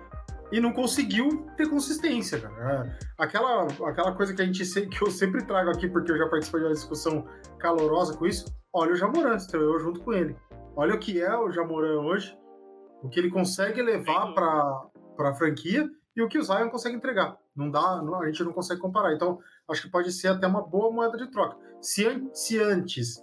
E 0.53 0.61
não 0.61 0.71
conseguiu 0.71 1.47
ter 1.57 1.67
consistência, 1.67 2.39
cara. 2.39 2.87
É, 2.87 2.99
aquela, 3.19 3.67
aquela 3.89 4.13
coisa 4.13 4.35
que 4.35 4.43
a 4.43 4.45
gente 4.45 4.63
que 4.87 5.03
eu 5.03 5.11
sempre 5.11 5.43
trago 5.47 5.71
aqui, 5.71 5.89
porque 5.89 6.13
eu 6.13 6.19
já 6.19 6.29
participei 6.29 6.61
de 6.61 6.67
uma 6.67 6.75
discussão 6.75 7.27
calorosa 7.59 8.15
com 8.15 8.27
isso. 8.27 8.45
Olha 8.71 8.93
o 8.93 8.97
Jamoran, 8.97 9.37
estreou 9.37 9.81
junto 9.81 10.01
com 10.01 10.13
ele. 10.13 10.37
Olha 10.77 10.95
o 10.95 10.99
que 10.99 11.23
é 11.23 11.35
o 11.35 11.51
Jamoran 11.51 12.01
hoje, 12.03 12.39
o 13.03 13.09
que 13.09 13.19
ele 13.19 13.31
consegue 13.31 13.81
levar 13.81 14.35
para 14.35 14.83
a 15.31 15.35
franquia 15.35 15.89
e 16.15 16.23
o 16.23 16.29
que 16.29 16.39
o 16.39 16.43
Zion 16.43 16.69
consegue 16.69 16.97
entregar. 16.97 17.37
Não 17.55 17.71
dá, 17.71 18.03
não, 18.03 18.23
a 18.23 18.27
gente 18.27 18.45
não 18.45 18.53
consegue 18.53 18.81
comparar. 18.81 19.15
Então, 19.15 19.39
acho 19.69 19.83
que 19.83 19.91
pode 19.91 20.13
ser 20.13 20.29
até 20.29 20.47
uma 20.47 20.63
boa 20.63 20.93
moeda 20.93 21.17
de 21.17 21.31
troca. 21.31 21.57
Se, 21.81 22.05
se 22.33 22.59
antes 22.59 23.23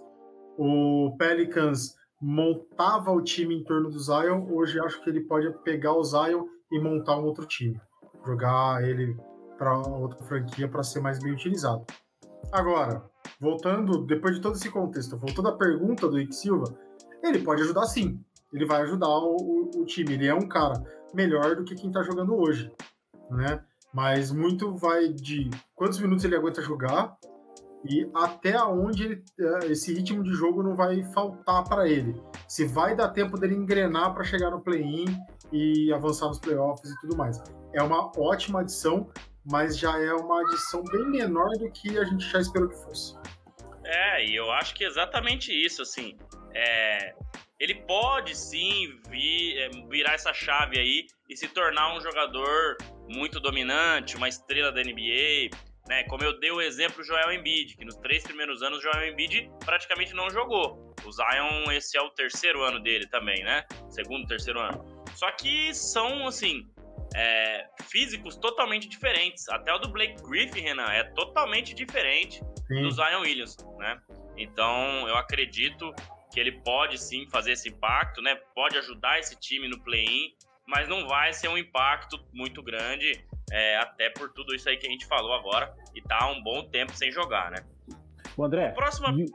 o 0.58 1.14
Pelicans 1.18 1.94
montava 2.20 3.10
o 3.10 3.22
time 3.22 3.54
em 3.54 3.64
torno 3.64 3.88
do 3.90 3.98
Zion, 3.98 4.46
hoje 4.50 4.78
acho 4.80 5.02
que 5.02 5.08
ele 5.08 5.22
pode 5.22 5.50
pegar 5.64 5.94
o 5.94 6.04
Zion 6.04 6.44
e 6.70 6.78
montar 6.78 7.18
um 7.18 7.24
outro 7.24 7.46
time. 7.46 7.80
Jogar 8.24 8.84
ele 8.84 9.16
para 9.56 9.76
outra 9.78 10.22
franquia 10.24 10.68
para 10.68 10.82
ser 10.82 11.00
mais 11.00 11.18
bem 11.22 11.32
utilizado. 11.32 11.84
Agora, 12.52 13.04
voltando, 13.40 14.04
depois 14.06 14.34
de 14.34 14.40
todo 14.40 14.56
esse 14.56 14.70
contexto, 14.70 15.16
voltando 15.16 15.48
à 15.48 15.56
pergunta 15.56 16.08
do 16.08 16.18
Ike 16.18 16.34
Silva, 16.34 16.64
ele 17.22 17.40
pode 17.40 17.62
ajudar 17.62 17.86
sim. 17.86 18.22
Ele 18.52 18.66
vai 18.66 18.82
ajudar 18.82 19.08
o, 19.08 19.36
o, 19.36 19.80
o 19.80 19.84
time. 19.84 20.14
Ele 20.14 20.26
é 20.26 20.34
um 20.34 20.48
cara 20.48 20.74
melhor 21.14 21.56
do 21.56 21.64
que 21.64 21.74
quem 21.74 21.88
está 21.88 22.02
jogando 22.02 22.34
hoje, 22.34 22.70
né? 23.30 23.62
Mas 23.92 24.30
muito 24.30 24.74
vai 24.76 25.08
de 25.08 25.50
quantos 25.74 25.98
minutos 25.98 26.24
ele 26.24 26.36
aguenta 26.36 26.62
jogar 26.62 27.16
e 27.84 28.08
até 28.14 28.62
onde 28.62 29.04
ele, 29.04 29.24
é, 29.38 29.66
esse 29.66 29.92
ritmo 29.92 30.22
de 30.22 30.32
jogo 30.32 30.62
não 30.62 30.76
vai 30.76 31.02
faltar 31.12 31.64
para 31.64 31.88
ele. 31.88 32.20
Se 32.46 32.64
vai 32.66 32.94
dar 32.94 33.08
tempo 33.08 33.38
dele 33.38 33.54
engrenar 33.54 34.12
para 34.14 34.22
chegar 34.22 34.50
no 34.50 34.60
play-in 34.60 35.06
e 35.52 35.92
avançar 35.92 36.28
nos 36.28 36.38
playoffs 36.38 36.90
e 36.90 37.00
tudo 37.00 37.16
mais. 37.16 37.42
É 37.72 37.82
uma 37.82 38.12
ótima 38.16 38.60
adição, 38.60 39.10
mas 39.50 39.78
já 39.78 39.98
é 39.98 40.12
uma 40.12 40.40
adição 40.42 40.84
bem 40.84 41.08
menor 41.08 41.50
do 41.58 41.70
que 41.70 41.98
a 41.98 42.04
gente 42.04 42.28
já 42.28 42.40
esperou 42.40 42.68
que 42.68 42.76
fosse. 42.76 43.16
É, 43.84 44.24
e 44.26 44.36
eu 44.36 44.50
acho 44.52 44.74
que 44.74 44.84
é 44.84 44.86
exatamente 44.86 45.52
isso, 45.52 45.82
assim. 45.82 46.16
É, 46.54 47.14
ele 47.60 47.74
pode 47.74 48.34
sim 48.34 48.98
vir, 49.10 49.58
é, 49.58 49.68
virar 49.90 50.14
essa 50.14 50.32
chave 50.32 50.78
aí 50.80 51.06
e 51.28 51.36
se 51.36 51.46
tornar 51.48 51.94
um 51.94 52.00
jogador 52.00 52.78
muito 53.06 53.38
dominante, 53.38 54.16
uma 54.16 54.28
estrela 54.28 54.72
da 54.72 54.80
NBA, 54.80 55.54
né? 55.86 56.04
Como 56.04 56.24
eu 56.24 56.40
dei 56.40 56.50
o 56.50 56.60
exemplo 56.60 56.96
do 56.96 57.04
Joel 57.04 57.32
Embiid, 57.32 57.76
que 57.76 57.84
nos 57.84 57.96
três 57.96 58.22
primeiros 58.22 58.62
anos 58.62 58.78
o 58.78 58.82
Joel 58.82 59.12
Embiid 59.12 59.50
praticamente 59.64 60.14
não 60.14 60.30
jogou. 60.30 60.94
O 61.04 61.12
Zion, 61.12 61.70
esse 61.72 61.98
é 61.98 62.00
o 62.00 62.08
terceiro 62.10 62.62
ano 62.62 62.80
dele 62.80 63.06
também, 63.08 63.44
né? 63.44 63.66
Segundo, 63.90 64.26
terceiro 64.26 64.58
ano. 64.58 65.04
Só 65.14 65.30
que 65.32 65.74
são, 65.74 66.26
assim, 66.26 66.66
é, 67.14 67.66
físicos 67.90 68.36
totalmente 68.36 68.88
diferentes. 68.88 69.48
Até 69.50 69.72
o 69.74 69.78
do 69.78 69.90
Blake 69.90 70.22
Griffin, 70.22 70.60
Renan, 70.60 70.90
é 70.90 71.04
totalmente 71.12 71.74
diferente 71.74 72.40
sim. 72.68 72.82
do 72.82 72.90
Zion 72.90 73.20
Williams, 73.20 73.56
né? 73.78 74.00
Então, 74.36 75.06
eu 75.06 75.16
acredito 75.16 75.92
que 76.32 76.38
ele 76.38 76.52
pode 76.60 76.98
sim 76.98 77.26
fazer 77.28 77.52
esse 77.52 77.68
impacto, 77.68 78.22
né? 78.22 78.36
Pode 78.54 78.78
ajudar 78.78 79.18
esse 79.18 79.38
time 79.38 79.68
no 79.68 79.80
play-in 79.82 80.32
mas 80.70 80.88
não 80.88 81.06
vai 81.06 81.32
ser 81.32 81.48
um 81.48 81.58
impacto 81.58 82.18
muito 82.32 82.62
grande, 82.62 83.24
é, 83.50 83.76
até 83.78 84.08
por 84.08 84.32
tudo 84.32 84.54
isso 84.54 84.68
aí 84.68 84.76
que 84.76 84.86
a 84.86 84.90
gente 84.90 85.04
falou 85.04 85.32
agora, 85.34 85.74
e 85.94 86.00
tá 86.00 86.30
um 86.30 86.40
bom 86.42 86.62
tempo 86.62 86.96
sem 86.96 87.10
jogar, 87.10 87.50
né? 87.50 87.58
O 88.36 88.44
André, 88.44 88.70
próxima... 88.70 89.10
E... 89.10 89.26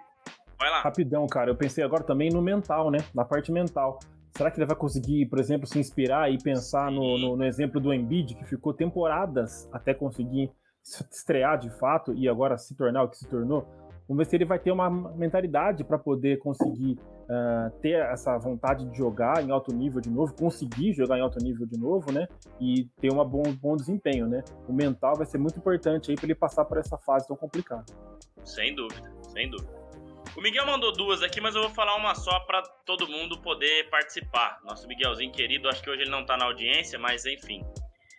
vai 0.58 0.70
lá. 0.70 0.82
Rapidão, 0.82 1.28
cara, 1.28 1.52
eu 1.52 1.56
pensei 1.56 1.84
agora 1.84 2.04
também 2.04 2.30
no 2.30 2.42
mental, 2.42 2.90
né? 2.90 3.00
Na 3.14 3.26
parte 3.26 3.52
mental. 3.52 4.00
Será 4.36 4.50
que 4.50 4.58
ele 4.58 4.66
vai 4.66 4.76
conseguir, 4.76 5.26
por 5.28 5.40
exemplo, 5.40 5.68
se 5.68 5.78
inspirar 5.78 6.32
e 6.32 6.38
pensar 6.38 6.90
no, 6.90 7.18
no, 7.18 7.36
no, 7.36 7.46
exemplo 7.46 7.80
do 7.80 7.94
Embiid, 7.94 8.36
que 8.36 8.46
ficou 8.46 8.74
temporadas 8.74 9.70
até 9.72 9.94
conseguir 9.94 10.52
estrear 10.84 11.58
de 11.58 11.70
fato 11.70 12.14
e 12.14 12.28
agora 12.30 12.58
se 12.58 12.76
tornar 12.76 13.04
o 13.04 13.10
que 13.10 13.18
se 13.18 13.28
tornou? 13.28 13.68
Vamos 14.08 14.24
ver 14.24 14.30
se 14.30 14.36
ele 14.36 14.46
vai 14.46 14.60
ter 14.60 14.72
uma 14.72 14.90
mentalidade 14.90 15.84
para 15.84 15.98
poder 15.98 16.38
conseguir 16.38 16.98
uh, 17.24 17.72
ter 17.82 18.00
essa 18.12 18.38
vontade 18.38 18.86
de 18.86 18.98
jogar 18.98 19.44
em 19.44 19.52
alto 19.52 19.74
nível 19.74 20.00
de 20.00 20.10
novo, 20.10 20.34
conseguir 20.34 20.94
jogar 20.94 21.18
em 21.18 21.22
alto 21.22 21.40
nível 21.44 21.66
de 21.66 21.80
novo, 21.80 22.12
né? 22.12 22.28
E 22.62 22.86
ter 23.02 23.12
um 23.12 23.24
bom, 23.26 23.44
bom 23.60 23.76
desempenho, 23.76 24.28
né? 24.28 24.44
O 24.68 24.74
mental 24.74 25.16
vai 25.16 25.26
ser 25.26 25.40
muito 25.40 25.58
importante 25.58 26.12
aí 26.12 26.16
para 26.16 26.26
ele 26.26 26.36
passar 26.36 26.66
por 26.66 26.78
essa 26.78 26.98
fase 27.00 27.28
tão 27.28 27.36
complicada. 27.36 27.86
Sem 28.44 28.76
dúvida, 28.76 29.12
sem 29.24 29.50
dúvida. 29.50 29.74
O 30.38 30.42
Miguel 30.42 30.66
mandou 30.66 30.92
duas 30.92 31.24
aqui, 31.24 31.40
mas 31.40 31.56
eu 31.56 31.62
vou 31.62 31.72
falar 31.72 31.96
uma 31.96 32.14
só 32.14 32.40
para 32.42 32.62
todo 32.86 33.08
mundo 33.08 33.40
poder 33.42 33.90
participar. 33.90 34.60
Nosso 34.66 34.88
Miguelzinho 34.88 35.32
querido, 35.32 35.70
acho 35.70 35.82
que 35.82 35.90
hoje 35.90 36.02
ele 36.02 36.12
não 36.12 36.26
tá 36.26 36.38
na 36.38 36.46
audiência, 36.46 37.00
mas 37.00 37.26
enfim. 37.26 37.64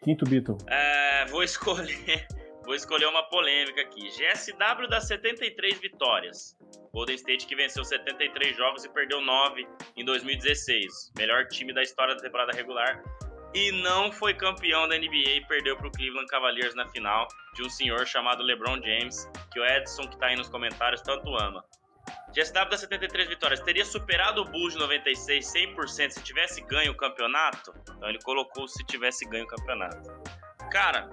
Quinto 0.03 0.24
Beatle. 0.24 0.57
É, 0.66 1.26
vou 1.26 1.43
escolher 1.45 2.26
Vou 2.67 2.75
escolher 2.75 3.07
uma 3.07 3.23
polêmica 3.23 3.81
aqui. 3.81 4.09
GSW 4.09 4.89
dá 4.91 5.01
73 5.01 5.79
vitórias. 5.79 6.57
Golden 6.93 7.14
State 7.14 7.47
que 7.47 7.55
venceu 7.55 7.85
73 7.85 8.57
jogos 8.57 8.85
e 8.85 8.89
perdeu 8.89 9.21
9 9.21 9.64
em 9.97 10.05
2016. 10.05 11.12
Melhor 11.17 11.47
time 11.47 11.73
da 11.73 11.81
história 11.81 12.17
da 12.17 12.21
temporada 12.21 12.51
regular. 12.51 13.05
E 13.55 13.71
não 13.71 14.11
foi 14.11 14.35
campeão 14.35 14.89
da 14.89 14.99
NBA 14.99 15.37
e 15.37 15.47
perdeu 15.47 15.77
para 15.77 15.87
o 15.87 15.93
Cleveland 15.93 16.27
Cavaliers 16.27 16.75
na 16.75 16.89
final 16.89 17.29
de 17.55 17.62
um 17.62 17.71
senhor 17.71 18.05
chamado 18.05 18.43
LeBron 18.43 18.83
James, 18.83 19.31
que 19.53 19.61
o 19.61 19.64
Edson, 19.64 20.03
que 20.09 20.14
está 20.14 20.27
aí 20.27 20.37
nos 20.37 20.49
comentários, 20.49 21.01
tanto 21.03 21.37
ama. 21.37 21.64
GSW 22.35 22.69
dá 22.69 22.77
73 22.77 23.29
vitórias. 23.29 23.61
Teria 23.61 23.85
superado 23.85 24.43
o 24.43 24.45
Bulls 24.45 24.73
de 24.73 24.81
96 24.81 25.53
100% 25.55 26.11
se 26.11 26.23
tivesse 26.25 26.61
ganho 26.62 26.91
o 26.91 26.97
campeonato? 26.97 27.73
Então 27.97 28.09
ele 28.09 28.19
colocou 28.25 28.67
se 28.67 28.85
tivesse 28.85 29.25
ganho 29.25 29.45
o 29.45 29.49
campeonato. 29.49 30.11
Cara, 30.71 31.09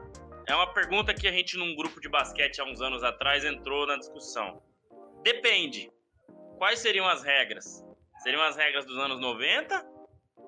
é 0.48 0.56
uma 0.56 0.74
pergunta 0.74 1.14
que 1.14 1.28
a 1.28 1.32
gente, 1.32 1.58
num 1.58 1.76
grupo 1.76 2.00
de 2.02 2.10
basquete 2.10 2.60
há 2.60 2.66
uns 2.66 2.82
anos 2.82 3.04
atrás, 3.04 3.46
entrou 3.46 3.88
na 3.88 3.98
discussão. 3.98 4.62
Depende. 5.24 5.92
Quais 6.58 6.80
seriam 6.80 7.08
as 7.08 7.24
regras? 7.24 7.84
Seriam 8.20 8.42
as 8.42 8.56
regras 8.56 8.86
dos 8.86 8.98
anos 8.98 9.20
90, 9.20 9.86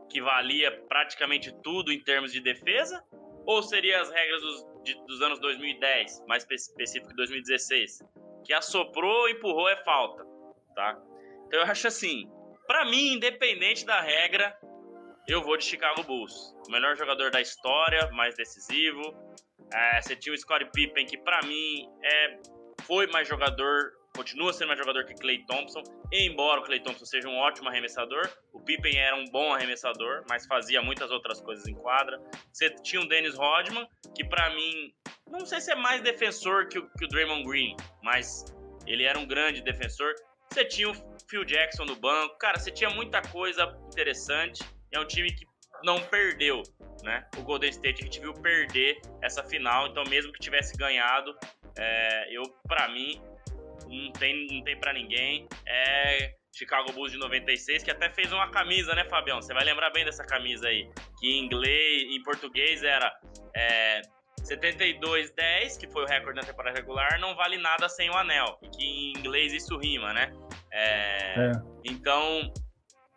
que 0.09 0.21
valia 0.21 0.71
praticamente 0.87 1.53
tudo 1.63 1.91
em 1.91 1.99
termos 2.03 2.31
de 2.31 2.39
defesa? 2.39 3.03
Ou 3.45 3.61
seriam 3.61 4.01
as 4.01 4.09
regras 4.09 4.41
dos, 4.41 4.65
de, 4.83 5.05
dos 5.05 5.21
anos 5.21 5.39
2010, 5.39 6.23
mais 6.27 6.45
específico 6.49 7.13
2016, 7.15 7.99
que 8.43 8.53
assoprou, 8.53 9.29
empurrou 9.29 9.69
é 9.69 9.75
falta, 9.83 10.25
tá? 10.75 10.99
Então 11.47 11.59
eu 11.59 11.65
acho 11.65 11.87
assim, 11.87 12.29
para 12.67 12.85
mim, 12.85 13.13
independente 13.13 13.85
da 13.85 14.01
regra, 14.01 14.57
eu 15.27 15.41
vou 15.41 15.57
de 15.57 15.65
Chicago 15.65 16.03
Bulls. 16.03 16.55
O 16.67 16.71
melhor 16.71 16.95
jogador 16.95 17.31
da 17.31 17.41
história, 17.41 18.09
mais 18.11 18.35
decisivo. 18.35 19.01
É, 19.73 20.01
você 20.01 20.15
tinha 20.15 20.33
o 20.33 20.37
Scottie 20.37 20.69
Pippen, 20.71 21.05
que 21.05 21.17
para 21.17 21.41
mim 21.43 21.89
é, 22.03 22.39
foi 22.85 23.07
mais 23.07 23.27
jogador 23.27 23.93
continua 24.15 24.53
sendo 24.53 24.69
mais 24.69 24.79
jogador 24.79 25.03
que 25.05 25.13
Clay 25.13 25.45
Thompson, 25.45 25.83
embora 26.11 26.61
o 26.61 26.63
Clay 26.63 26.79
Thompson 26.79 27.05
seja 27.05 27.27
um 27.27 27.37
ótimo 27.37 27.67
arremessador, 27.67 28.29
o 28.53 28.59
Pippen 28.61 28.97
era 28.97 29.15
um 29.15 29.25
bom 29.25 29.53
arremessador, 29.53 30.23
mas 30.29 30.45
fazia 30.47 30.81
muitas 30.81 31.11
outras 31.11 31.41
coisas 31.41 31.67
em 31.67 31.75
quadra. 31.75 32.19
Você 32.51 32.69
tinha 32.81 33.01
o 33.01 33.07
Dennis 33.07 33.35
Rodman, 33.35 33.87
que 34.15 34.23
para 34.23 34.49
mim, 34.55 34.93
não 35.29 35.45
sei 35.45 35.59
se 35.59 35.71
é 35.71 35.75
mais 35.75 36.01
defensor 36.01 36.67
que 36.69 36.79
o, 36.79 36.89
que 36.97 37.05
o 37.05 37.07
Draymond 37.07 37.43
Green, 37.43 37.75
mas 38.01 38.45
ele 38.87 39.03
era 39.03 39.19
um 39.19 39.27
grande 39.27 39.61
defensor. 39.61 40.13
Você 40.49 40.63
tinha 40.63 40.89
o 40.89 40.95
Phil 41.27 41.43
Jackson 41.43 41.83
no 41.83 41.95
banco, 41.95 42.37
cara, 42.37 42.57
você 42.57 42.71
tinha 42.71 42.89
muita 42.89 43.21
coisa 43.21 43.77
interessante. 43.87 44.63
É 44.95 44.99
um 44.99 45.05
time 45.05 45.31
que 45.31 45.45
não 45.83 46.01
perdeu, 46.01 46.63
né? 47.03 47.27
O 47.37 47.41
Golden 47.43 47.69
State 47.69 48.01
a 48.01 48.05
gente 48.05 48.19
viu 48.19 48.33
perder 48.33 48.99
essa 49.21 49.43
final, 49.43 49.87
então 49.87 50.03
mesmo 50.09 50.31
que 50.31 50.39
tivesse 50.39 50.75
ganhado, 50.77 51.35
é, 51.77 52.35
eu 52.35 52.43
para 52.67 52.87
mim 52.87 53.21
não 53.87 54.11
tem, 54.13 54.47
não 54.49 54.63
tem 54.63 54.79
para 54.79 54.93
ninguém. 54.93 55.47
É 55.67 56.33
Chicago 56.55 56.93
Bulls 56.93 57.11
de 57.11 57.17
96, 57.17 57.83
que 57.83 57.91
até 57.91 58.09
fez 58.09 58.31
uma 58.31 58.49
camisa, 58.49 58.95
né, 58.95 59.03
Fabião? 59.05 59.41
Você 59.41 59.53
vai 59.53 59.65
lembrar 59.65 59.89
bem 59.89 60.05
dessa 60.05 60.23
camisa 60.23 60.69
aí. 60.69 60.89
Que 61.19 61.27
em 61.27 61.45
inglês, 61.45 62.03
em 62.03 62.23
português 62.23 62.81
era 62.81 63.13
é, 63.53 64.01
72-10, 64.41 65.77
que 65.77 65.87
foi 65.91 66.03
o 66.03 66.07
recorde 66.07 66.39
da 66.39 66.47
temporada 66.47 66.77
regular, 66.77 67.19
não 67.19 67.35
vale 67.35 67.57
nada 67.57 67.89
sem 67.89 68.09
o 68.09 68.13
anel. 68.15 68.57
E 68.61 68.69
que 68.69 68.83
em 68.83 69.19
inglês 69.19 69.51
isso 69.51 69.77
rima, 69.77 70.13
né? 70.13 70.31
É, 70.71 71.33
é. 71.37 71.51
Então, 71.83 72.53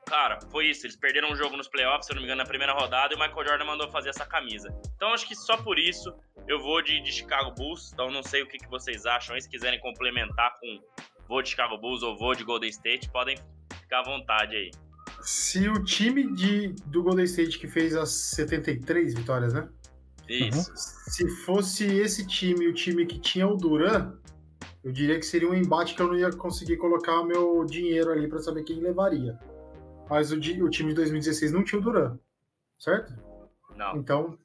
cara, 0.08 0.38
foi 0.50 0.66
isso. 0.66 0.86
Eles 0.86 0.96
perderam 0.96 1.30
um 1.30 1.36
jogo 1.36 1.56
nos 1.56 1.68
playoffs, 1.68 2.06
se 2.06 2.12
eu 2.12 2.14
não 2.14 2.22
me 2.22 2.26
engano, 2.26 2.42
na 2.42 2.48
primeira 2.48 2.72
rodada, 2.72 3.12
e 3.12 3.16
o 3.16 3.20
Michael 3.20 3.46
Jordan 3.46 3.64
mandou 3.64 3.88
fazer 3.90 4.10
essa 4.10 4.26
camisa. 4.26 4.68
Então, 4.96 5.12
acho 5.12 5.26
que 5.26 5.34
só 5.34 5.56
por 5.56 5.78
isso 5.78 6.12
eu 6.46 6.58
vou 6.60 6.82
de, 6.82 7.00
de 7.00 7.12
Chicago 7.12 7.52
Bulls. 7.52 7.92
Então, 7.92 8.10
não 8.10 8.22
sei 8.22 8.42
o 8.42 8.48
que, 8.48 8.58
que 8.58 8.68
vocês 8.68 9.06
acham. 9.06 9.36
E 9.36 9.42
se 9.42 9.48
quiserem 9.48 9.80
complementar 9.80 10.58
com 10.58 10.80
vou 11.28 11.42
de 11.42 11.50
Chicago 11.50 11.76
Bulls 11.76 12.02
ou 12.02 12.16
vou 12.16 12.34
de 12.34 12.42
Golden 12.42 12.70
State, 12.70 13.10
podem 13.10 13.36
ficar 13.82 14.00
à 14.00 14.02
vontade 14.02 14.56
aí. 14.56 14.70
Se 15.20 15.68
o 15.68 15.84
time 15.84 16.32
de, 16.34 16.68
do 16.86 17.02
Golden 17.02 17.24
State 17.24 17.58
que 17.58 17.68
fez 17.68 17.94
as 17.94 18.10
73 18.10 19.14
vitórias, 19.14 19.52
né? 19.52 19.68
Isso. 20.28 20.70
Uhum. 20.70 20.76
Se 20.76 21.28
fosse 21.44 21.84
esse 21.84 22.26
time, 22.26 22.66
o 22.66 22.72
time 22.72 23.06
que 23.06 23.18
tinha 23.18 23.46
o 23.46 23.56
Duran, 23.56 24.12
eu 24.84 24.92
diria 24.92 25.18
que 25.18 25.26
seria 25.26 25.48
um 25.48 25.54
embate 25.54 25.94
que 25.94 26.02
eu 26.02 26.06
não 26.06 26.16
ia 26.16 26.30
conseguir 26.30 26.76
colocar 26.76 27.22
meu 27.24 27.64
dinheiro 27.64 28.10
ali 28.10 28.28
para 28.28 28.38
saber 28.38 28.62
quem 28.62 28.80
levaria. 28.80 29.38
Mas 30.08 30.32
o, 30.32 30.36
o, 30.36 30.70
time 30.70 30.90
de 30.90 30.94
2016 30.94 31.52
não 31.52 31.64
tinha 31.64 31.80
o 31.80 31.82
Duran, 31.82 32.18
certo? 32.78 33.12
Não. 33.76 33.96
Então, 33.96 34.38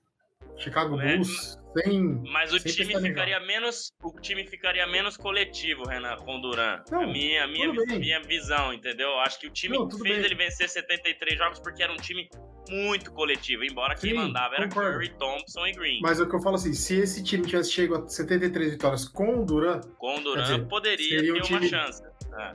Chicago 0.58 1.00
é, 1.00 1.16
Bulls 1.16 1.58
sem. 1.74 2.22
Mas 2.32 2.54
o 2.54 2.60
time 2.60 3.00
ficaria 3.00 3.40
menos. 3.40 3.92
O 4.02 4.12
time 4.20 4.46
ficaria 4.46 4.86
menos 4.88 5.18
coletivo, 5.18 5.84
Renan, 5.84 6.16
com 6.18 6.38
o 6.38 6.42
Duran. 6.42 6.82
Não, 6.92 7.02
a 7.02 7.08
minha, 7.08 7.48
minha, 7.48 7.72
minha 7.72 8.22
visão, 8.22 8.74
entendeu? 8.74 9.20
Acho 9.20 9.40
que 9.40 9.48
o 9.48 9.52
time 9.52 9.78
não, 9.78 9.90
fez 9.90 10.02
bem. 10.02 10.26
ele 10.26 10.36
vencer 10.36 10.70
73 10.70 11.38
jogos 11.38 11.60
porque 11.60 11.84
era 11.84 11.92
um 11.92 11.98
time 11.98 12.30
muito 12.70 13.12
coletivo, 13.12 13.64
embora 13.64 13.96
quem 13.96 14.12
Sim, 14.12 14.18
mandava 14.18 14.56
era 14.56 14.68
concordo. 14.68 14.94
Curry, 14.94 15.10
Thompson 15.18 15.68
e 15.68 15.72
Green. 15.74 16.00
Mas 16.02 16.20
o 16.20 16.28
que 16.28 16.36
eu 16.36 16.42
falo 16.42 16.56
assim, 16.56 16.74
se 16.74 17.00
esse 17.00 17.24
time 17.24 17.46
tivesse 17.46 17.72
chegado 17.72 18.06
a 18.06 18.08
73 18.10 18.72
vitórias 18.72 19.08
com 19.08 19.42
o 19.42 19.46
Duran. 19.46 19.82
Com 19.98 20.18
o 20.18 20.22
Duran, 20.22 20.66
poderia 20.68 21.22
ter 21.22 21.32
um 21.32 21.36
uma 21.36 21.44
time... 21.44 21.68
chance. 21.68 22.02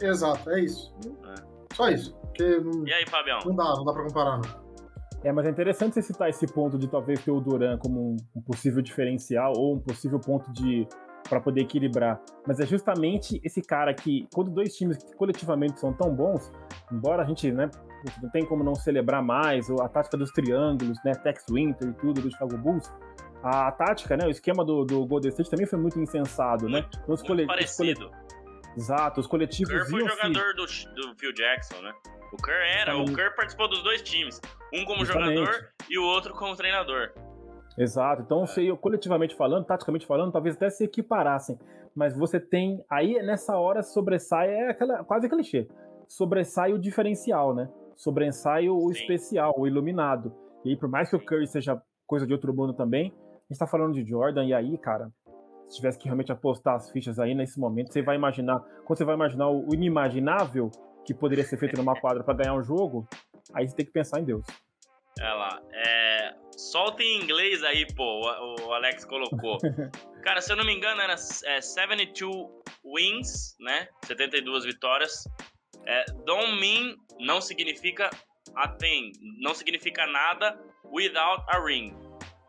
É. 0.00 0.06
Exato, 0.06 0.50
é 0.50 0.60
isso. 0.60 0.94
É. 1.04 1.74
Só 1.74 1.90
isso. 1.90 2.17
Não... 2.40 2.86
E 2.86 2.92
aí, 2.92 3.06
Fabião? 3.06 3.38
Não 3.44 3.54
dá, 3.54 3.74
não 3.76 3.84
dá 3.84 3.92
pra 3.92 4.02
comparar, 4.04 4.38
não. 4.38 4.68
É, 5.24 5.32
mas 5.32 5.46
é 5.46 5.50
interessante 5.50 5.94
você 5.94 6.02
citar 6.02 6.28
esse 6.28 6.46
ponto 6.46 6.78
de 6.78 6.88
talvez 6.88 7.22
ter 7.24 7.30
o 7.30 7.40
Duran 7.40 7.76
como 7.78 8.16
um, 8.36 8.40
possível 8.42 8.80
diferencial 8.80 9.52
ou 9.56 9.74
um 9.74 9.80
possível 9.80 10.20
ponto 10.20 10.52
de 10.52 10.86
para 11.28 11.40
poder 11.40 11.62
equilibrar. 11.62 12.20
Mas 12.46 12.60
é 12.60 12.64
justamente 12.64 13.40
esse 13.44 13.60
cara 13.60 13.92
que, 13.92 14.26
quando 14.32 14.50
dois 14.50 14.74
times 14.74 14.98
coletivamente 15.16 15.78
são 15.78 15.92
tão 15.92 16.14
bons, 16.14 16.50
embora 16.90 17.22
a 17.22 17.26
gente, 17.26 17.50
né, 17.50 17.68
não 18.22 18.30
tem 18.30 18.46
como 18.46 18.64
não 18.64 18.74
celebrar 18.74 19.22
mais 19.22 19.68
a 19.70 19.88
tática 19.88 20.16
dos 20.16 20.30
triângulos, 20.30 20.96
né, 21.04 21.12
Tex 21.12 21.44
Winter 21.50 21.90
e 21.90 21.92
tudo 21.94 22.22
do 22.22 22.30
Chicago 22.30 22.56
Bulls, 22.56 22.90
a 23.42 23.70
tática, 23.72 24.16
né, 24.16 24.26
o 24.26 24.30
esquema 24.30 24.64
do, 24.64 24.84
do 24.84 25.04
Golden 25.04 25.30
State 25.30 25.50
também 25.50 25.66
foi 25.66 25.78
muito 25.78 26.00
insensado, 26.00 26.66
né? 26.66 26.80
muito, 26.80 26.96
né? 26.96 27.02
Então, 27.02 27.14
os 27.14 27.22
muito 27.22 27.46
parecido. 27.46 28.10
Exato, 28.76 29.20
os 29.20 29.26
coletivos. 29.26 29.72
O 29.72 29.76
Kerr 29.76 29.90
foi 29.90 30.08
jogador 30.08 30.54
do, 30.54 30.66
do 30.66 31.18
Phil 31.18 31.32
Jackson, 31.32 31.80
né? 31.80 31.92
O 32.32 32.36
Kerr 32.36 32.80
era, 32.80 32.96
o 32.96 33.04
Kerr 33.06 33.34
participou 33.34 33.68
dos 33.68 33.82
dois 33.82 34.02
times. 34.02 34.40
Um 34.72 34.84
como 34.84 35.04
Justamente. 35.04 35.38
jogador 35.38 35.68
e 35.88 35.98
o 35.98 36.04
outro 36.04 36.34
como 36.34 36.54
treinador. 36.54 37.12
Exato. 37.78 38.22
Então, 38.22 38.44
é. 38.44 38.76
coletivamente 38.76 39.36
falando, 39.36 39.64
taticamente 39.64 40.06
falando, 40.06 40.32
talvez 40.32 40.56
até 40.56 40.68
se 40.68 40.84
equiparassem. 40.84 41.58
Mas 41.94 42.16
você 42.16 42.38
tem. 42.38 42.84
Aí, 42.90 43.22
nessa 43.22 43.56
hora, 43.56 43.82
sobressai. 43.82 44.50
É 44.50 44.70
aquela, 44.70 45.04
quase 45.04 45.28
clichê. 45.28 45.68
Sobressai 46.06 46.72
o 46.72 46.78
diferencial, 46.78 47.54
né? 47.54 47.68
Sobressai 47.96 48.68
o 48.68 48.80
Sim. 48.80 49.00
especial, 49.00 49.54
o 49.56 49.66
iluminado. 49.66 50.34
E 50.64 50.70
aí, 50.70 50.76
por 50.76 50.88
mais 50.88 51.08
que 51.08 51.16
o 51.16 51.24
Curry 51.24 51.46
seja 51.46 51.80
coisa 52.06 52.26
de 52.26 52.32
outro 52.32 52.54
mundo 52.54 52.72
também, 52.74 53.12
a 53.48 53.52
gente 53.52 53.58
tá 53.58 53.66
falando 53.66 53.92
de 53.94 54.04
Jordan, 54.04 54.44
e 54.44 54.54
aí, 54.54 54.76
cara, 54.78 55.10
se 55.68 55.76
tivesse 55.76 55.98
que 55.98 56.04
realmente 56.06 56.32
apostar 56.32 56.76
as 56.76 56.90
fichas 56.90 57.18
aí 57.18 57.34
nesse 57.34 57.58
momento, 57.58 57.92
você 57.92 58.02
vai 58.02 58.16
imaginar. 58.16 58.60
Quando 58.84 58.98
você 58.98 59.04
vai 59.04 59.14
imaginar 59.14 59.48
o 59.48 59.72
inimaginável 59.72 60.70
que 61.04 61.14
poderia 61.14 61.44
ser 61.44 61.56
feito 61.56 61.76
numa 61.76 61.98
quadra 62.00 62.22
para 62.22 62.34
ganhar 62.34 62.54
um 62.54 62.62
jogo, 62.62 63.06
Aí 63.54 63.68
você 63.68 63.76
tem 63.76 63.86
que 63.86 63.92
pensar 63.92 64.20
em 64.20 64.24
Deus. 64.24 64.46
É 65.18 65.32
lá. 65.32 65.60
É... 65.72 66.34
Solta 66.56 67.02
em 67.02 67.22
inglês 67.22 67.62
aí, 67.62 67.86
pô, 67.94 68.20
o 68.62 68.72
Alex 68.72 69.04
colocou. 69.04 69.58
Cara, 70.22 70.40
se 70.40 70.52
eu 70.52 70.56
não 70.56 70.64
me 70.64 70.74
engano, 70.74 71.00
era 71.00 71.14
é, 71.44 71.60
72 71.60 72.48
wins, 72.84 73.56
né? 73.60 73.88
72 74.04 74.64
vitórias. 74.64 75.24
É, 75.86 76.04
don't 76.26 76.60
mean 76.60 76.96
não 77.20 77.40
significa 77.40 78.10
a 78.56 78.68
thing, 78.68 79.12
não 79.40 79.54
significa 79.54 80.06
nada 80.06 80.58
without 80.84 81.44
a 81.48 81.60
ring. 81.64 81.96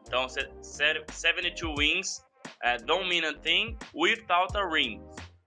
Então, 0.07 0.27
72 0.27 1.77
wins 1.77 2.25
é, 2.63 2.75
a 2.75 3.33
thing 3.41 3.77
without 3.93 4.55
a 4.57 4.69
ring. 4.69 5.01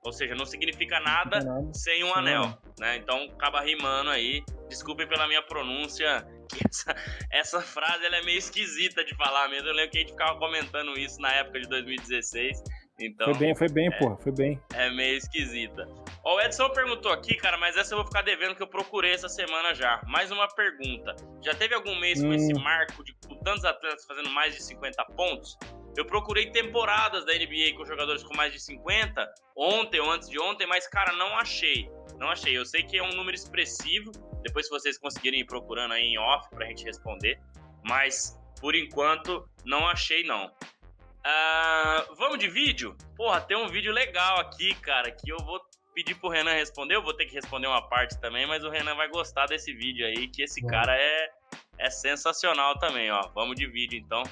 Ou 0.05 0.13
seja, 0.13 0.35
não 0.35 0.45
significa 0.45 0.99
nada, 0.99 1.41
sem 1.73 2.03
um 2.03 2.13
anel, 2.13 2.59
né? 2.79 2.97
Então 2.97 3.23
acaba 3.35 3.61
rimando 3.61 4.11
aí. 4.11 4.43
Desculpem 4.69 5.07
pela 5.07 5.29
minha 5.29 5.43
pronúncia, 5.43 6.27
que 6.49 6.59
essa, 6.67 6.97
essa 7.31 7.61
frase 7.61 8.05
ela 8.05 8.17
é 8.17 8.23
meio 8.23 8.39
esquisita 8.39 9.05
de 9.05 9.15
falar 9.15 9.49
mesmo. 9.49 9.69
Eu 9.69 9.75
lembro 9.75 9.93
que 9.93 9.99
a 9.99 10.01
gente 10.01 10.11
ficava 10.11 10.39
comentando 10.39 10.99
isso 10.99 11.21
na 11.21 11.31
época 11.33 11.61
de 11.61 11.69
2016. 11.69 12.63
Então, 13.01 13.27
foi 13.27 13.39
bem, 13.39 13.55
foi 13.55 13.69
bem, 13.69 13.89
é, 13.89 13.99
porra, 13.99 14.17
foi 14.17 14.33
bem. 14.33 14.61
É 14.75 14.91
meio 14.91 15.17
esquisita. 15.17 15.89
Ó, 16.25 16.37
o 16.37 16.41
Edson 16.41 16.69
perguntou 16.71 17.11
aqui, 17.11 17.35
cara, 17.37 17.57
mas 17.57 17.77
essa 17.77 17.95
eu 17.95 17.99
vou 17.99 18.07
ficar 18.07 18.23
devendo 18.23 18.55
que 18.55 18.63
eu 18.63 18.67
procurei 18.67 19.13
essa 19.13 19.29
semana 19.29 19.75
já. 19.75 20.01
Mais 20.07 20.31
uma 20.31 20.47
pergunta. 20.49 21.15
Já 21.43 21.55
teve 21.55 21.75
algum 21.75 21.99
mês 21.99 22.23
hum. 22.23 22.29
com 22.29 22.35
esse 22.35 22.55
marco 22.55 23.03
de 23.05 23.15
com 23.27 23.35
tantos 23.43 23.65
atletas 23.65 24.05
fazendo 24.05 24.31
mais 24.31 24.55
de 24.55 24.63
50 24.63 25.05
pontos? 25.17 25.59
Eu 25.97 26.07
procurei 26.07 26.51
temporadas 26.51 27.25
da 27.27 27.35
NBA 27.35 27.77
com 27.77 27.85
jogadores 27.85 28.23
com 28.23 28.35
mais 28.35 28.53
de 28.53 28.61
50, 28.61 29.31
ontem 29.57 30.01
ou 30.01 30.11
antes 30.11 30.29
de 30.29 30.41
ontem, 30.41 30.67
mas, 30.67 30.87
cara, 30.87 31.13
não 31.13 31.37
achei. 31.37 31.91
Não 32.19 32.29
achei. 32.29 32.57
Eu 32.57 32.65
sei 32.65 32.83
que 32.83 32.97
é 32.97 33.03
um 33.03 33.13
número 33.13 33.35
expressivo. 33.35 34.11
Depois, 34.43 34.67
se 34.67 34.71
vocês 34.71 34.99
conseguirem 34.99 35.41
ir 35.41 35.45
procurando 35.45 35.93
aí 35.93 36.05
em 36.05 36.19
off 36.19 36.49
pra 36.51 36.67
gente 36.67 36.85
responder. 36.85 37.39
Mas, 37.85 38.39
por 38.61 38.75
enquanto, 38.75 39.47
não 39.65 39.87
achei, 39.87 40.25
não. 40.25 40.47
Uh, 40.47 42.15
vamos 42.17 42.39
de 42.39 42.49
vídeo? 42.49 42.97
Porra, 43.17 43.41
tem 43.41 43.57
um 43.57 43.69
vídeo 43.69 43.93
legal 43.93 44.41
aqui, 44.41 44.75
cara, 44.77 45.11
que 45.11 45.31
eu 45.31 45.39
vou 45.39 45.61
pedir 45.95 46.15
pro 46.15 46.31
Renan 46.31 46.53
responder. 46.53 46.97
Eu 46.97 47.03
vou 47.03 47.15
ter 47.15 47.27
que 47.27 47.35
responder 47.35 47.67
uma 47.67 47.87
parte 47.89 48.19
também, 48.21 48.47
mas 48.47 48.65
o 48.65 48.71
Renan 48.71 48.95
vai 48.95 49.09
gostar 49.09 49.47
desse 49.47 49.73
vídeo 49.73 50.07
aí, 50.07 50.27
que 50.29 50.43
esse 50.43 50.65
cara 50.67 50.97
é, 50.97 51.31
é 51.79 51.91
sensacional 51.91 52.79
também, 52.79 53.11
ó. 53.11 53.29
Vamos 53.35 53.57
de 53.57 53.67
vídeo, 53.67 53.99
então 53.99 54.23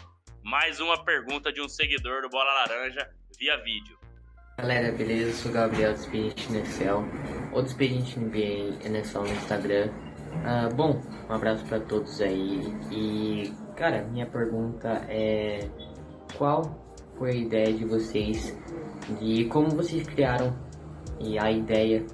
mais 0.42 0.80
uma 0.80 1.02
pergunta 1.04 1.52
de 1.52 1.60
um 1.60 1.68
seguidor 1.68 2.22
do 2.22 2.28
Bola 2.28 2.52
Laranja 2.52 3.10
via 3.38 3.56
vídeo. 3.62 3.98
Galera, 4.58 4.92
beleza? 4.92 5.30
Eu 5.30 5.34
sou 5.34 5.50
o 5.50 5.54
Gabriel 5.54 5.92
do 5.94 6.00
Expediente 6.00 6.52
NFL, 6.52 7.52
ou 7.52 7.62
do 7.62 7.68
Expediente 7.68 8.18
NBA 8.18 8.84
NFL 8.84 9.20
no 9.20 9.32
Instagram. 9.32 9.90
Uh, 9.90 10.74
bom, 10.74 11.02
um 11.28 11.32
abraço 11.32 11.64
para 11.66 11.80
todos 11.80 12.20
aí. 12.20 12.60
E, 12.90 13.52
cara, 13.76 14.04
minha 14.04 14.26
pergunta 14.26 15.04
é: 15.08 15.68
qual 16.36 16.62
por 17.16 17.28
a 17.28 17.34
ideia 17.34 17.72
de 17.72 17.84
vocês, 17.84 18.56
de 19.20 19.44
como 19.46 19.70
vocês 19.70 20.06
criaram 20.06 20.56
e 21.18 21.38
a 21.38 21.50
ideia 21.50 22.04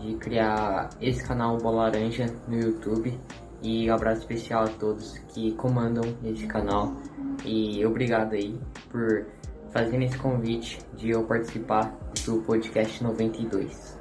de 0.00 0.14
criar 0.16 0.90
esse 1.00 1.26
canal 1.26 1.56
Bola 1.58 1.84
Laranja 1.84 2.26
no 2.48 2.58
YouTube. 2.58 3.18
E 3.66 3.90
um 3.90 3.94
abraço 3.94 4.20
especial 4.20 4.62
a 4.62 4.68
todos 4.68 5.18
que 5.34 5.52
comandam 5.56 6.04
esse 6.24 6.46
canal. 6.46 6.92
E 7.44 7.84
obrigado 7.84 8.34
aí 8.34 8.56
por 8.88 9.26
fazendo 9.72 10.04
esse 10.04 10.16
convite 10.16 10.78
de 10.94 11.10
eu 11.10 11.26
participar 11.26 11.92
do 12.24 12.42
podcast 12.42 13.02
92. 13.02 14.00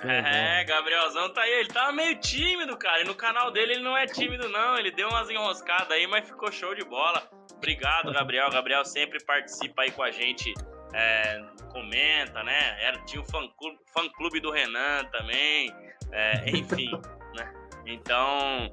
É, 0.00 0.64
Gabrielzão 0.64 1.32
tá 1.32 1.42
aí. 1.42 1.52
Ele 1.52 1.68
tava 1.68 1.92
meio 1.92 2.18
tímido, 2.18 2.76
cara. 2.76 3.02
E 3.02 3.04
no 3.04 3.14
canal 3.14 3.52
dele 3.52 3.74
ele 3.74 3.82
não 3.84 3.96
é 3.96 4.06
tímido, 4.06 4.48
não. 4.48 4.76
Ele 4.76 4.90
deu 4.90 5.08
umas 5.08 5.30
enroscadas 5.30 5.92
aí, 5.92 6.08
mas 6.08 6.26
ficou 6.26 6.50
show 6.50 6.74
de 6.74 6.84
bola. 6.84 7.22
Obrigado, 7.56 8.12
Gabriel. 8.12 8.50
Gabriel 8.50 8.84
sempre 8.84 9.22
participa 9.24 9.82
aí 9.82 9.92
com 9.92 10.02
a 10.02 10.10
gente. 10.10 10.52
É, 10.92 11.40
comenta, 11.70 12.42
né? 12.42 12.76
Era, 12.82 12.98
tinha 13.04 13.22
o 13.22 13.24
fã 13.24 13.38
clube, 13.56 13.78
fã 13.94 14.08
clube 14.08 14.40
do 14.40 14.50
Renan 14.50 15.04
também. 15.12 15.72
É, 16.10 16.50
enfim, 16.50 16.90
né? 17.38 17.61
Então, 17.86 18.70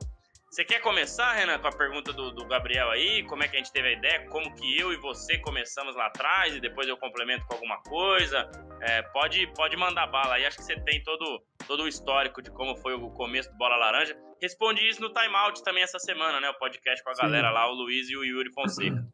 você 0.51 0.66
quer 0.66 0.82
começar, 0.82 1.34
Renan, 1.34 1.60
com 1.60 1.68
a 1.68 1.72
pergunta 1.72 2.12
do, 2.12 2.32
do, 2.32 2.43
Gabriel 2.47 2.89
aí? 2.89 3.24
Como 3.28 3.43
é 3.43 3.47
que 3.47 3.55
a 3.55 3.60
gente 3.60 3.72
teve 3.72 3.89
a 3.89 3.91
ideia? 3.91 4.28
Como 4.30 4.51
que 4.55 4.80
eu 4.80 4.91
e 4.91 4.97
você 4.97 5.38
começamos 5.38 5.95
lá 5.95 6.07
atrás 6.07 6.55
e 6.55 6.60
depois 6.60 6.88
eu 6.88 6.97
complemento 6.97 7.45
com 7.45 7.53
alguma 7.53 7.78
coisa? 7.84 8.49
É, 8.82 9.03
pode, 9.03 9.45
pode 9.55 9.78
mandar 9.78 10.07
bala 10.07 10.36
aí. 10.36 10.45
Acho 10.45 10.57
que 10.57 10.64
você 10.64 10.76
tem 10.82 11.03
todo, 11.03 11.41
todo 11.68 11.84
o 11.84 11.88
histórico 11.88 12.41
de 12.41 12.49
como 12.49 12.76
foi 12.78 12.95
o 12.95 13.12
começo 13.12 13.51
do 13.51 13.57
Bola 13.57 13.76
Laranja. 13.76 14.18
Respondi 14.41 14.89
isso 14.89 15.01
no 15.01 15.14
Time 15.14 15.36
Out 15.36 15.64
também 15.64 15.84
essa 15.84 15.99
semana, 15.99 16.41
né? 16.41 16.49
O 16.49 16.57
podcast 16.57 17.03
com 17.03 17.12
a 17.12 17.16
Sim. 17.16 17.22
galera 17.22 17.51
lá, 17.51 17.72
o 17.72 17.76
Luiz 17.76 18.10
e 18.10 18.18
o 18.18 18.24
Yuri 18.24 18.51
Fonseca. 18.51 19.05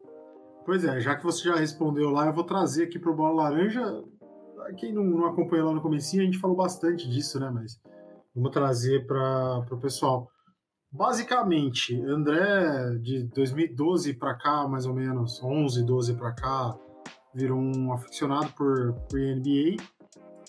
Pois 0.65 0.85
é, 0.85 1.01
já 1.01 1.17
que 1.17 1.23
você 1.23 1.49
já 1.49 1.55
respondeu 1.55 2.11
lá, 2.11 2.27
eu 2.27 2.33
vou 2.33 2.45
trazer 2.45 2.85
aqui 2.85 2.97
pro 2.97 3.13
Bola 3.13 3.43
Laranja. 3.43 3.83
Quem 4.79 4.93
não, 4.93 5.03
não 5.03 5.25
acompanhou 5.25 5.67
lá 5.67 5.73
no 5.73 5.81
comecinho, 5.81 6.23
a 6.23 6.25
gente 6.25 6.39
falou 6.39 6.55
bastante 6.55 7.09
disso, 7.09 7.39
né? 7.39 7.51
Mas 7.53 7.79
vamos 8.35 8.51
trazer 8.51 9.07
para 9.07 9.65
o 9.71 9.77
pessoal. 9.77 10.29
Basicamente, 10.91 11.99
André, 12.01 12.97
de 12.99 13.23
2012 13.23 14.13
para 14.13 14.35
cá, 14.35 14.67
mais 14.67 14.85
ou 14.85 14.93
menos, 14.93 15.41
11, 15.43 15.83
12 15.83 16.13
para 16.15 16.33
cá, 16.33 16.77
virou 17.33 17.59
um 17.59 17.91
aficionado 17.91 18.51
por, 18.53 18.93
por 19.09 19.19
NBA. 19.19 19.77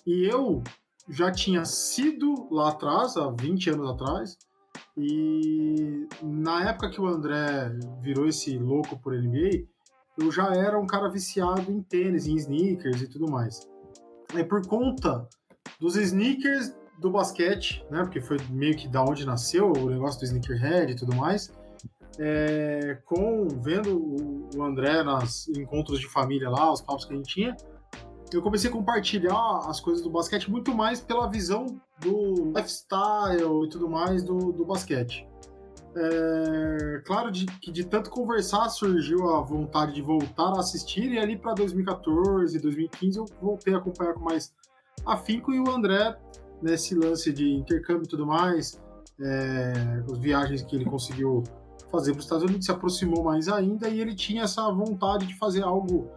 E 0.07 0.25
eu 0.31 0.63
já 1.09 1.31
tinha 1.31 1.65
sido 1.65 2.49
lá 2.51 2.71
atrás, 2.71 3.17
há 3.17 3.31
20 3.31 3.71
anos 3.71 3.91
atrás, 3.91 4.39
e 4.97 6.07
na 6.23 6.71
época 6.71 6.91
que 6.91 7.01
o 7.01 7.07
André 7.07 7.71
virou 8.01 8.27
esse 8.27 8.57
louco 8.57 8.99
por 8.99 9.15
NBA, 9.15 9.67
eu 10.19 10.33
já 10.33 10.55
era 10.55 10.79
um 10.79 10.87
cara 10.87 11.09
viciado 11.09 11.71
em 11.71 11.83
tênis, 11.83 12.27
em 12.27 12.37
sneakers 12.37 13.03
e 13.03 13.09
tudo 13.09 13.31
mais. 13.31 13.69
É 14.35 14.43
por 14.43 14.67
conta 14.67 15.29
dos 15.79 15.97
sneakers 15.97 16.75
do 16.99 17.11
basquete, 17.11 17.85
né? 17.91 18.03
Porque 18.03 18.21
foi 18.21 18.39
meio 18.51 18.77
que 18.77 18.89
da 18.89 19.03
onde 19.03 19.27
nasceu 19.27 19.73
o 19.73 19.91
negócio 19.91 20.21
do 20.21 20.25
sneakerhead 20.25 20.93
e 20.93 20.97
tudo 20.97 21.15
mais. 21.15 21.53
É, 22.19 22.99
com 23.05 23.47
vendo 23.49 24.49
o 24.57 24.63
André 24.63 25.03
nas 25.03 25.49
encontros 25.49 26.01
de 26.01 26.09
família 26.09 26.49
lá, 26.49 26.73
os 26.73 26.81
papos 26.81 27.05
que 27.05 27.13
a 27.13 27.17
gente 27.17 27.29
tinha, 27.29 27.57
eu 28.33 28.43
comecei 28.43 28.71
a 28.71 28.73
compartilhar 28.73 29.61
as 29.69 29.81
coisas 29.81 30.03
do 30.03 30.11
basquete 30.11 30.51
muito 30.51 30.75
mais 30.75 31.01
pela 31.01 31.29
visão 31.29 31.81
do 32.01 32.53
lifestyle 32.55 33.65
e 33.65 33.69
tudo 33.69 33.89
mais 33.89 34.23
do, 34.23 34.53
do 34.53 34.65
basquete. 34.65 35.29
É, 35.95 37.01
claro 37.07 37.31
de, 37.31 37.47
que 37.47 37.71
de 37.71 37.85
tanto 37.85 38.11
conversar 38.11 38.69
surgiu 38.69 39.31
a 39.35 39.41
vontade 39.41 39.95
de 39.95 40.03
voltar 40.03 40.55
a 40.55 40.61
assistir 40.61 41.11
e 41.11 41.19
ali 41.19 41.39
para 41.39 41.55
2014, 41.55 42.59
2015 42.59 43.19
eu 43.19 43.25
voltei 43.41 43.73
a 43.75 43.79
acompanhar 43.79 44.13
com 44.13 44.21
mais 44.21 44.55
afinco 45.07 45.55
e 45.55 45.61
o 45.61 45.71
André 45.71 46.19
nesse 46.63 46.95
lance 46.95 47.33
de 47.33 47.53
intercâmbio 47.53 48.05
e 48.05 48.09
tudo 48.09 48.27
mais, 48.27 48.81
é, 49.21 49.73
as 50.11 50.19
viagens 50.19 50.63
que 50.63 50.77
ele 50.77 50.85
conseguiu 50.85 51.43
fazer 51.91 52.13
para 52.13 52.19
os 52.19 52.25
Estados 52.25 52.45
Unidos 52.45 52.67
se 52.67 52.73
aproximou 52.73 53.23
mais 53.23 53.49
ainda 53.49 53.89
e 53.89 54.01
ele 54.01 54.15
tinha 54.15 54.43
essa 54.43 54.71
vontade 54.71 55.27
de 55.27 55.37
fazer 55.39 55.63
algo 55.63 56.11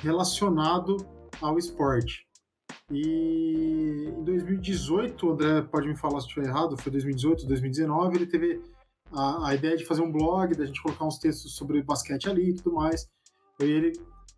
relacionado 0.00 0.96
ao 1.40 1.58
esporte. 1.58 2.26
E 2.90 4.12
em 4.16 4.24
2018, 4.24 5.26
o 5.26 5.32
André 5.32 5.62
pode 5.62 5.88
me 5.88 5.96
falar 5.96 6.20
se 6.20 6.28
estiver 6.28 6.46
errado, 6.46 6.76
foi 6.76 6.92
2018, 6.92 7.46
2019, 7.46 8.16
ele 8.16 8.26
teve 8.26 8.62
a, 9.12 9.48
a, 9.48 9.54
ideia 9.54 9.76
de 9.76 9.84
fazer 9.84 10.02
um 10.02 10.12
blog, 10.12 10.54
da 10.54 10.64
gente 10.64 10.80
colocar 10.80 11.04
uns 11.04 11.18
textos 11.18 11.56
sobre 11.56 11.82
basquete 11.82 12.28
ali 12.28 12.50
e 12.50 12.54
tudo 12.54 12.74
mais. 12.74 13.08
E 13.60 13.64
ele 13.64 13.92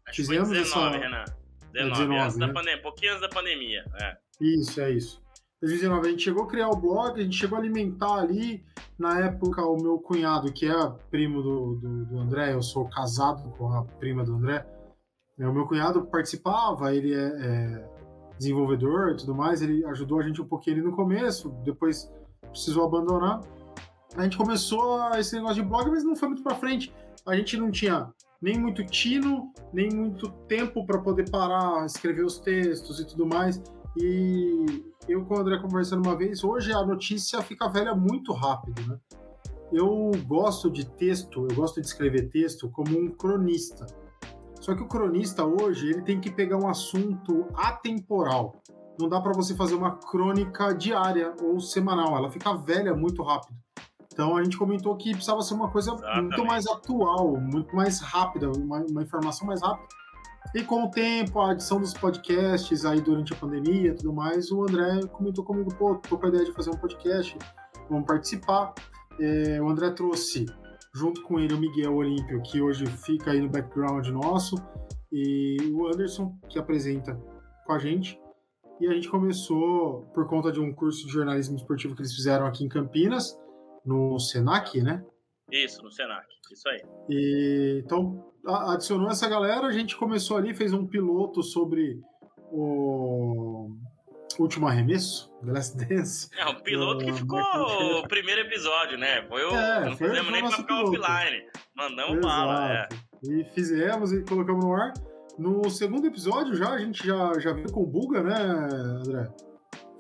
Acho 0.07 0.17
fizemos 0.17 0.49
foi 0.49 0.59
19, 0.59 0.97
essa... 0.97 1.05
Renan. 1.05 1.25
19, 1.73 1.79
é, 1.79 2.07
19 2.07 2.19
antes 2.19 2.37
né? 2.39 2.47
da 2.47 2.53
pandemia, 2.53 2.83
pouquinho 2.83 3.13
antes 3.13 3.23
da 3.23 3.29
pandemia. 3.29 3.85
É. 4.01 4.17
Isso, 4.41 4.81
é 4.81 4.91
isso. 4.93 5.23
2019, 5.61 6.07
a 6.07 6.11
gente 6.11 6.23
chegou 6.23 6.45
a 6.45 6.47
criar 6.47 6.69
o 6.69 6.77
blog, 6.77 7.19
a 7.19 7.23
gente 7.23 7.37
chegou 7.37 7.57
a 7.57 7.61
alimentar 7.61 8.15
ali. 8.15 8.65
Na 8.97 9.21
época, 9.21 9.65
o 9.65 9.77
meu 9.81 9.99
cunhado, 9.99 10.53
que 10.53 10.69
é 10.69 10.93
primo 11.11 11.43
do, 11.43 11.75
do, 11.77 12.05
do 12.07 12.19
André, 12.19 12.55
eu 12.55 12.63
sou 12.63 12.89
casado 12.89 13.51
com 13.57 13.73
a 13.73 13.85
prima 13.85 14.25
do 14.25 14.35
André. 14.35 14.65
Né, 15.37 15.49
o 15.49 15.53
meu 15.53 15.67
cunhado 15.67 16.05
participava, 16.07 16.95
ele 16.95 17.13
é, 17.13 17.27
é, 17.27 17.91
desenvolvedor 18.39 19.11
e 19.11 19.17
tudo 19.17 19.35
mais, 19.35 19.61
ele 19.61 19.85
ajudou 19.87 20.21
a 20.21 20.23
gente 20.23 20.41
um 20.41 20.47
pouquinho 20.47 20.77
ali 20.77 20.85
no 20.85 20.95
começo, 20.95 21.51
depois 21.65 22.11
precisou 22.51 22.85
abandonar. 22.85 23.41
A 24.17 24.23
gente 24.23 24.37
começou 24.37 25.11
esse 25.17 25.37
negócio 25.37 25.63
de 25.63 25.69
blog, 25.69 25.91
mas 25.91 26.05
não 26.05 26.17
foi 26.17 26.29
muito 26.29 26.43
para 26.43 26.55
frente. 26.55 26.93
A 27.27 27.37
gente 27.37 27.57
não 27.57 27.71
tinha 27.71 28.13
nem 28.41 28.59
muito 28.59 28.85
tino, 28.85 29.53
nem 29.73 29.91
muito 29.91 30.31
tempo 30.49 30.87
para 30.87 30.99
poder 30.99 31.29
parar, 31.31 31.85
escrever 31.85 32.25
os 32.25 32.39
textos 32.39 33.01
e 33.01 33.07
tudo 33.07 33.27
mais. 33.27 33.63
E 33.97 34.85
eu 35.09 35.25
com 35.25 35.35
o 35.35 35.39
André 35.39 35.59
conversando 35.59 36.07
uma 36.07 36.17
vez, 36.17 36.45
hoje 36.45 36.73
a 36.73 36.85
notícia 36.85 37.43
fica 37.43 37.69
velha 37.69 37.95
muito 37.95 38.33
rápido, 38.33 38.87
né? 38.87 38.99
Eu 39.73 40.11
gosto 40.27 40.71
de 40.71 40.87
texto, 40.87 41.47
eu 41.49 41.57
gosto 41.57 41.81
de 41.81 41.87
escrever 41.87 42.31
texto 42.31 42.71
como 42.71 42.99
um 42.99 43.11
cronista. 43.11 43.87
Só 44.61 44.75
que 44.75 44.83
o 44.83 44.89
cronista 44.89 45.45
hoje, 45.45 45.89
ele 45.89 46.03
tem 46.03 46.21
que 46.21 46.31
pegar 46.31 46.57
um 46.57 46.69
assunto 46.69 47.47
atemporal. 47.55 48.61
Não 48.99 49.09
dá 49.09 49.21
para 49.21 49.33
você 49.33 49.55
fazer 49.55 49.75
uma 49.75 49.97
crônica 49.97 50.73
diária 50.75 51.35
ou 51.43 51.61
semanal, 51.61 52.17
ela 52.17 52.31
fica 52.31 52.55
velha 52.55 52.95
muito 52.95 53.23
rápido. 53.23 53.57
Então 54.13 54.37
a 54.37 54.43
gente 54.43 54.59
comentou 54.59 54.97
que 54.97 55.13
precisava 55.13 55.43
ser 55.43 55.55
uma 55.55 55.71
coisa 55.71 55.93
Exatamente. 55.93 56.23
muito 56.23 56.45
mais 56.45 56.67
atual, 56.67 57.37
muito 57.41 57.77
mais 57.77 58.01
rápida, 58.01 58.51
uma, 58.51 58.81
uma 58.81 59.03
informação 59.03 59.47
mais 59.47 59.63
rápida. 59.63 59.89
E 60.55 60.63
com 60.63 60.85
o 60.85 60.91
tempo, 60.91 61.41
a 61.41 61.51
adição 61.51 61.79
dos 61.79 61.93
podcasts 61.93 62.85
aí 62.85 63.01
durante 63.01 63.35
a 63.35 63.37
pandemia 63.37 63.91
e 63.91 63.95
tudo 63.95 64.15
mais, 64.15 64.51
o 64.51 64.63
André 64.63 65.07
comentou 65.09 65.45
comigo, 65.45 65.75
pô, 65.75 65.97
tô 65.97 66.17
com 66.17 66.27
a 66.27 66.29
ideia 66.31 66.45
de 66.45 66.53
fazer 66.53 66.71
um 66.71 66.77
podcast, 66.77 67.37
vamos 67.91 68.07
participar. 68.07 68.73
É, 69.21 69.61
o 69.61 69.69
André 69.69 69.91
trouxe 69.91 70.47
junto 70.95 71.23
com 71.23 71.39
ele 71.39 71.53
o 71.53 71.59
Miguel 71.59 71.95
Olímpio, 71.95 72.43
que 72.43 72.63
hoje 72.63 72.87
fica 72.87 73.31
aí 73.31 73.41
no 73.41 73.49
background 73.49 74.09
nosso, 74.09 74.57
e 75.13 75.57
o 75.73 75.87
Anderson, 75.87 76.35
que 76.49 76.59
apresenta 76.59 77.15
com 77.67 77.73
a 77.73 77.79
gente. 77.79 78.19
E 78.81 78.87
a 78.87 78.95
gente 78.95 79.09
começou 79.09 80.03
por 80.15 80.27
conta 80.29 80.51
de 80.51 80.61
um 80.61 80.73
curso 80.73 81.07
de 81.07 81.13
jornalismo 81.13 81.57
esportivo 81.57 81.95
que 81.95 82.01
eles 82.01 82.15
fizeram 82.15 82.47
aqui 82.47 82.65
em 82.65 82.69
Campinas, 82.69 83.37
no 83.85 84.19
Senac, 84.19 84.81
né? 84.81 85.05
Isso, 85.51 85.83
no 85.83 85.91
Senac, 85.91 86.27
isso 86.55 86.69
aí. 86.69 86.81
E, 87.09 87.83
então, 87.85 88.33
adicionou 88.47 89.11
essa 89.11 89.29
galera, 89.29 89.67
a 89.67 89.73
gente 89.73 89.97
começou 89.97 90.37
ali, 90.37 90.55
fez 90.55 90.73
um 90.73 90.87
piloto 90.87 91.43
sobre 91.43 92.01
o 92.51 93.71
último 94.39 94.67
arremesso, 94.67 95.31
The 95.45 95.53
Last 95.53 95.77
Dance. 95.77 96.31
É, 96.37 96.47
um 96.47 96.61
piloto 96.61 97.05
que 97.05 97.13
ficou 97.13 97.41
o 97.41 98.09
primeiro 98.09 98.43
episódio, 98.43 98.97
né? 98.99 99.27
Foi 99.29 99.45
o, 99.45 99.55
é, 99.55 99.85
não 99.87 99.97
foi, 99.97 100.09
fizemos 100.09 100.33
nem 100.33 100.43
pra 100.43 100.51
ficar 100.51 100.67
piloto. 100.67 101.01
offline. 101.01 101.47
Mandamos 101.75 102.19
Exato. 102.19 102.27
bala, 102.27 102.73
é. 102.73 102.89
E 103.25 103.45
fizemos 103.55 104.13
e 104.13 104.23
colocamos 104.25 104.65
no 104.65 104.73
ar. 104.73 104.93
No 105.39 105.71
segundo 105.71 106.07
episódio 106.07 106.55
já, 106.55 106.71
a 106.71 106.79
gente 106.79 107.07
já, 107.07 107.33
já 107.39 107.53
veio 107.53 107.71
com 107.71 107.83
o 107.83 107.87
Buga, 107.87 108.23
né, 108.23 108.35
André? 108.35 109.29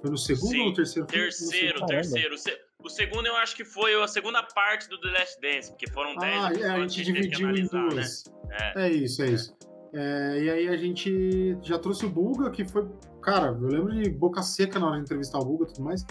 Foi 0.00 0.10
no 0.10 0.18
segundo 0.18 0.50
Sim, 0.50 0.60
ou 0.60 0.66
no 0.66 0.74
terceiro? 0.74 1.06
Terceiro, 1.06 1.86
terceiro. 1.86 2.36
O 2.84 2.88
segundo 2.88 3.26
eu 3.26 3.34
acho 3.36 3.56
que 3.56 3.64
foi 3.64 4.00
a 4.00 4.06
segunda 4.06 4.40
parte 4.40 4.88
do 4.88 5.00
The 5.00 5.08
Last 5.08 5.40
Dance, 5.40 5.70
porque 5.70 5.90
foram 5.90 6.14
10 6.16 6.44
ah, 6.44 6.52
é, 6.52 6.70
a 6.70 6.80
gente 6.80 7.02
dividiu 7.02 7.50
em 7.50 7.66
duas. 7.66 8.24
Né? 8.48 8.72
É. 8.76 8.86
é. 8.86 8.92
isso, 8.92 9.20
é, 9.20 9.26
é. 9.26 9.30
isso. 9.30 9.56
É, 9.92 10.42
e 10.44 10.50
aí 10.50 10.68
a 10.68 10.76
gente 10.76 11.58
já 11.62 11.76
trouxe 11.78 12.06
o 12.06 12.10
Buga, 12.10 12.50
que 12.50 12.64
foi. 12.64 12.88
Cara, 13.20 13.48
eu 13.48 13.66
lembro 13.66 13.92
de 13.92 14.08
boca 14.10 14.42
seca 14.42 14.78
na 14.78 14.86
hora 14.86 14.96
de 14.96 15.02
entrevistar 15.02 15.38
o 15.38 15.44
Buga 15.44 15.64
e 15.64 15.74
tudo 15.74 15.82
mais. 15.82 16.06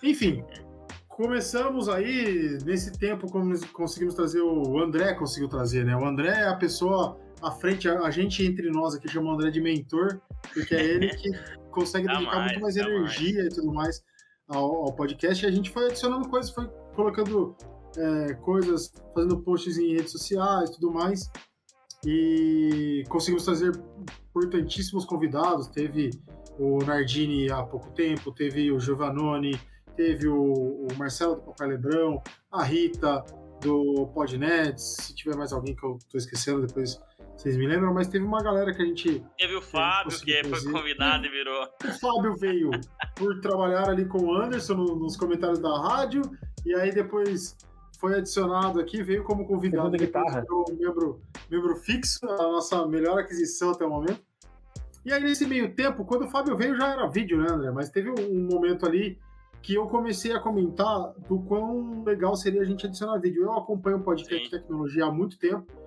Enfim, 0.00 0.44
começamos 1.08 1.88
aí, 1.88 2.56
nesse 2.64 2.92
tempo, 2.92 3.28
como 3.28 3.58
conseguimos 3.72 4.14
trazer 4.14 4.42
o 4.42 4.78
André, 4.80 5.14
conseguiu 5.14 5.48
trazer, 5.48 5.84
né? 5.84 5.96
O 5.96 6.04
André 6.04 6.28
é 6.28 6.46
a 6.46 6.56
pessoa 6.56 7.18
à 7.42 7.50
frente, 7.50 7.88
a, 7.88 8.10
gente 8.12 8.46
entre 8.46 8.70
nós 8.70 8.94
aqui 8.94 9.08
chama 9.08 9.30
o 9.30 9.34
André 9.34 9.50
de 9.50 9.60
mentor, 9.60 10.20
porque 10.54 10.72
é 10.72 10.84
ele 10.84 11.08
que 11.16 11.30
consegue 11.72 12.06
dedicar 12.06 12.36
mais, 12.36 12.52
muito 12.52 12.60
mais 12.60 12.76
energia 12.76 13.42
mais. 13.42 13.52
e 13.52 13.56
tudo 13.56 13.74
mais 13.74 14.11
ao, 14.48 14.84
ao, 14.84 14.92
podcast. 14.92 15.44
E 15.44 15.48
a 15.48 15.50
gente 15.50 15.70
foi 15.70 15.86
adicionando 15.86 16.28
coisas, 16.28 16.50
foi 16.50 16.68
colocando 16.94 17.56
é, 17.96 18.34
coisas, 18.34 18.92
fazendo 19.14 19.40
posts 19.40 19.78
em 19.78 19.94
redes 19.94 20.12
sociais 20.12 20.70
e 20.70 20.74
tudo 20.74 20.90
mais. 20.90 21.30
E 22.04 23.04
conseguimos 23.08 23.44
trazer 23.44 23.72
importantíssimos 24.30 25.04
convidados. 25.04 25.68
Teve 25.68 26.10
o 26.58 26.78
Nardini 26.78 27.50
há 27.50 27.62
pouco 27.62 27.90
tempo, 27.92 28.32
teve 28.32 28.72
o 28.72 28.80
Giovannone, 28.80 29.58
teve 29.96 30.28
o, 30.28 30.86
o 30.86 30.88
Marcelo 30.98 31.36
do 31.36 31.42
Papai 31.42 31.68
Lebrão, 31.68 32.22
a 32.50 32.62
Rita 32.62 33.24
do 33.60 34.08
Podnets, 34.08 34.96
se 35.00 35.14
tiver 35.14 35.36
mais 35.36 35.52
alguém 35.52 35.74
que 35.74 35.84
eu 35.84 35.98
tô 36.10 36.18
esquecendo, 36.18 36.66
depois 36.66 37.00
vocês 37.42 37.56
me 37.56 37.66
lembram, 37.66 37.92
mas 37.92 38.06
teve 38.06 38.24
uma 38.24 38.40
galera 38.40 38.72
que 38.72 38.80
a 38.80 38.84
gente. 38.84 39.20
Teve 39.36 39.56
o 39.56 39.60
Fábio, 39.60 40.16
que 40.20 40.44
foi 40.44 40.72
convidado 40.72 41.26
e 41.26 41.28
virou. 41.28 41.66
O 41.84 41.98
Fábio 41.98 42.36
veio 42.36 42.70
por 43.16 43.40
trabalhar 43.40 43.88
ali 43.88 44.04
com 44.04 44.18
o 44.18 44.36
Anderson 44.36 44.74
no, 44.74 44.94
nos 44.94 45.16
comentários 45.16 45.58
da 45.58 45.76
rádio, 45.76 46.22
e 46.64 46.72
aí 46.72 46.92
depois 46.92 47.56
foi 47.98 48.14
adicionado 48.14 48.78
aqui, 48.78 49.02
veio 49.02 49.24
como 49.24 49.44
convidado. 49.44 49.90
Segunda 49.90 50.04
guitarra. 50.04 50.44
Membro, 50.78 51.20
membro 51.50 51.74
fixo, 51.74 52.24
a 52.24 52.44
nossa 52.44 52.86
melhor 52.86 53.18
aquisição 53.18 53.72
até 53.72 53.84
o 53.84 53.90
momento. 53.90 54.20
E 55.04 55.12
aí, 55.12 55.20
nesse 55.20 55.44
meio 55.44 55.74
tempo, 55.74 56.04
quando 56.04 56.26
o 56.26 56.30
Fábio 56.30 56.56
veio, 56.56 56.76
já 56.76 56.92
era 56.92 57.08
vídeo, 57.08 57.42
né, 57.42 57.48
André? 57.50 57.72
Mas 57.72 57.90
teve 57.90 58.08
um 58.08 58.46
momento 58.48 58.86
ali 58.86 59.18
que 59.60 59.74
eu 59.74 59.88
comecei 59.88 60.32
a 60.32 60.38
comentar 60.38 61.12
do 61.28 61.40
quão 61.40 62.04
legal 62.04 62.36
seria 62.36 62.62
a 62.62 62.64
gente 62.64 62.86
adicionar 62.86 63.18
vídeo. 63.18 63.42
Eu 63.42 63.52
acompanho 63.52 63.96
o 63.96 64.02
podcast 64.02 64.44
de 64.44 64.50
tecnologia 64.50 65.06
há 65.06 65.10
muito 65.10 65.36
tempo. 65.40 65.81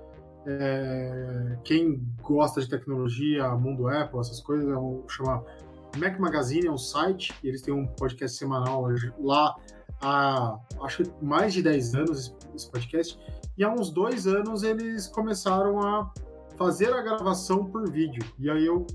É, 0.46 1.58
quem 1.64 2.08
gosta 2.22 2.62
de 2.62 2.70
tecnologia, 2.70 3.50
mundo 3.56 3.88
Apple, 3.88 4.20
essas 4.20 4.40
coisas, 4.42 4.70
é 4.70 4.78
um, 4.78 5.04
chama 5.08 5.44
Mac 5.98 6.20
Magazine, 6.20 6.68
é 6.68 6.72
um 6.72 6.78
site, 6.78 7.34
e 7.44 7.48
eles 7.48 7.62
têm 7.62 7.74
um 7.74 7.88
podcast 7.88 8.38
semanal 8.38 8.86
lá 9.20 9.56
há 10.02 10.60
acho 10.82 11.04
que 11.04 11.26
mais 11.26 11.54
de 11.54 11.62
10 11.64 11.96
anos 11.96 12.36
esse 12.54 12.70
podcast. 12.70 13.20
E 13.58 13.64
há 13.64 13.72
uns 13.72 13.90
dois 13.90 14.28
anos 14.28 14.64
eles 14.64 15.08
começaram 15.08 15.80
a 15.80 16.12
fazer 16.58 16.94
a 16.94 17.02
gravação 17.02 17.66
por 17.66 17.90
vídeo. 17.90 18.24
E 18.38 18.50
aí 18.50 18.66
eu 18.66 18.86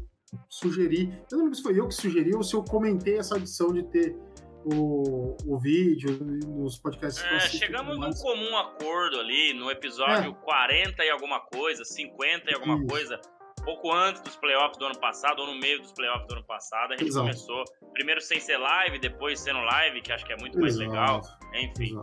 sugeri, 0.49 1.13
eu 1.31 1.39
não 1.39 1.45
lembro 1.45 1.57
se 1.57 1.63
foi 1.63 1.79
eu 1.79 1.89
que 1.89 1.95
sugeri 1.95 2.35
ou 2.35 2.43
se 2.43 2.55
eu 2.55 2.63
comentei 2.63 3.19
essa 3.19 3.37
adição 3.37 3.73
de 3.73 3.83
ter 3.85 4.17
o, 4.65 5.37
o 5.47 5.59
vídeo 5.59 6.19
nos 6.23 6.79
podcasts. 6.79 7.23
É, 7.25 7.41
chegamos 7.41 7.99
num 7.99 8.13
comum 8.13 8.57
acordo 8.57 9.19
ali 9.19 9.55
no 9.55 9.71
episódio 9.71 10.31
é. 10.31 10.45
40 10.45 11.05
e 11.05 11.11
alguma 11.11 11.41
coisa, 11.41 11.85
50 11.85 12.51
e 12.51 12.55
alguma 12.55 12.77
Isso. 12.77 12.87
coisa, 12.87 13.21
pouco 13.65 13.93
antes 13.93 14.23
dos 14.23 14.37
playoffs 14.37 14.79
do 14.79 14.87
ano 14.87 14.99
passado, 14.99 15.41
ou 15.41 15.47
no 15.47 15.59
meio 15.59 15.81
dos 15.81 15.93
playoffs 15.93 16.27
do 16.27 16.35
ano 16.35 16.45
passado, 16.45 16.93
a 16.93 16.97
gente 16.97 17.09
Exato. 17.09 17.27
começou 17.27 17.65
primeiro 17.93 18.21
sem 18.21 18.41
ser 18.41 18.59
live, 18.59 18.99
depois 18.99 19.41
sendo 19.41 19.61
live, 19.61 20.01
que 20.03 20.13
acho 20.13 20.25
que 20.25 20.33
é 20.33 20.37
muito 20.37 20.59
mais 20.59 20.75
Exato. 20.75 20.91
legal. 20.91 21.21
Enfim, 21.55 21.97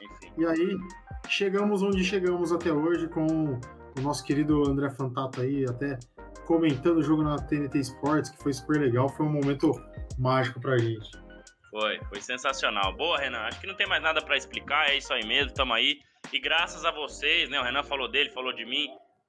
enfim. 0.00 0.32
E 0.38 0.46
aí, 0.46 0.76
chegamos 1.28 1.82
onde 1.82 2.04
chegamos 2.04 2.52
até 2.52 2.72
hoje 2.72 3.08
com 3.08 3.26
o 3.26 4.00
nosso 4.02 4.24
querido 4.24 4.68
André 4.68 4.90
Fantato 4.90 5.40
aí, 5.40 5.64
até 5.64 5.98
comentando 6.46 6.98
o 6.98 7.02
jogo 7.02 7.22
na 7.22 7.36
TNT 7.36 7.78
Sports, 7.78 8.30
que 8.30 8.42
foi 8.42 8.52
super 8.52 8.80
legal, 8.80 9.08
foi 9.08 9.24
um 9.24 9.32
momento 9.32 9.72
mágico 10.18 10.60
pra 10.60 10.76
gente. 10.76 11.23
Foi, 11.74 11.98
foi 12.04 12.20
sensacional. 12.20 12.92
Boa, 12.92 13.18
Renan. 13.18 13.40
Acho 13.40 13.60
que 13.60 13.66
não 13.66 13.74
tem 13.74 13.84
mais 13.84 14.00
nada 14.00 14.22
para 14.22 14.36
explicar, 14.36 14.90
é 14.90 14.96
isso 14.96 15.12
aí 15.12 15.26
mesmo, 15.26 15.52
tamo 15.52 15.74
aí. 15.74 15.98
E 16.32 16.38
graças 16.38 16.84
a 16.84 16.92
vocês, 16.92 17.50
né? 17.50 17.58
O 17.58 17.64
Renan 17.64 17.82
falou 17.82 18.06
dele, 18.06 18.30
falou 18.30 18.52
de 18.52 18.64
mim, 18.64 18.86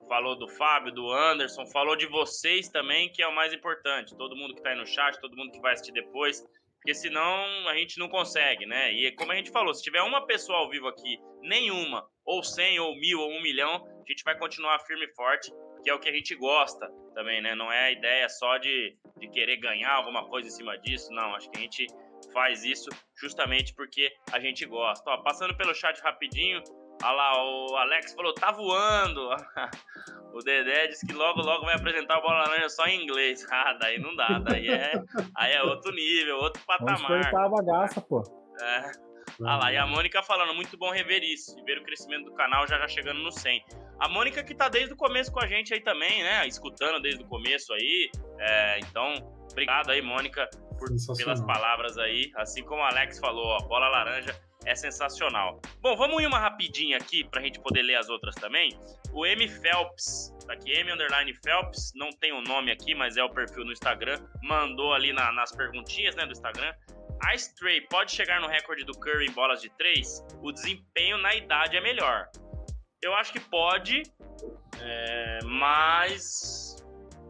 falou 0.07 0.37
do 0.37 0.47
Fábio, 0.47 0.91
do 0.91 1.11
Anderson, 1.11 1.65
falou 1.65 1.95
de 1.95 2.05
vocês 2.05 2.69
também, 2.69 3.11
que 3.11 3.23
é 3.23 3.27
o 3.27 3.33
mais 3.33 3.51
importante. 3.51 4.15
Todo 4.15 4.35
mundo 4.35 4.53
que 4.53 4.61
tá 4.61 4.69
aí 4.69 4.77
no 4.77 4.85
chat, 4.85 5.19
todo 5.19 5.35
mundo 5.35 5.51
que 5.51 5.59
vai 5.59 5.73
assistir 5.73 5.91
depois. 5.91 6.45
Porque 6.77 6.93
senão 6.93 7.67
a 7.67 7.73
gente 7.73 7.97
não 7.97 8.07
consegue, 8.07 8.67
né? 8.67 8.91
E 8.91 9.11
como 9.13 9.31
a 9.31 9.35
gente 9.35 9.49
falou, 9.49 9.73
se 9.73 9.81
tiver 9.81 10.03
uma 10.03 10.27
pessoa 10.27 10.59
ao 10.59 10.69
vivo 10.69 10.87
aqui, 10.87 11.17
nenhuma, 11.41 12.07
ou 12.23 12.43
cem, 12.43 12.79
ou 12.79 12.95
mil, 12.95 13.21
ou 13.21 13.31
um 13.31 13.41
milhão, 13.41 13.83
a 14.05 14.07
gente 14.07 14.23
vai 14.23 14.37
continuar 14.37 14.77
firme 14.81 15.05
e 15.05 15.15
forte, 15.15 15.51
que 15.83 15.89
é 15.89 15.93
o 15.95 15.99
que 15.99 16.09
a 16.09 16.13
gente 16.13 16.35
gosta 16.35 16.87
também, 17.15 17.41
né? 17.41 17.55
Não 17.55 17.71
é 17.71 17.85
a 17.85 17.91
ideia 17.91 18.29
só 18.29 18.59
de, 18.59 18.95
de 19.17 19.27
querer 19.29 19.57
ganhar 19.57 19.93
alguma 19.93 20.27
coisa 20.27 20.47
em 20.47 20.51
cima 20.51 20.77
disso, 20.77 21.11
não. 21.11 21.33
Acho 21.33 21.49
que 21.49 21.57
a 21.57 21.61
gente 21.61 21.87
faz 22.35 22.65
isso 22.65 22.89
justamente 23.17 23.73
porque 23.73 24.11
a 24.33 24.39
gente 24.39 24.65
gosta. 24.65 25.09
Ó, 25.09 25.17
passando 25.23 25.55
pelo 25.55 25.73
chat 25.73 25.97
rapidinho, 26.01 26.61
olha 27.01 27.11
lá, 27.13 27.41
o 27.41 27.77
Alex 27.77 28.13
falou, 28.13 28.33
tá 28.33 28.51
voando. 28.51 29.29
o 30.35 30.39
Dedé 30.39 30.87
disse 30.87 31.07
que 31.07 31.13
logo, 31.13 31.41
logo 31.41 31.65
vai 31.65 31.75
apresentar 31.75 32.19
o 32.19 32.21
Bola 32.21 32.43
Laranja 32.43 32.67
só 32.69 32.85
em 32.85 33.01
inglês. 33.01 33.43
Ah, 33.55 33.73
daí 33.79 33.97
não 33.97 34.13
dá, 34.17 34.37
daí 34.39 34.67
é, 34.67 34.91
aí 35.37 35.53
é 35.53 35.63
outro 35.63 35.91
nível, 35.93 36.37
outro 36.39 36.61
patamar. 36.65 36.97
Vamos 36.97 37.33
a 37.33 37.49
bagaça, 37.49 38.01
pô. 38.01 38.21
É. 38.61 38.91
Ah 39.43 39.57
lá, 39.57 39.71
e 39.71 39.77
a 39.77 39.87
Mônica 39.87 40.21
falando, 40.21 40.53
muito 40.53 40.77
bom 40.77 40.91
rever 40.91 41.23
isso, 41.23 41.57
e 41.57 41.63
ver 41.63 41.79
o 41.79 41.83
crescimento 41.83 42.25
do 42.25 42.33
canal 42.33 42.67
já 42.67 42.77
já 42.77 42.87
chegando 42.87 43.21
no 43.21 43.31
100. 43.31 43.63
A 43.99 44.07
Mônica 44.09 44.43
que 44.43 44.53
tá 44.53 44.69
desde 44.69 44.93
o 44.93 44.97
começo 44.97 45.31
com 45.31 45.41
a 45.41 45.47
gente 45.47 45.73
aí 45.73 45.81
também, 45.81 46.21
né, 46.23 46.45
escutando 46.47 47.01
desde 47.01 47.23
o 47.23 47.27
começo 47.27 47.73
aí, 47.73 48.09
é, 48.39 48.79
então, 48.79 49.13
obrigado 49.51 49.89
aí, 49.89 50.01
Mônica, 50.01 50.49
por, 50.77 50.89
pelas 51.17 51.41
palavras 51.41 51.97
aí. 51.97 52.31
Assim 52.35 52.63
como 52.63 52.81
o 52.81 52.85
Alex 52.85 53.19
falou, 53.19 53.45
ó, 53.45 53.59
bola 53.67 53.87
laranja 53.89 54.35
é 54.65 54.75
sensacional. 54.75 55.59
Bom, 55.81 55.95
vamos 55.95 56.21
ir 56.21 56.27
uma 56.27 56.39
rapidinha 56.39 56.97
aqui 56.97 57.23
pra 57.23 57.41
gente 57.41 57.59
poder 57.59 57.83
ler 57.83 57.95
as 57.95 58.09
outras 58.09 58.35
também. 58.35 58.77
O 59.13 59.25
M 59.25 59.47
Phelps, 59.47 60.33
tá 60.45 60.53
aqui 60.53 60.71
M 60.71 60.91
underline 60.91 61.33
Phelps, 61.43 61.91
não 61.95 62.09
tem 62.19 62.31
o 62.33 62.37
um 62.37 62.41
nome 62.41 62.71
aqui, 62.71 62.95
mas 62.95 63.15
é 63.15 63.23
o 63.23 63.29
perfil 63.29 63.63
no 63.63 63.71
Instagram, 63.71 64.19
mandou 64.43 64.93
ali 64.93 65.13
na, 65.13 65.31
nas 65.31 65.51
perguntinhas, 65.51 66.15
né, 66.15 66.25
do 66.25 66.31
Instagram. 66.31 66.73
A 67.23 67.33
Stray 67.35 67.81
pode 67.81 68.11
chegar 68.11 68.41
no 68.41 68.47
recorde 68.47 68.83
do 68.83 68.93
Curry 68.93 69.27
em 69.27 69.31
bolas 69.31 69.61
de 69.61 69.69
três? 69.77 70.23
O 70.41 70.51
desempenho 70.51 71.17
na 71.17 71.33
idade 71.33 71.77
é 71.77 71.81
melhor. 71.81 72.27
Eu 73.01 73.13
acho 73.15 73.31
que 73.31 73.39
pode, 73.39 74.03
é, 74.81 75.39
mas 75.43 76.75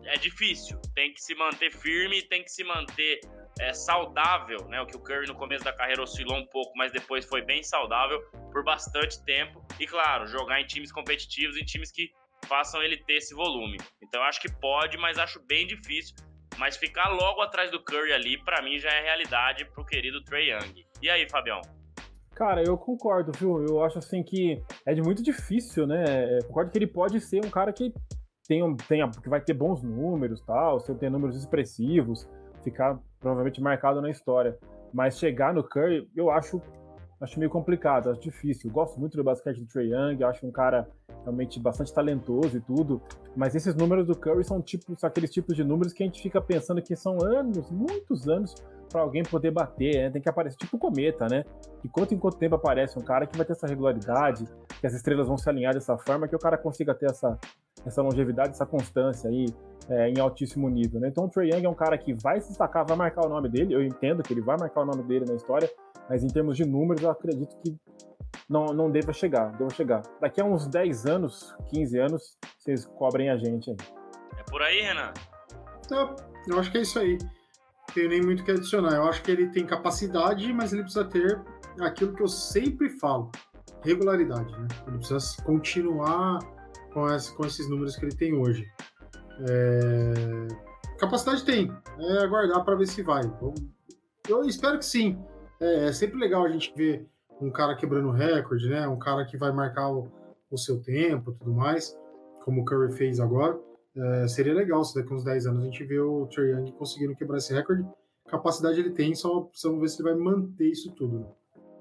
é 0.06 0.18
difícil. 0.18 0.80
Tem 0.94 1.14
que 1.14 1.22
se 1.22 1.36
manter 1.36 1.72
firme, 1.72 2.22
tem 2.22 2.44
que 2.44 2.52
se 2.52 2.64
manter 2.64 3.20
é, 3.60 3.74
saudável, 3.74 4.68
né? 4.68 4.82
O 4.82 4.86
que 4.86 4.96
o 4.96 5.00
Curry 5.00 5.28
no 5.28 5.36
começo 5.36 5.64
da 5.64 5.74
carreira 5.74 6.02
oscilou 6.02 6.38
um 6.38 6.46
pouco, 6.46 6.72
mas 6.76 6.92
depois 6.92 7.26
foi 7.26 7.42
bem 7.42 7.64
saudável 7.64 8.22
por 8.52 8.64
bastante 8.64 9.24
tempo. 9.24 9.66
E 9.80 9.88
claro, 9.88 10.28
jogar 10.28 10.62
em 10.62 10.66
times 10.66 10.92
competitivos, 10.92 11.58
em 11.58 11.64
times 11.64 11.92
que 11.92 12.12
façam 12.46 12.82
ele 12.82 12.98
ter 12.98 13.16
esse 13.16 13.34
volume. 13.34 13.78
Então 14.02 14.22
eu 14.22 14.28
acho 14.28 14.42
que 14.42 14.52
pode, 14.52 14.98
mas 14.98 15.18
acho 15.18 15.40
bem 15.46 15.66
difícil. 15.66 16.16
Mas 16.58 16.78
ficar 16.78 17.10
logo 17.10 17.42
atrás 17.42 17.70
do 17.70 17.84
Curry 17.84 18.14
ali, 18.14 18.38
para 18.38 18.62
mim 18.62 18.80
já 18.80 18.90
é 18.90 19.02
realidade 19.02 19.66
pro 19.66 19.86
querido 19.86 20.24
Trey 20.24 20.52
Young. 20.52 20.86
E 21.02 21.10
aí, 21.10 21.28
Fabião? 21.30 21.60
Cara, 22.34 22.62
eu 22.62 22.78
concordo, 22.78 23.32
viu? 23.38 23.66
Eu 23.66 23.84
acho 23.84 24.00
assim 24.00 24.22
que 24.22 24.62
é 24.86 24.94
de 24.94 25.02
muito 25.02 25.24
difícil, 25.24 25.88
né? 25.88 26.38
Eu 26.38 26.46
concordo 26.46 26.72
que 26.72 26.78
ele 26.78 26.88
pode 26.88 27.20
ser 27.22 27.46
um 27.46 27.50
cara 27.50 27.72
que 27.72 27.94
tem, 28.48 28.76
tem, 28.88 29.10
que 29.12 29.30
vai 29.30 29.42
ter 29.42 29.54
bons 29.54 29.82
números, 29.82 30.42
tal, 30.42 30.80
se 30.80 30.94
tem 30.96 31.10
números 31.10 31.36
expressivos, 31.36 32.30
ficar 32.64 33.00
provavelmente 33.20 33.62
marcado 33.62 34.02
na 34.02 34.10
história. 34.10 34.58
Mas 34.94 35.18
chegar 35.18 35.54
no 35.54 35.64
Curry, 35.64 36.10
eu 36.16 36.30
acho, 36.30 36.62
acho 37.20 37.40
meio 37.40 37.50
complicado, 37.50 38.10
acho 38.10 38.22
difícil. 38.22 38.72
gosto 38.72 39.00
muito 39.00 39.18
do 39.18 39.24
basquete 39.24 39.60
do 39.60 39.68
Trey 39.68 39.92
Young, 39.92 40.24
acho 40.24 40.46
um 40.46 40.52
cara 40.52 40.88
realmente 41.26 41.60
bastante 41.60 41.94
talentoso 41.94 42.56
e 42.56 42.62
tudo. 42.62 43.02
Mas 43.36 43.56
esses 43.56 43.76
números 43.76 44.08
do 44.08 44.16
Curry 44.16 44.44
são 44.44 44.62
tipos, 44.62 45.00
são 45.00 45.08
aqueles 45.08 45.32
tipos 45.32 45.56
de 45.56 45.64
números 45.64 45.92
que 45.92 46.04
a 46.04 46.06
gente 46.06 46.22
fica 46.22 46.40
pensando 46.40 46.82
que 46.82 46.96
são 46.96 47.18
anos, 47.22 47.70
muitos 47.70 48.30
anos, 48.30 48.56
para 48.90 49.02
alguém 49.02 49.24
poder 49.24 49.52
bater, 49.52 49.96
né? 49.96 50.10
Tem 50.12 50.22
que 50.22 50.30
aparecer 50.30 50.58
tipo 50.58 50.78
cometa, 50.78 51.28
né? 51.30 51.44
De 51.84 51.90
quanto 51.90 52.14
em 52.14 52.18
quanto 52.18 52.38
tempo 52.38 52.56
aparece 52.56 52.98
um 52.98 53.02
cara 53.02 53.26
que 53.26 53.36
vai 53.36 53.46
ter 53.46 53.54
essa 53.54 53.68
regularidade, 53.68 54.46
que 54.80 54.88
as 54.88 54.94
estrelas 54.94 55.28
vão 55.28 55.38
se 55.38 55.50
alinhar 55.50 55.74
dessa 55.74 55.98
forma, 55.98 56.28
que 56.28 56.36
o 56.36 56.40
cara 56.40 56.58
consiga 56.58 56.94
ter 56.94 57.10
essa, 57.10 57.38
essa 57.86 58.02
longevidade, 58.02 58.52
essa 58.52 58.66
constância 58.66 59.30
aí 59.30 59.48
é, 59.90 60.10
em 60.10 60.20
altíssimo 60.20 60.70
nível. 60.70 61.00
Né? 61.00 61.10
Então 61.10 61.26
o 61.26 61.30
Trae 61.30 61.50
Young 61.50 61.66
é 61.66 61.70
um 61.70 61.76
cara 61.76 61.98
que 61.98 62.14
vai 62.14 62.40
se 62.40 62.50
destacar, 62.50 62.86
vai 62.88 62.96
marcar 62.96 63.26
o 63.26 63.30
nome 63.30 63.50
dele. 63.50 63.74
Eu 63.74 63.84
entendo 63.84 64.24
que 64.24 64.34
ele 64.34 64.42
vai 64.42 64.58
marcar 64.58 64.82
o 64.82 64.86
nome 64.86 65.04
dele 65.04 65.26
na 65.28 65.34
história, 65.34 65.70
mas 66.10 66.24
em 66.24 66.28
termos 66.28 66.58
de 66.58 66.66
números, 66.66 67.02
eu 67.02 67.10
acredito 67.10 67.56
que 67.58 67.76
não, 68.50 68.68
não 68.68 68.92
deva 68.92 69.12
chegar, 69.12 69.52
deva 69.58 69.70
chegar. 69.72 70.02
Daqui 70.22 70.40
a 70.40 70.46
uns 70.46 70.68
10 70.68 71.06
anos, 71.06 71.56
15 71.70 72.00
anos, 72.00 72.38
vocês 72.58 72.86
cobrem 72.86 73.30
a 73.30 73.38
gente 73.38 73.72
aí. 73.72 73.78
É 74.38 74.44
por 74.44 74.62
aí, 74.62 74.82
Renan? 74.82 75.14
Eu, 75.90 76.16
eu 76.48 76.60
acho 76.60 76.72
que 76.72 76.78
é 76.78 76.82
isso 76.82 77.00
aí. 77.00 77.18
Não 77.18 77.94
tenho 77.94 78.10
nem 78.10 78.22
muito 78.22 78.42
o 78.42 78.46
que 78.46 78.52
adicionar. 78.52 78.96
Eu 78.96 79.04
acho 79.04 79.22
que 79.24 79.32
ele 79.32 79.50
tem 79.50 79.66
capacidade, 79.66 80.52
mas 80.54 80.74
ele 80.74 80.84
precisa 80.84 81.06
ter 81.06 81.42
aquilo 81.80 82.14
que 82.14 82.22
eu 82.22 82.28
sempre 82.28 82.90
falo: 82.90 83.32
regularidade. 83.84 84.52
Né? 84.52 84.68
Ele 84.88 84.98
precisa 84.98 85.42
continuar 85.44 86.40
com, 86.94 87.08
essa, 87.08 87.34
com 87.36 87.46
esses 87.46 87.70
números 87.70 87.96
que 87.96 88.06
ele 88.06 88.16
tem 88.16 88.34
hoje. 88.34 88.66
É... 89.50 90.48
Capacidade 91.00 91.44
tem, 91.44 91.72
é 92.00 92.24
aguardar 92.24 92.64
para 92.64 92.76
ver 92.76 92.88
se 92.88 93.02
vai. 93.04 93.24
Eu, 93.42 93.54
eu 94.30 94.44
espero 94.44 94.78
que 94.80 94.86
sim. 94.86 95.22
É, 95.60 95.86
é, 95.86 95.94
sempre 95.94 96.20
legal 96.20 96.44
a 96.44 96.50
gente 96.50 96.74
ver 96.76 97.08
um 97.42 97.52
cara 97.52 97.76
quebrando 97.76 98.12
recorde, 98.12 98.70
né? 98.70 98.88
Um 98.88 99.00
cara 99.00 99.26
que 99.26 99.38
vai 99.38 99.52
marcar 99.52 99.90
o, 99.90 100.12
o 100.50 100.58
seu 100.58 100.82
tempo 100.82 101.34
tudo 101.34 101.54
mais, 101.54 101.98
como 102.44 102.62
o 102.62 102.66
Curry 102.66 102.94
fez 102.94 103.20
agora. 103.20 103.60
É, 103.96 104.28
seria 104.28 104.54
legal 104.54 104.84
se 104.84 104.94
daqui 104.94 105.14
uns 105.14 105.24
10 105.24 105.48
anos 105.48 105.62
a 105.62 105.66
gente 105.66 105.84
vê 105.86 106.00
o 106.00 106.28
Trae 106.28 106.50
Young 106.50 106.72
conseguindo 106.74 107.16
quebrar 107.16 107.38
esse 107.38 107.54
recorde. 107.54 107.86
Capacidade 108.28 108.80
ele 108.80 108.92
tem, 108.92 109.16
só 109.16 109.42
precisamos 109.42 109.80
ver 109.80 109.88
se 109.88 110.02
ele 110.02 110.10
vai 110.10 110.18
manter 110.18 110.70
isso 110.70 110.94
tudo. 110.96 111.20
Né? 111.20 111.28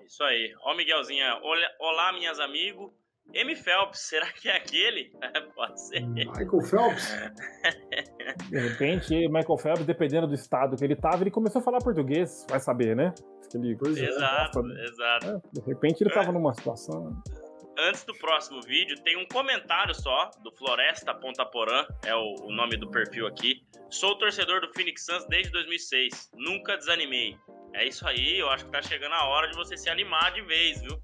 Isso 0.06 0.22
aí. 0.22 0.54
Ó, 0.62 0.76
Miguelzinha, 0.76 1.40
olá, 1.80 2.12
minhas 2.12 2.38
amigos. 2.38 2.92
M. 3.32 3.54
Phelps, 3.56 4.00
será 4.00 4.30
que 4.32 4.48
é 4.48 4.56
aquele? 4.56 5.10
Pode 5.54 5.80
ser. 5.80 6.00
Michael 6.06 6.60
Phelps? 6.62 7.12
De 8.50 8.58
repente, 8.58 9.28
Michael 9.28 9.58
Phelps, 9.58 9.86
dependendo 9.86 10.26
do 10.26 10.34
estado 10.34 10.76
que 10.76 10.84
ele 10.84 10.96
tava, 10.96 11.22
ele 11.22 11.30
começou 11.30 11.60
a 11.60 11.64
falar 11.64 11.78
português, 11.78 12.46
vai 12.48 12.60
saber, 12.60 12.94
né? 12.94 13.12
Ele, 13.54 13.72
é. 13.72 14.04
Exato, 14.04 14.60
exato. 14.78 15.26
é, 15.26 15.40
de 15.52 15.60
repente 15.66 16.02
ele 16.02 16.10
tava 16.10 16.32
numa 16.32 16.52
situação. 16.54 17.22
Antes 17.78 18.04
do 18.04 18.14
próximo 18.14 18.60
vídeo, 18.62 18.96
tem 19.02 19.16
um 19.16 19.26
comentário 19.26 19.94
só 19.94 20.30
do 20.42 20.52
Floresta 20.52 21.12
Ponta 21.14 21.44
Porã, 21.44 21.84
é 22.04 22.14
o, 22.14 22.34
o 22.42 22.52
nome 22.52 22.76
do 22.76 22.88
perfil 22.90 23.26
aqui. 23.26 23.62
Sou 23.90 24.16
torcedor 24.16 24.60
do 24.60 24.72
Phoenix 24.72 25.04
Suns 25.04 25.26
desde 25.28 25.50
2006, 25.52 26.30
nunca 26.34 26.76
desanimei. 26.76 27.36
É 27.74 27.86
isso 27.86 28.06
aí, 28.06 28.38
eu 28.38 28.48
acho 28.48 28.64
que 28.64 28.70
tá 28.70 28.80
chegando 28.80 29.14
a 29.14 29.24
hora 29.26 29.48
de 29.48 29.56
você 29.56 29.76
se 29.76 29.90
animar 29.90 30.32
de 30.32 30.42
vez, 30.42 30.80
viu? 30.80 31.00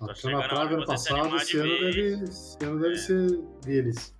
Bateu 0.00 0.14
chegando 0.16 0.40
na 0.42 0.48
trave 0.48 0.74
ano 0.74 0.86
passado, 0.86 1.36
esse 1.36 1.56
ano, 1.58 1.68
deve, 1.80 2.24
esse 2.24 2.64
ano 2.64 2.80
deve 2.80 2.96
ser 2.96 3.38
deles. 3.64 4.14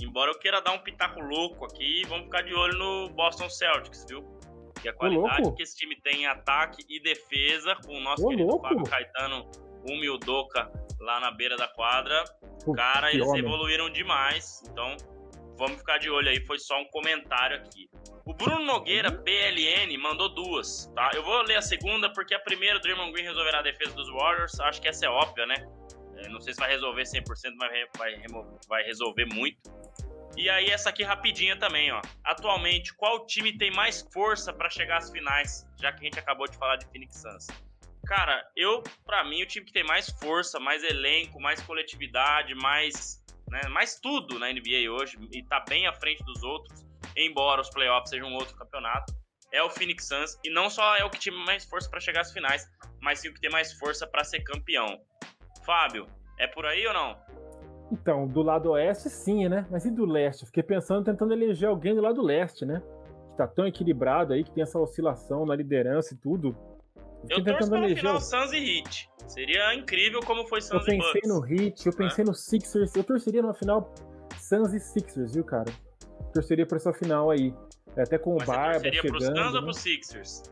Embora 0.00 0.30
eu 0.30 0.38
queira 0.38 0.60
dar 0.60 0.72
um 0.72 0.78
pitaco 0.78 1.20
louco 1.20 1.64
aqui, 1.64 2.02
vamos 2.08 2.24
ficar 2.24 2.42
de 2.42 2.54
olho 2.54 2.78
no 2.78 3.10
Boston 3.10 3.50
Celtics, 3.50 4.06
viu? 4.08 4.22
Que 4.80 4.88
a 4.88 4.92
qualidade 4.92 5.52
que 5.54 5.62
esse 5.62 5.76
time 5.76 5.96
tem 6.00 6.22
em 6.22 6.26
ataque 6.26 6.84
e 6.88 7.00
defesa, 7.00 7.74
com 7.84 7.96
o 7.96 8.00
nosso 8.00 8.24
Ô, 8.24 8.28
querido 8.28 8.48
louco. 8.48 8.68
Fábio 8.68 8.84
Caetano, 8.84 9.50
Umi 9.88 10.08
Udoka 10.08 10.70
lá 11.00 11.18
na 11.18 11.30
beira 11.32 11.56
da 11.56 11.66
quadra, 11.66 12.24
Pô, 12.64 12.72
Cara, 12.74 13.12
eles 13.12 13.26
homem. 13.26 13.44
evoluíram 13.44 13.90
demais, 13.90 14.62
então 14.70 14.96
vamos 15.58 15.78
ficar 15.78 15.98
de 15.98 16.08
olho 16.08 16.28
aí, 16.28 16.40
foi 16.46 16.58
só 16.58 16.80
um 16.80 16.86
comentário 16.86 17.56
aqui. 17.56 17.90
O 18.24 18.32
Bruno 18.32 18.64
Nogueira, 18.64 19.10
BLN, 19.10 19.96
mandou 19.98 20.28
duas, 20.28 20.86
tá? 20.94 21.10
Eu 21.14 21.22
vou 21.22 21.42
ler 21.42 21.56
a 21.56 21.62
segunda 21.62 22.10
porque 22.12 22.34
a 22.34 22.38
primeira, 22.38 22.78
o 22.78 22.80
Draymond 22.80 23.12
Green 23.12 23.24
resolverá 23.24 23.58
a 23.58 23.62
defesa 23.62 23.92
dos 23.94 24.08
Warriors, 24.10 24.58
acho 24.60 24.80
que 24.80 24.88
essa 24.88 25.06
é 25.06 25.08
óbvia, 25.08 25.46
né? 25.46 25.56
É, 26.16 26.28
não 26.28 26.40
sei 26.40 26.54
se 26.54 26.60
vai 26.60 26.70
resolver 26.70 27.02
100%, 27.02 27.24
mas 27.56 27.70
vai, 27.96 28.14
vai 28.68 28.82
resolver 28.84 29.26
muito. 29.26 29.70
E 30.36 30.48
aí 30.48 30.66
essa 30.70 30.90
aqui 30.90 31.02
rapidinha 31.02 31.56
também, 31.56 31.90
ó. 31.90 32.00
Atualmente, 32.24 32.94
qual 32.94 33.26
time 33.26 33.58
tem 33.58 33.72
mais 33.72 34.06
força 34.12 34.52
pra 34.52 34.70
chegar 34.70 34.98
às 34.98 35.10
finais, 35.10 35.66
já 35.80 35.90
que 35.92 36.00
a 36.00 36.04
gente 36.04 36.18
acabou 36.18 36.46
de 36.46 36.56
falar 36.56 36.76
de 36.76 36.86
Phoenix 36.86 37.16
Suns? 37.16 37.46
Cara, 38.06 38.42
eu, 38.56 38.82
pra 39.04 39.24
mim, 39.24 39.42
o 39.42 39.46
time 39.46 39.66
que 39.66 39.72
tem 39.72 39.84
mais 39.84 40.08
força, 40.08 40.60
mais 40.60 40.82
elenco, 40.84 41.40
mais 41.40 41.60
coletividade, 41.60 42.54
mais, 42.54 43.20
né, 43.50 43.62
mais 43.68 43.98
tudo 44.00 44.38
na 44.38 44.52
NBA 44.52 44.90
hoje, 44.90 45.18
e 45.32 45.42
tá 45.42 45.64
bem 45.68 45.86
à 45.86 45.92
frente 45.92 46.24
dos 46.24 46.42
outros, 46.42 46.86
embora 47.16 47.60
os 47.60 47.70
playoffs 47.70 48.10
sejam 48.10 48.28
um 48.28 48.34
outro 48.34 48.56
campeonato, 48.56 49.14
é 49.52 49.62
o 49.62 49.70
Phoenix 49.70 50.06
Suns, 50.06 50.38
e 50.44 50.50
não 50.50 50.68
só 50.68 50.96
é 50.96 51.04
o 51.04 51.10
que 51.10 51.18
tem 51.18 51.32
mais 51.44 51.64
força 51.64 51.88
pra 51.88 52.00
chegar 52.00 52.20
às 52.20 52.32
finais, 52.32 52.66
mas 53.00 53.20
sim 53.20 53.28
o 53.28 53.34
que 53.34 53.40
tem 53.40 53.50
mais 53.50 53.72
força 53.72 54.06
pra 54.06 54.24
ser 54.24 54.40
campeão. 54.40 55.00
Fábio, 55.64 56.06
é 56.38 56.46
por 56.46 56.66
aí 56.66 56.86
ou 56.86 56.92
não? 56.92 57.16
Então, 57.90 58.26
do 58.26 58.42
lado 58.42 58.70
oeste, 58.72 59.08
sim, 59.08 59.48
né? 59.48 59.66
Mas 59.70 59.86
e 59.86 59.90
do 59.90 60.04
leste? 60.04 60.44
Fiquei 60.44 60.62
pensando, 60.62 61.04
tentando 61.04 61.32
eleger 61.32 61.68
alguém 61.68 61.94
do 61.94 62.02
lado 62.02 62.22
leste, 62.22 62.66
né? 62.66 62.82
Que 63.30 63.36
tá 63.38 63.46
tão 63.46 63.66
equilibrado 63.66 64.34
aí, 64.34 64.44
que 64.44 64.50
tem 64.50 64.62
essa 64.62 64.78
oscilação 64.78 65.46
na 65.46 65.56
liderança 65.56 66.12
e 66.12 66.16
tudo. 66.18 66.54
Eu 67.28 67.42
torço 67.44 67.70
pelo 67.70 67.96
final 67.96 68.20
Suns 68.20 68.52
e 68.52 68.78
Heat. 68.78 69.08
Seria 69.26 69.74
incrível 69.74 70.20
como 70.20 70.46
foi 70.46 70.58
Eu 70.58 70.62
Suns 70.62 70.82
e 70.82 70.86
pensei 70.86 71.20
Bucks. 71.22 71.28
no 71.28 71.46
Heat, 71.46 71.86
eu 71.86 71.92
pensei 71.92 72.24
no 72.24 72.34
Sixers. 72.34 72.94
Eu 72.96 73.04
torceria 73.04 73.42
numa 73.42 73.54
final 73.54 73.92
Suns 74.38 74.72
e 74.72 74.80
Sixers, 74.80 75.34
viu, 75.34 75.44
cara? 75.44 75.70
Torceria 76.32 76.66
por 76.66 76.76
essa 76.76 76.92
final 76.92 77.30
aí. 77.30 77.54
É, 77.96 78.02
Até 78.02 78.18
com 78.18 78.30
o 78.34 78.36
Mas 78.36 78.46
você 78.46 78.54
Barba 78.56 78.80
pro 78.80 78.92
chegando. 78.92 79.20
Suns 79.22 79.46
ou 79.46 79.52
né? 79.52 79.60
pro 79.62 79.74
Sixers? 79.74 80.42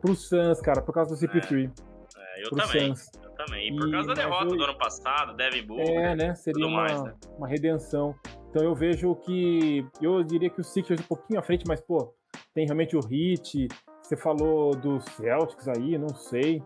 Pro 0.00 0.14
Suns, 0.14 0.60
cara, 0.60 0.82
por 0.82 0.92
causa 0.92 1.10
do 1.14 1.16
CP3. 1.20 1.70
É, 2.16 2.44
eu 2.44 2.50
pro 2.50 2.58
também. 2.58 2.94
Suns. 2.94 3.10
Eu 3.22 3.30
também. 3.30 3.68
E 3.68 3.76
por 3.76 3.88
E- 3.88 3.92
causa 3.92 4.08
da 4.08 4.14
mas 4.14 4.24
derrota 4.24 4.52
eu- 4.52 4.56
do 4.58 4.64
ano 4.64 4.78
passado, 4.78 5.36
Devin 5.36 5.66
Booker. 5.66 5.88
É, 5.88 6.14
né? 6.16 6.34
Seria 6.34 6.66
uma, 6.66 6.82
mais, 6.82 7.02
né? 7.02 7.14
uma 7.38 7.48
redenção. 7.48 8.14
Então 8.50 8.62
eu 8.62 8.74
vejo 8.74 9.14
que. 9.16 9.86
Eu 10.00 10.22
diria 10.22 10.50
que 10.50 10.60
o 10.60 10.64
Sixers 10.64 11.00
um 11.00 11.04
pouquinho 11.04 11.40
à 11.40 11.42
frente, 11.42 11.64
mas, 11.66 11.80
pô, 11.80 12.14
tem 12.54 12.66
realmente 12.66 12.96
o 12.96 13.00
Hit. 13.00 13.68
Você 14.02 14.16
falou 14.16 14.74
dos 14.74 15.04
Celtics 15.16 15.68
aí, 15.68 15.96
não 15.96 16.08
sei. 16.10 16.62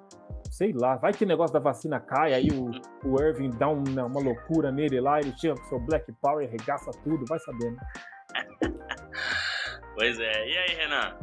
Sei 0.51 0.73
lá, 0.73 0.97
vai 0.97 1.13
que 1.13 1.25
o 1.25 1.29
negócio 1.29 1.53
da 1.53 1.61
vacina 1.61 2.01
cai, 2.01 2.33
aí 2.35 2.49
o, 2.51 2.71
o 3.09 3.23
Irving 3.23 3.51
dá 3.51 3.69
um- 3.69 3.85
uma 3.85 4.21
loucura 4.21 4.73
nele 4.73 5.01
lá, 5.01 5.21
ele 5.21 5.33
chega 5.39 5.55
com 5.55 5.65
seu 5.69 5.79
Black 5.81 6.11
Power 6.23 6.45
e 6.45 6.49
arregaça 6.49 6.91
tudo, 7.05 7.25
vai 7.29 7.39
sabendo. 7.41 7.77
Pois 9.95 10.19
é. 10.21 10.49
E 10.49 10.59
aí, 10.59 10.77
Renan? 10.77 11.17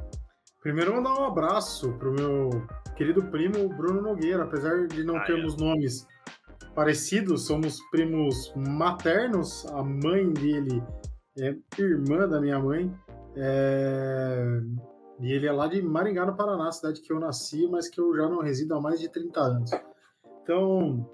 Primeiro, 0.61 0.95
mandar 0.95 1.13
um 1.19 1.25
abraço 1.25 1.93
pro 1.99 2.11
meu 2.11 2.49
querido 2.95 3.23
primo 3.25 3.69
Bruno 3.69 4.01
Nogueira. 4.01 4.43
Apesar 4.45 4.87
de 4.87 5.03
não 5.03 5.17
Ah, 5.17 5.23
termos 5.25 5.55
nomes 5.57 6.07
parecidos, 6.73 7.45
somos 7.45 7.79
primos 7.91 8.51
maternos. 8.55 9.63
A 9.73 9.83
mãe 9.83 10.27
dele 10.33 10.81
é 11.39 11.55
irmã 11.79 12.27
da 12.27 12.41
minha 12.41 12.57
mãe. 12.57 12.91
É, 13.35 14.43
E 15.19 15.31
ele 15.31 15.47
é 15.47 15.51
lá 15.51 15.67
de 15.67 15.81
Maringá, 15.81 16.25
no 16.25 16.35
Paraná, 16.35 16.71
cidade 16.71 17.01
que 17.01 17.11
eu 17.11 17.19
nasci, 17.19 17.67
mas 17.67 17.87
que 17.87 17.99
eu 17.99 18.15
já 18.15 18.27
não 18.27 18.41
resido 18.41 18.75
há 18.75 18.81
mais 18.81 18.99
de 18.99 19.09
30 19.09 19.39
anos. 19.39 19.71
Então, 20.41 21.09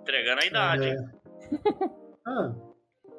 Entregando 0.00 0.40
a 0.42 0.46
idade. 0.46 0.86
É. 0.86 0.96
Ah, 2.26 2.54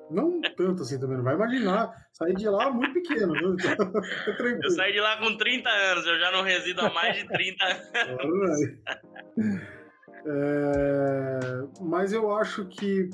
não 0.10 0.42
tanto 0.56 0.84
assim 0.84 1.00
também, 1.00 1.18
não 1.18 1.24
vai 1.24 1.36
imaginar. 1.36 1.94
Saí 2.14 2.34
de 2.34 2.48
lá 2.48 2.72
muito 2.72 2.94
pequeno, 2.94 3.34
viu? 3.34 3.54
Então, 3.54 4.02
fica 4.26 4.44
Eu 4.64 4.72
saí 4.72 4.94
de 4.94 5.00
lá 5.00 5.18
com 5.18 5.38
30 5.38 5.70
anos, 5.70 6.06
eu 6.06 6.20
já 6.20 6.32
não 6.32 6.42
resido 6.42 6.82
há 6.82 6.90
mais 6.94 7.16
de 7.16 7.28
30 7.28 7.66
anos. 7.66 8.60
É, 10.26 11.40
mas 11.82 12.14
eu 12.14 12.34
acho 12.34 12.66
que 12.68 13.10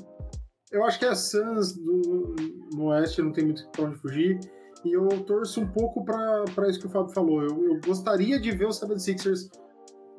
eu 0.70 0.84
acho 0.84 0.96
que 0.96 1.04
a 1.04 1.16
Suns 1.16 1.76
do, 1.76 2.36
no 2.72 2.84
Oeste 2.84 3.20
não 3.20 3.32
tem 3.32 3.46
muito 3.46 3.68
pra 3.70 3.86
onde 3.86 3.98
fugir. 3.98 4.38
E 4.84 4.92
eu 4.92 5.08
torço 5.24 5.60
um 5.60 5.66
pouco 5.66 6.04
para 6.04 6.68
isso 6.68 6.80
que 6.80 6.86
o 6.86 6.90
Fábio 6.90 7.12
falou. 7.12 7.42
Eu, 7.42 7.64
eu 7.64 7.80
gostaria 7.84 8.40
de 8.40 8.50
ver 8.50 8.66
o 8.66 8.70
76ers 8.70 9.50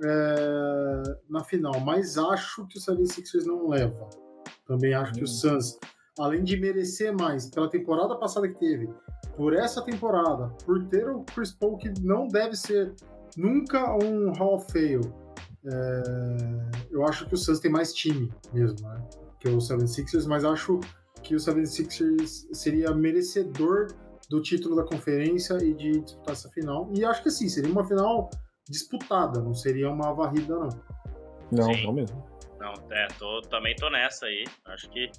é, 0.03 1.17
na 1.29 1.43
final, 1.43 1.79
mas 1.79 2.17
acho 2.17 2.65
que 2.67 2.77
o 2.77 2.81
76ers 2.81 3.45
não 3.45 3.67
leva. 3.67 4.09
Também 4.65 4.93
acho 4.93 5.13
que 5.13 5.23
o 5.23 5.27
Suns, 5.27 5.79
além 6.19 6.43
de 6.43 6.57
merecer 6.57 7.15
mais 7.15 7.49
pela 7.49 7.69
temporada 7.69 8.15
passada 8.15 8.47
que 8.47 8.59
teve, 8.59 8.89
por 9.35 9.53
essa 9.53 9.81
temporada, 9.83 10.47
por 10.65 10.83
ter 10.87 11.09
o 11.09 11.23
Chris 11.23 11.51
Paul 11.51 11.77
que 11.77 11.91
não 12.01 12.27
deve 12.27 12.55
ser 12.55 12.93
nunca 13.35 13.95
um 13.95 14.31
Hall 14.33 14.55
of 14.55 14.71
Fame, 14.71 15.11
é, 15.65 16.85
eu 16.91 17.05
acho 17.05 17.27
que 17.27 17.33
o 17.33 17.37
Suns 17.37 17.59
tem 17.59 17.71
mais 17.71 17.93
time 17.93 18.31
mesmo, 18.53 18.87
né? 18.87 19.01
Que 19.39 19.49
o 19.49 19.57
76ers, 19.57 20.27
mas 20.27 20.43
acho 20.43 20.79
que 21.23 21.35
o 21.35 21.37
76ers 21.37 22.47
seria 22.53 22.93
merecedor 22.93 23.87
do 24.31 24.41
título 24.41 24.77
da 24.77 24.83
conferência 24.83 25.57
e 25.61 25.73
de 25.73 25.99
disputar 25.99 26.31
essa 26.31 26.49
final. 26.49 26.89
E 26.95 27.03
acho 27.03 27.21
que 27.21 27.29
sim, 27.29 27.49
seria 27.49 27.69
uma 27.69 27.85
final 27.85 28.29
disputada, 28.67 29.41
não 29.41 29.53
seria 29.53 29.89
uma 29.89 30.13
varrida, 30.13 30.55
não. 30.55 30.69
Não, 31.51 31.73
Sim. 31.73 31.83
não 31.83 31.91
mesmo. 31.91 32.31
Não, 32.57 32.73
é, 32.91 33.07
tô, 33.19 33.41
também 33.41 33.75
tô 33.75 33.89
nessa 33.89 34.27
aí. 34.27 34.45
Acho 34.67 34.89
que 34.89 35.11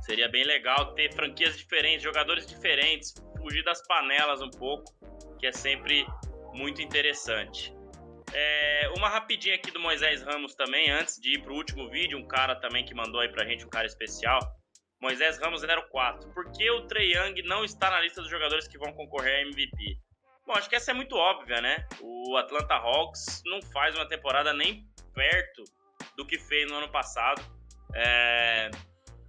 seria 0.00 0.28
bem 0.28 0.44
legal 0.44 0.92
ter 0.94 1.12
franquias 1.12 1.56
diferentes, 1.56 2.02
jogadores 2.02 2.46
diferentes, 2.46 3.14
fugir 3.36 3.62
das 3.62 3.86
panelas 3.86 4.42
um 4.42 4.50
pouco, 4.50 4.92
que 5.38 5.46
é 5.46 5.52
sempre 5.52 6.04
muito 6.52 6.82
interessante. 6.82 7.72
É, 8.32 8.90
uma 8.96 9.08
rapidinha 9.08 9.54
aqui 9.54 9.70
do 9.70 9.78
Moisés 9.78 10.20
Ramos 10.22 10.56
também, 10.56 10.90
antes 10.90 11.20
de 11.20 11.34
ir 11.34 11.42
pro 11.42 11.54
último 11.54 11.88
vídeo, 11.88 12.18
um 12.18 12.26
cara 12.26 12.56
também 12.56 12.84
que 12.84 12.92
mandou 12.92 13.20
aí 13.20 13.28
pra 13.28 13.44
gente, 13.44 13.64
um 13.64 13.70
cara 13.70 13.86
especial. 13.86 14.40
Moisés 15.00 15.38
Ramos 15.38 15.62
04. 15.62 16.32
Por 16.32 16.50
que 16.52 16.70
o 16.70 16.86
Trey 16.86 17.14
Young 17.14 17.42
não 17.42 17.64
está 17.64 17.90
na 17.90 18.00
lista 18.00 18.20
dos 18.20 18.30
jogadores 18.30 18.66
que 18.66 18.78
vão 18.78 18.92
concorrer 18.92 19.36
a 19.36 19.40
MVP? 19.42 19.98
Bom, 20.46 20.54
acho 20.54 20.68
que 20.68 20.76
essa 20.76 20.90
é 20.90 20.94
muito 20.94 21.14
óbvia, 21.14 21.60
né? 21.60 21.86
O 22.00 22.36
Atlanta 22.36 22.74
Hawks 22.74 23.42
não 23.44 23.60
faz 23.62 23.94
uma 23.94 24.08
temporada 24.08 24.52
nem 24.52 24.86
perto 25.14 25.62
do 26.16 26.26
que 26.26 26.38
fez 26.38 26.70
no 26.70 26.78
ano 26.78 26.88
passado. 26.88 27.42
É... 27.94 28.70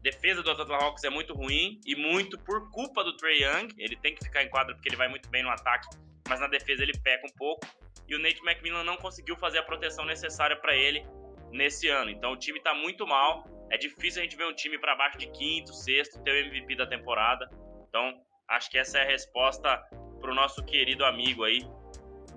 Defesa 0.02 0.42
do 0.42 0.50
Atlanta 0.50 0.76
Hawks 0.76 1.04
é 1.04 1.10
muito 1.10 1.34
ruim 1.34 1.80
e 1.86 1.94
muito 1.94 2.40
por 2.40 2.72
culpa 2.72 3.04
do 3.04 3.18
Trey 3.18 3.44
Young. 3.44 3.68
Ele 3.78 3.98
tem 3.98 4.16
que 4.16 4.24
ficar 4.24 4.44
em 4.44 4.50
quadra 4.50 4.74
porque 4.74 4.88
ele 4.88 4.96
vai 4.96 5.10
muito 5.10 5.28
bem 5.30 5.44
no 5.44 5.50
ataque, 5.50 5.90
mas 6.28 6.40
na 6.40 6.48
defesa 6.48 6.84
ele 6.84 6.98
peca 7.04 7.28
um 7.28 7.36
pouco. 7.36 7.68
E 8.08 8.16
o 8.16 8.20
Nate 8.20 8.42
McMillan 8.42 8.84
não 8.86 8.96
conseguiu 8.96 9.36
fazer 9.36 9.60
a 9.60 9.64
proteção 9.64 10.06
necessária 10.06 10.56
para 10.56 10.74
ele 10.74 11.06
nesse 11.52 11.90
ano. 11.90 12.10
Então 12.10 12.32
o 12.32 12.38
time 12.38 12.62
tá 12.62 12.74
muito 12.74 13.06
mal. 13.06 13.44
É 13.72 13.78
difícil 13.78 14.22
a 14.22 14.24
gente 14.24 14.36
ver 14.36 14.46
um 14.46 14.54
time 14.54 14.78
para 14.80 14.96
baixo 14.96 15.18
de 15.18 15.28
quinto, 15.32 15.74
sexto, 15.74 16.22
ter 16.24 16.32
o 16.32 16.48
MVP 16.48 16.76
da 16.76 16.88
temporada. 16.88 17.50
Então 17.88 18.22
acho 18.48 18.70
que 18.70 18.78
essa 18.78 18.98
é 18.98 19.04
a 19.04 19.06
resposta 19.06 19.78
pro 20.20 20.34
nosso 20.34 20.64
querido 20.66 21.06
amigo 21.06 21.44
aí, 21.44 21.62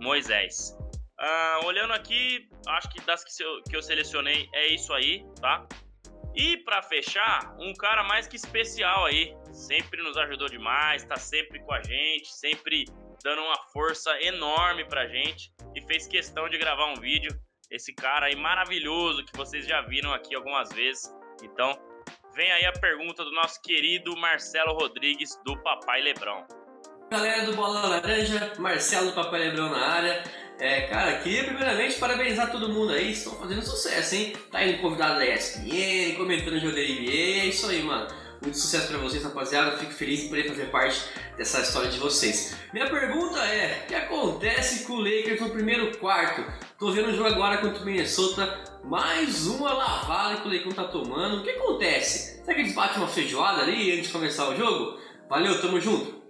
Moisés. 0.00 0.76
Ah, 1.18 1.60
olhando 1.64 1.92
aqui, 1.92 2.48
acho 2.66 2.88
que 2.90 3.00
das 3.02 3.22
que 3.24 3.42
eu, 3.42 3.62
que 3.62 3.76
eu 3.76 3.82
selecionei 3.82 4.48
é 4.52 4.68
isso 4.68 4.92
aí, 4.92 5.24
tá? 5.40 5.66
E 6.34 6.56
para 6.58 6.82
fechar, 6.82 7.54
um 7.58 7.74
cara 7.74 8.02
mais 8.02 8.26
que 8.26 8.36
especial 8.36 9.04
aí, 9.04 9.36
sempre 9.52 10.02
nos 10.02 10.16
ajudou 10.16 10.48
demais, 10.48 11.04
tá 11.04 11.16
sempre 11.16 11.60
com 11.60 11.72
a 11.72 11.82
gente, 11.82 12.32
sempre 12.32 12.86
dando 13.22 13.42
uma 13.42 13.58
força 13.72 14.10
enorme 14.22 14.84
pra 14.86 15.06
gente 15.06 15.52
e 15.74 15.82
fez 15.82 16.06
questão 16.06 16.48
de 16.48 16.56
gravar 16.58 16.86
um 16.86 17.00
vídeo. 17.00 17.30
Esse 17.70 17.94
cara 17.94 18.26
aí 18.26 18.36
maravilhoso 18.36 19.24
que 19.24 19.36
vocês 19.36 19.66
já 19.66 19.82
viram 19.82 20.12
aqui 20.12 20.34
algumas 20.34 20.70
vezes. 20.70 21.14
Então, 21.42 21.76
vem 22.34 22.50
aí 22.52 22.64
a 22.64 22.72
pergunta 22.72 23.24
do 23.24 23.32
nosso 23.32 23.60
querido 23.60 24.16
Marcelo 24.16 24.72
Rodrigues, 24.74 25.38
do 25.44 25.56
Papai 25.62 26.00
Lebrão. 26.00 26.46
Galera 27.10 27.44
do 27.44 27.54
Bola 27.54 27.86
Laranja, 27.86 28.54
Marcelo 28.58 29.10
do 29.10 29.12
Papai 29.12 29.40
Lebrão 29.40 29.68
na 29.68 29.86
área. 29.86 30.22
É, 30.58 30.82
cara, 30.82 31.18
queria 31.18 31.44
primeiramente 31.44 31.98
parabenizar 31.98 32.50
todo 32.50 32.68
mundo 32.68 32.92
aí, 32.92 33.10
estão 33.10 33.34
fazendo 33.34 33.62
sucesso, 33.62 34.14
hein? 34.14 34.32
Tá 34.50 34.64
indo 34.64 34.80
convidado 34.80 35.16
da 35.16 35.26
ESPN, 35.26 36.14
comentando 36.16 36.54
o 36.54 36.60
jogo 36.60 36.74
da 36.74 36.80
NBA, 36.80 37.10
é 37.10 37.46
isso 37.46 37.68
aí, 37.68 37.82
mano. 37.82 38.06
Muito 38.40 38.58
sucesso 38.58 38.88
para 38.88 38.98
vocês, 38.98 39.22
rapaziada. 39.22 39.76
Fico 39.78 39.92
feliz 39.92 40.22
de 40.22 40.28
poder 40.28 40.48
fazer 40.48 40.64
parte 40.66 41.04
dessa 41.36 41.60
história 41.60 41.88
de 41.88 41.98
vocês. 41.98 42.56
Minha 42.72 42.90
pergunta 42.90 43.38
é: 43.38 43.82
o 43.84 43.86
que 43.86 43.94
acontece 43.94 44.84
com 44.84 44.94
o 44.94 45.00
Lakers 45.00 45.40
no 45.40 45.50
primeiro 45.50 45.96
quarto? 45.98 46.44
Tô 46.76 46.90
vendo 46.90 47.10
o 47.10 47.14
jogo 47.14 47.28
agora 47.28 47.58
contra 47.58 47.80
o 47.80 47.84
Minnesota, 47.84 48.71
mais 48.84 49.46
uma 49.46 49.72
lavada 49.72 50.40
que 50.40 50.48
o 50.48 50.52
Lakers 50.52 50.74
tá 50.74 50.84
tomando. 50.84 51.40
O 51.40 51.42
que 51.42 51.50
acontece? 51.50 52.42
Será 52.42 52.54
que 52.54 52.60
eles 52.62 52.74
batem 52.74 52.98
uma 52.98 53.08
feijoada 53.08 53.62
ali 53.62 53.92
antes 53.92 54.06
de 54.06 54.12
começar 54.12 54.48
o 54.48 54.56
jogo? 54.56 55.00
Valeu, 55.28 55.60
tamo 55.60 55.80
junto. 55.80 56.22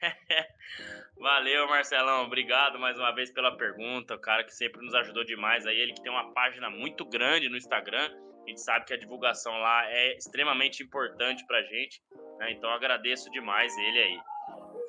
Valeu, 1.18 1.68
Marcelão. 1.68 2.24
Obrigado 2.24 2.78
mais 2.78 2.98
uma 2.98 3.14
vez 3.14 3.30
pela 3.30 3.56
pergunta. 3.56 4.14
O 4.14 4.20
cara 4.20 4.44
que 4.44 4.54
sempre 4.54 4.84
nos 4.84 4.94
ajudou 4.94 5.24
demais 5.24 5.66
aí. 5.66 5.76
Ele 5.76 5.92
que 5.92 6.02
tem 6.02 6.12
uma 6.12 6.32
página 6.32 6.68
muito 6.70 7.04
grande 7.04 7.48
no 7.48 7.56
Instagram 7.56 8.10
a 8.44 8.50
gente 8.50 8.60
sabe 8.60 8.84
que 8.84 8.92
a 8.92 8.98
divulgação 8.98 9.52
lá 9.58 9.90
é 9.90 10.16
extremamente 10.16 10.82
importante 10.82 11.44
pra 11.46 11.62
gente, 11.62 12.02
né? 12.38 12.52
Então 12.52 12.70
agradeço 12.70 13.30
demais 13.30 13.76
ele 13.78 13.98
aí. 13.98 14.20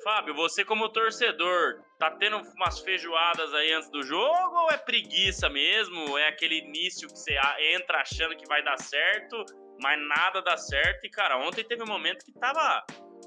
Fábio, 0.02 0.34
você 0.34 0.64
como 0.64 0.88
torcedor, 0.88 1.82
tá 1.98 2.10
tendo 2.10 2.38
umas 2.56 2.80
feijoadas 2.80 3.52
aí 3.54 3.72
antes 3.72 3.90
do 3.90 4.02
jogo 4.02 4.62
ou 4.62 4.70
é 4.70 4.76
preguiça 4.76 5.48
mesmo? 5.48 6.16
É 6.18 6.28
aquele 6.28 6.58
início 6.58 7.08
que 7.08 7.18
você 7.18 7.36
entra 7.74 8.00
achando 8.00 8.36
que 8.36 8.46
vai 8.46 8.62
dar 8.62 8.78
certo, 8.78 9.44
mas 9.82 9.98
nada 10.08 10.42
dá 10.42 10.56
certo. 10.56 11.04
E 11.04 11.10
cara, 11.10 11.38
ontem 11.38 11.64
teve 11.64 11.82
um 11.82 11.86
momento 11.86 12.24
que 12.24 12.32
tava 12.38 12.84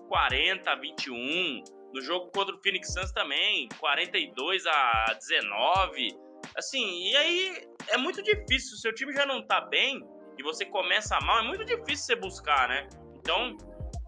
40 0.08 0.70
a 0.70 0.76
21, 0.76 1.64
no 1.94 2.02
jogo 2.02 2.32
contra 2.32 2.56
o 2.56 2.62
Phoenix 2.62 2.94
Suns 2.94 3.12
também, 3.12 3.68
42 3.80 4.66
a 4.66 5.18
19. 5.18 6.10
Assim, 6.56 7.10
e 7.10 7.16
aí 7.16 7.68
é 7.90 7.98
muito 7.98 8.22
difícil, 8.22 8.70
se 8.70 8.76
o 8.76 8.78
seu 8.78 8.94
time 8.94 9.14
já 9.14 9.26
não 9.26 9.46
tá 9.46 9.62
bem, 9.62 10.02
e 10.38 10.44
você 10.44 10.66
começa 10.66 11.20
mal, 11.22 11.40
é 11.40 11.44
muito 11.44 11.66
difícil 11.66 12.06
você 12.06 12.16
buscar, 12.16 12.70
né? 12.70 12.88
Então, 13.18 13.58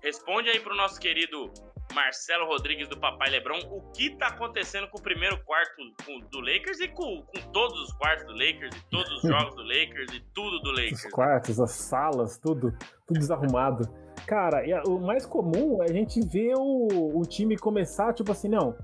responde 0.01 0.49
aí 0.49 0.59
pro 0.59 0.75
nosso 0.75 0.99
querido 0.99 1.51
Marcelo 1.93 2.45
Rodrigues 2.45 2.87
do 2.87 2.99
Papai 2.99 3.29
Lebrão 3.29 3.59
o 3.69 3.81
que 3.91 4.15
tá 4.17 4.27
acontecendo 4.27 4.87
com 4.89 4.97
o 4.97 5.01
primeiro 5.01 5.43
quarto 5.43 5.81
do 6.29 6.39
Lakers 6.39 6.79
e 6.79 6.87
com, 6.87 7.23
com 7.23 7.51
todos 7.51 7.79
os 7.81 7.93
quartos 7.93 8.25
do 8.25 8.33
Lakers 8.33 8.75
e 8.75 8.89
todos 8.89 9.11
os 9.11 9.21
jogos 9.29 9.55
do 9.55 9.63
Lakers 9.63 10.13
e 10.13 10.19
tudo 10.33 10.59
do 10.61 10.71
Lakers. 10.71 11.05
Os 11.05 11.11
quartos, 11.11 11.59
as 11.59 11.71
salas, 11.71 12.37
tudo, 12.37 12.71
tudo 13.07 13.19
desarrumado. 13.19 13.87
Cara, 14.27 14.63
o 14.87 14.99
mais 14.99 15.25
comum 15.25 15.81
é 15.81 15.85
a 15.85 15.93
gente 15.93 16.19
ver 16.27 16.53
o, 16.55 17.19
o 17.19 17.21
time 17.25 17.57
começar, 17.57 18.13
tipo 18.13 18.31
assim, 18.31 18.47
não, 18.47 18.75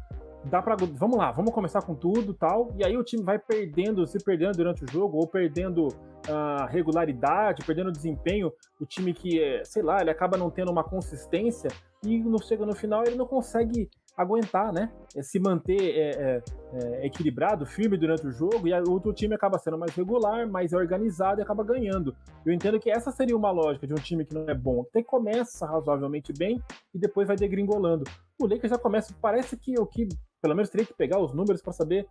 dá 0.45 0.61
para 0.61 0.75
vamos 0.75 1.17
lá, 1.17 1.31
vamos 1.31 1.51
começar 1.51 1.81
com 1.81 1.95
tudo 1.95 2.33
tal. 2.33 2.73
E 2.77 2.85
aí 2.85 2.97
o 2.97 3.03
time 3.03 3.23
vai 3.23 3.39
perdendo, 3.39 4.05
se 4.07 4.17
perdendo 4.23 4.57
durante 4.57 4.83
o 4.83 4.91
jogo, 4.91 5.17
ou 5.17 5.27
perdendo 5.27 5.88
a 6.27 6.65
uh, 6.65 6.67
regularidade, 6.67 7.65
perdendo 7.65 7.91
desempenho. 7.91 8.51
O 8.79 8.85
time 8.85 9.13
que, 9.13 9.41
é, 9.41 9.63
sei 9.63 9.83
lá, 9.83 9.99
ele 10.01 10.09
acaba 10.09 10.38
não 10.38 10.49
tendo 10.49 10.71
uma 10.71 10.83
consistência 10.83 11.69
e 12.03 12.19
no, 12.19 12.41
chega 12.41 12.65
no 12.65 12.75
final 12.75 13.03
ele 13.05 13.15
não 13.15 13.25
consegue 13.25 13.89
aguentar, 14.17 14.73
né? 14.73 14.91
É, 15.15 15.21
se 15.21 15.39
manter 15.39 15.79
é, 15.79 16.09
é, 16.09 16.43
é, 16.73 17.05
equilibrado, 17.05 17.67
firme 17.67 17.97
durante 17.97 18.25
o 18.25 18.31
jogo, 18.31 18.67
e 18.67 18.73
o 18.73 18.91
outro 18.91 19.13
time 19.13 19.35
acaba 19.35 19.59
sendo 19.59 19.77
mais 19.77 19.93
regular, 19.95 20.49
mais 20.49 20.73
organizado 20.73 21.39
e 21.39 21.43
acaba 21.43 21.63
ganhando. 21.63 22.15
Eu 22.43 22.51
entendo 22.51 22.79
que 22.79 22.89
essa 22.89 23.11
seria 23.11 23.38
uma 23.38 23.51
lógica 23.51 23.85
de 23.85 23.93
um 23.93 23.97
time 23.97 24.25
que 24.25 24.33
não 24.33 24.49
é 24.49 24.55
bom, 24.55 24.83
que 24.91 25.03
começa 25.03 25.67
razoavelmente 25.67 26.33
bem 26.33 26.59
e 26.93 26.97
depois 26.97 27.27
vai 27.27 27.38
degringolando. 27.38 28.05
O 28.39 28.45
Lakers 28.45 28.69
já 28.69 28.77
começa, 28.77 29.13
parece 29.21 29.57
que 29.57 29.79
o 29.79 29.85
que 29.85 30.07
pelo 30.41 30.55
menos 30.55 30.69
teria 30.69 30.85
que 30.85 30.93
pegar 30.93 31.19
os 31.19 31.33
números 31.33 31.61
para 31.61 31.73
saber 31.73 32.07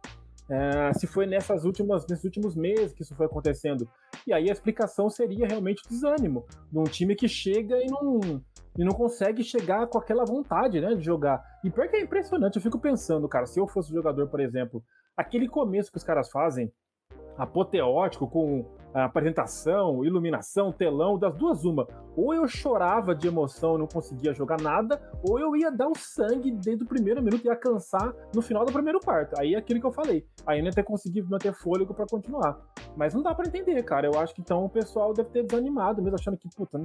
é, 0.48 0.92
se 0.94 1.06
foi 1.06 1.26
nessas 1.26 1.64
últimas, 1.64 2.06
nesses 2.08 2.24
últimos 2.24 2.54
meses 2.54 2.92
que 2.92 3.02
isso 3.02 3.14
foi 3.14 3.26
acontecendo. 3.26 3.88
E 4.26 4.32
aí 4.32 4.48
a 4.48 4.52
explicação 4.52 5.10
seria 5.10 5.46
realmente 5.46 5.82
o 5.84 5.88
desânimo 5.88 6.44
de 6.70 6.78
um 6.78 6.84
time 6.84 7.14
que 7.14 7.28
chega 7.28 7.78
e 7.78 7.86
não, 7.86 8.42
e 8.78 8.84
não 8.84 8.92
consegue 8.92 9.42
chegar 9.42 9.86
com 9.88 9.98
aquela 9.98 10.24
vontade 10.24 10.80
né, 10.80 10.94
de 10.94 11.04
jogar. 11.04 11.42
E 11.64 11.70
pior 11.70 11.88
que 11.88 11.96
é 11.96 12.00
impressionante, 12.00 12.56
eu 12.56 12.62
fico 12.62 12.78
pensando, 12.78 13.28
cara, 13.28 13.46
se 13.46 13.58
eu 13.58 13.66
fosse 13.66 13.92
jogador, 13.92 14.28
por 14.28 14.40
exemplo, 14.40 14.82
aquele 15.16 15.48
começo 15.48 15.90
que 15.90 15.98
os 15.98 16.04
caras 16.04 16.30
fazem, 16.30 16.72
apoteótico, 17.39 18.26
com 18.28 18.64
apresentação, 19.05 20.05
iluminação, 20.05 20.72
telão, 20.72 21.18
das 21.18 21.37
duas 21.37 21.64
uma. 21.64 21.87
Ou 22.16 22.32
eu 22.32 22.49
chorava 22.49 23.14
de 23.14 23.28
emoção 23.28 23.74
e 23.74 23.78
não 23.78 23.87
conseguia 23.87 24.32
jogar 24.32 24.59
nada, 24.61 25.01
ou 25.22 25.39
eu 25.39 25.55
ia 25.55 25.70
dar 25.70 25.89
o 25.89 25.95
sangue 25.95 26.51
desde 26.51 26.82
o 26.82 26.87
primeiro 26.87 27.22
minuto 27.22 27.45
e 27.45 27.49
ia 27.49 27.57
cansar 27.57 28.14
no 28.34 28.41
final 28.41 28.64
do 28.64 28.72
primeiro 28.72 28.99
quarto. 29.01 29.39
Aí 29.39 29.55
é 29.55 29.59
aquilo 29.59 29.80
que 29.80 29.87
eu 29.87 29.93
falei. 29.93 30.24
Aí 30.47 30.61
não 30.61 30.68
ia 30.68 30.72
ter 30.72 30.82
conseguido 30.82 31.28
manter 31.28 31.53
fôlego 31.53 31.93
para 31.93 32.07
continuar. 32.07 32.59
Mas 32.97 33.12
não 33.12 33.22
dá 33.22 33.34
para 33.34 33.47
entender, 33.47 33.82
cara. 33.82 34.07
Eu 34.07 34.18
acho 34.18 34.34
que 34.34 34.41
então 34.41 34.64
o 34.64 34.68
pessoal 34.68 35.12
deve 35.12 35.28
ter 35.28 35.43
desanimado 35.43 36.01
mesmo, 36.01 36.16
achando 36.18 36.39
que, 36.39 36.49
puta, 36.49 36.78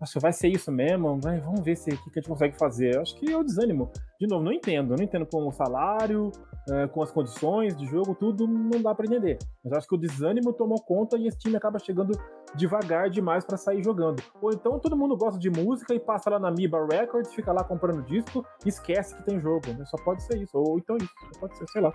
nossa, 0.00 0.20
vai 0.20 0.32
ser 0.32 0.48
isso 0.48 0.70
mesmo? 0.70 1.18
Vai, 1.20 1.40
vamos 1.40 1.60
ver 1.60 1.76
se 1.76 1.90
o 1.90 1.96
que, 1.96 2.10
a 2.10 2.20
gente 2.20 2.28
consegue 2.28 2.56
fazer. 2.56 2.94
Eu 2.94 3.02
acho 3.02 3.16
que 3.16 3.30
é 3.30 3.36
o 3.36 3.42
desânimo. 3.42 3.90
De 4.20 4.26
novo, 4.26 4.44
não 4.44 4.52
entendo. 4.52 4.96
Não 4.96 5.02
entendo 5.02 5.26
com 5.26 5.46
o 5.46 5.52
salário, 5.52 6.30
é, 6.70 6.86
com 6.86 7.02
as 7.02 7.10
condições 7.10 7.76
de 7.76 7.86
jogo, 7.86 8.14
tudo 8.14 8.46
não 8.46 8.80
dá 8.80 8.94
para 8.94 9.06
entender. 9.06 9.38
Mas 9.64 9.72
acho 9.72 9.88
que 9.88 9.94
o 9.94 9.98
desânimo 9.98 10.52
tomou 10.52 10.80
conta 10.82 11.16
e 11.16 11.26
esse 11.26 11.38
time 11.38 11.56
acaba 11.56 11.78
chegando 11.78 12.12
devagar 12.54 13.10
demais 13.10 13.44
para 13.44 13.56
sair 13.56 13.82
jogando. 13.82 14.22
Ou 14.40 14.52
então 14.52 14.78
todo 14.78 14.96
mundo 14.96 15.16
gosta 15.16 15.38
de 15.38 15.50
música 15.50 15.94
e 15.94 16.00
passa 16.00 16.30
lá 16.30 16.38
na 16.38 16.50
Miba 16.50 16.86
Records, 16.90 17.32
fica 17.34 17.52
lá 17.52 17.64
comprando 17.64 18.02
disco 18.02 18.44
e 18.64 18.68
esquece 18.68 19.16
que 19.16 19.22
tem 19.24 19.40
jogo. 19.40 19.62
Só 19.86 19.96
pode 20.04 20.22
ser 20.22 20.36
isso. 20.40 20.56
Ou 20.56 20.78
então 20.78 20.96
isso. 20.96 21.10
Só 21.34 21.40
pode 21.40 21.58
ser, 21.58 21.68
sei 21.68 21.82
lá. 21.82 21.92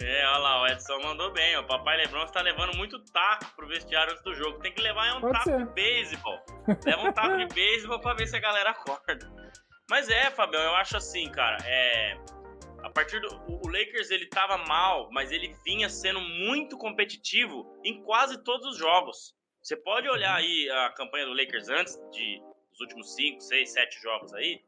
É, 0.00 0.26
olha 0.26 0.38
lá, 0.38 0.62
o 0.62 0.66
Edson 0.66 0.98
mandou 1.00 1.32
bem. 1.32 1.56
O 1.56 1.66
papai 1.66 1.96
Lebron 1.98 2.24
está 2.24 2.40
levando 2.40 2.76
muito 2.76 2.98
taco 3.12 3.54
pro 3.54 3.68
vestiário 3.68 4.12
antes 4.12 4.24
do 4.24 4.34
jogo. 4.34 4.58
Tem 4.58 4.72
que 4.72 4.82
levar 4.82 5.06
é 5.06 5.14
um 5.14 5.20
Pode 5.20 5.32
taco 5.34 5.44
ser. 5.50 5.58
de 5.58 5.72
beisebol. 5.72 6.40
Leva 6.84 7.02
um 7.02 7.12
taco 7.12 7.36
de 7.36 7.46
beisebol 7.54 8.00
pra 8.00 8.14
ver 8.14 8.26
se 8.26 8.36
a 8.36 8.40
galera 8.40 8.70
acorda. 8.70 9.30
Mas 9.88 10.08
é, 10.08 10.30
Fabião, 10.30 10.62
eu 10.62 10.74
acho 10.74 10.96
assim, 10.96 11.30
cara. 11.30 11.58
É. 11.64 12.16
A 12.82 12.90
partir 12.90 13.20
do. 13.20 13.28
O 13.46 13.68
Lakers 13.68 14.10
ele 14.10 14.26
tava 14.26 14.58
mal, 14.58 15.08
mas 15.12 15.30
ele 15.30 15.54
vinha 15.64 15.88
sendo 15.88 16.20
muito 16.20 16.76
competitivo 16.76 17.64
em 17.84 18.02
quase 18.02 18.42
todos 18.42 18.66
os 18.66 18.76
jogos. 18.76 19.34
Você 19.62 19.76
pode 19.76 20.08
olhar 20.08 20.34
aí 20.34 20.68
a 20.70 20.90
campanha 20.90 21.24
do 21.26 21.32
Lakers 21.32 21.68
antes 21.68 21.96
de 22.10 22.42
os 22.72 22.80
últimos 22.80 23.14
5, 23.14 23.40
6, 23.40 23.72
7 23.72 24.02
jogos 24.02 24.34
aí 24.34 24.60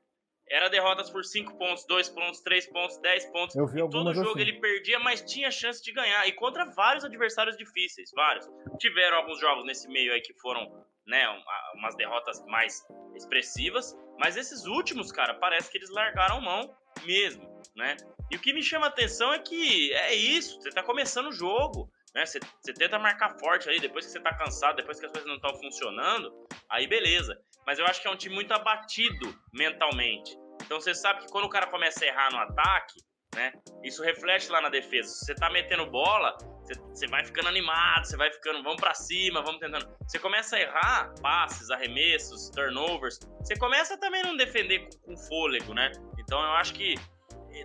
era 0.48 0.68
derrotas 0.68 1.10
por 1.10 1.24
5 1.24 1.58
pontos, 1.58 1.84
2 1.86 2.08
pontos, 2.10 2.40
3 2.40 2.66
pontos, 2.68 2.98
10 2.98 3.26
pontos. 3.26 3.56
Eu 3.56 3.66
vi 3.66 3.80
e 3.80 3.90
todo 3.90 4.14
jogo 4.14 4.30
assim. 4.30 4.40
ele 4.40 4.60
perdia, 4.60 4.98
mas 4.98 5.20
tinha 5.22 5.50
chance 5.50 5.82
de 5.82 5.92
ganhar. 5.92 6.26
E 6.26 6.32
contra 6.32 6.64
vários 6.64 7.04
adversários 7.04 7.56
difíceis, 7.56 8.10
vários. 8.14 8.48
Tiveram 8.78 9.18
alguns 9.18 9.40
jogos 9.40 9.64
nesse 9.66 9.88
meio 9.88 10.12
aí 10.12 10.20
que 10.20 10.34
foram, 10.34 10.62
né, 11.06 11.26
umas 11.74 11.96
derrotas 11.96 12.44
mais 12.46 12.80
expressivas. 13.16 13.96
Mas 14.18 14.36
esses 14.36 14.64
últimos, 14.66 15.10
cara, 15.10 15.34
parece 15.34 15.70
que 15.70 15.78
eles 15.78 15.90
largaram 15.90 16.40
mão 16.40 16.74
mesmo, 17.04 17.44
né? 17.74 17.96
E 18.30 18.36
o 18.36 18.40
que 18.40 18.52
me 18.52 18.62
chama 18.62 18.86
a 18.86 18.88
atenção 18.88 19.32
é 19.32 19.38
que 19.38 19.92
é 19.92 20.14
isso, 20.14 20.60
você 20.60 20.70
tá 20.70 20.82
começando 20.82 21.26
o 21.26 21.32
jogo. 21.32 21.90
Né? 22.16 22.24
Você, 22.24 22.40
você 22.62 22.72
tenta 22.72 22.98
marcar 22.98 23.38
forte 23.38 23.68
aí, 23.68 23.78
depois 23.78 24.06
que 24.06 24.12
você 24.12 24.20
tá 24.20 24.34
cansado, 24.34 24.76
depois 24.76 24.98
que 24.98 25.04
as 25.04 25.12
coisas 25.12 25.28
não 25.28 25.36
estão 25.36 25.54
funcionando, 25.60 26.32
aí 26.70 26.86
beleza. 26.86 27.38
Mas 27.66 27.78
eu 27.78 27.84
acho 27.84 28.00
que 28.00 28.08
é 28.08 28.10
um 28.10 28.16
time 28.16 28.34
muito 28.34 28.52
abatido 28.54 29.38
mentalmente. 29.52 30.34
Então 30.62 30.80
você 30.80 30.94
sabe 30.94 31.20
que 31.20 31.30
quando 31.30 31.44
o 31.44 31.50
cara 31.50 31.66
começa 31.66 32.02
a 32.02 32.08
errar 32.08 32.32
no 32.32 32.38
ataque, 32.38 33.04
né? 33.34 33.52
Isso 33.84 34.02
reflete 34.02 34.48
lá 34.50 34.62
na 34.62 34.70
defesa. 34.70 35.10
Se 35.10 35.26
você 35.26 35.34
tá 35.34 35.50
metendo 35.50 35.90
bola, 35.90 36.34
você, 36.62 36.72
você 36.74 37.06
vai 37.06 37.22
ficando 37.22 37.48
animado, 37.48 38.06
você 38.06 38.16
vai 38.16 38.32
ficando, 38.32 38.62
vamos 38.62 38.80
para 38.80 38.94
cima, 38.94 39.42
vamos 39.42 39.60
tentando. 39.60 39.86
Você 40.08 40.18
começa 40.18 40.56
a 40.56 40.60
errar 40.60 41.14
passes, 41.20 41.70
arremessos, 41.70 42.48
turnovers. 42.48 43.18
Você 43.40 43.58
começa 43.58 43.98
também 43.98 44.22
a 44.22 44.24
não 44.24 44.36
defender 44.38 44.88
com, 44.88 45.12
com 45.12 45.16
fôlego, 45.28 45.74
né? 45.74 45.92
Então 46.18 46.42
eu 46.42 46.52
acho 46.52 46.72
que 46.72 46.94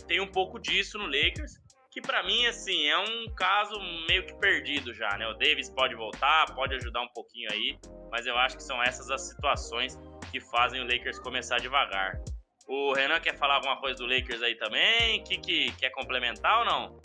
tem 0.08 0.20
um 0.20 0.28
pouco 0.28 0.60
disso 0.60 0.97
no 0.97 1.06
Lakers 1.06 1.61
que 1.92 2.02
para 2.02 2.24
mim, 2.24 2.46
assim, 2.46 2.88
é 2.88 2.98
um 2.98 3.30
caso 3.36 3.78
meio 4.08 4.26
que 4.26 4.34
perdido 4.36 4.94
já, 4.94 5.18
né? 5.18 5.28
O 5.28 5.34
Davis 5.34 5.70
pode 5.70 5.94
voltar, 5.94 6.46
pode 6.56 6.74
ajudar 6.76 7.02
um 7.02 7.10
pouquinho 7.10 7.50
aí, 7.52 7.78
mas 8.10 8.26
eu 8.26 8.38
acho 8.38 8.56
que 8.56 8.64
são 8.64 8.82
essas 8.82 9.12
as 9.12 9.28
situações 9.28 10.00
que 10.32 10.39
fazem 10.39 10.80
o 10.82 10.84
Lakers 10.86 11.20
começar 11.20 11.58
devagar. 11.58 12.22
O 12.66 12.94
Renan 12.94 13.20
quer 13.20 13.38
falar 13.38 13.56
alguma 13.56 13.78
coisa 13.82 13.98
do 13.98 14.06
Lakers 14.06 14.42
aí 14.42 14.56
também? 14.56 15.22
Que, 15.26 15.38
que 15.38 15.72
quer 15.74 15.89
complementar 15.89 16.60
ou 16.60 16.66
não? 16.66 17.02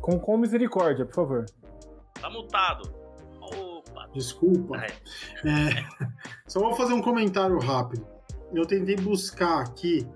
Com, 0.00 0.20
com 0.20 0.36
misericórdia, 0.36 1.04
por 1.04 1.14
favor. 1.14 1.46
Tá 2.20 2.30
mutado. 2.30 2.94
Opa. 3.40 4.08
Desculpa. 4.14 4.76
É. 4.76 4.86
É, 4.86 6.06
só 6.46 6.60
vou 6.60 6.76
fazer 6.76 6.94
um 6.94 7.02
comentário 7.02 7.58
rápido. 7.58 8.06
Eu 8.54 8.64
tentei 8.64 8.94
buscar 8.94 9.62
aqui 9.62 10.06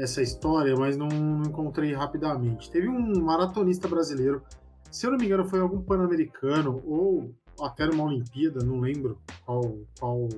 essa 0.00 0.22
história, 0.22 0.74
mas 0.76 0.96
não, 0.96 1.08
não 1.08 1.42
encontrei 1.42 1.92
rapidamente. 1.92 2.70
Teve 2.70 2.88
um 2.88 3.22
maratonista 3.22 3.86
brasileiro, 3.86 4.42
se 4.90 5.06
eu 5.06 5.10
não 5.10 5.18
me 5.18 5.26
engano, 5.26 5.44
foi 5.44 5.60
algum 5.60 5.82
pan-americano 5.82 6.82
ou 6.86 7.34
até 7.60 7.86
numa 7.86 8.04
Olimpíada, 8.04 8.64
não 8.64 8.80
lembro 8.80 9.20
qual, 9.44 9.78
qual 9.98 10.28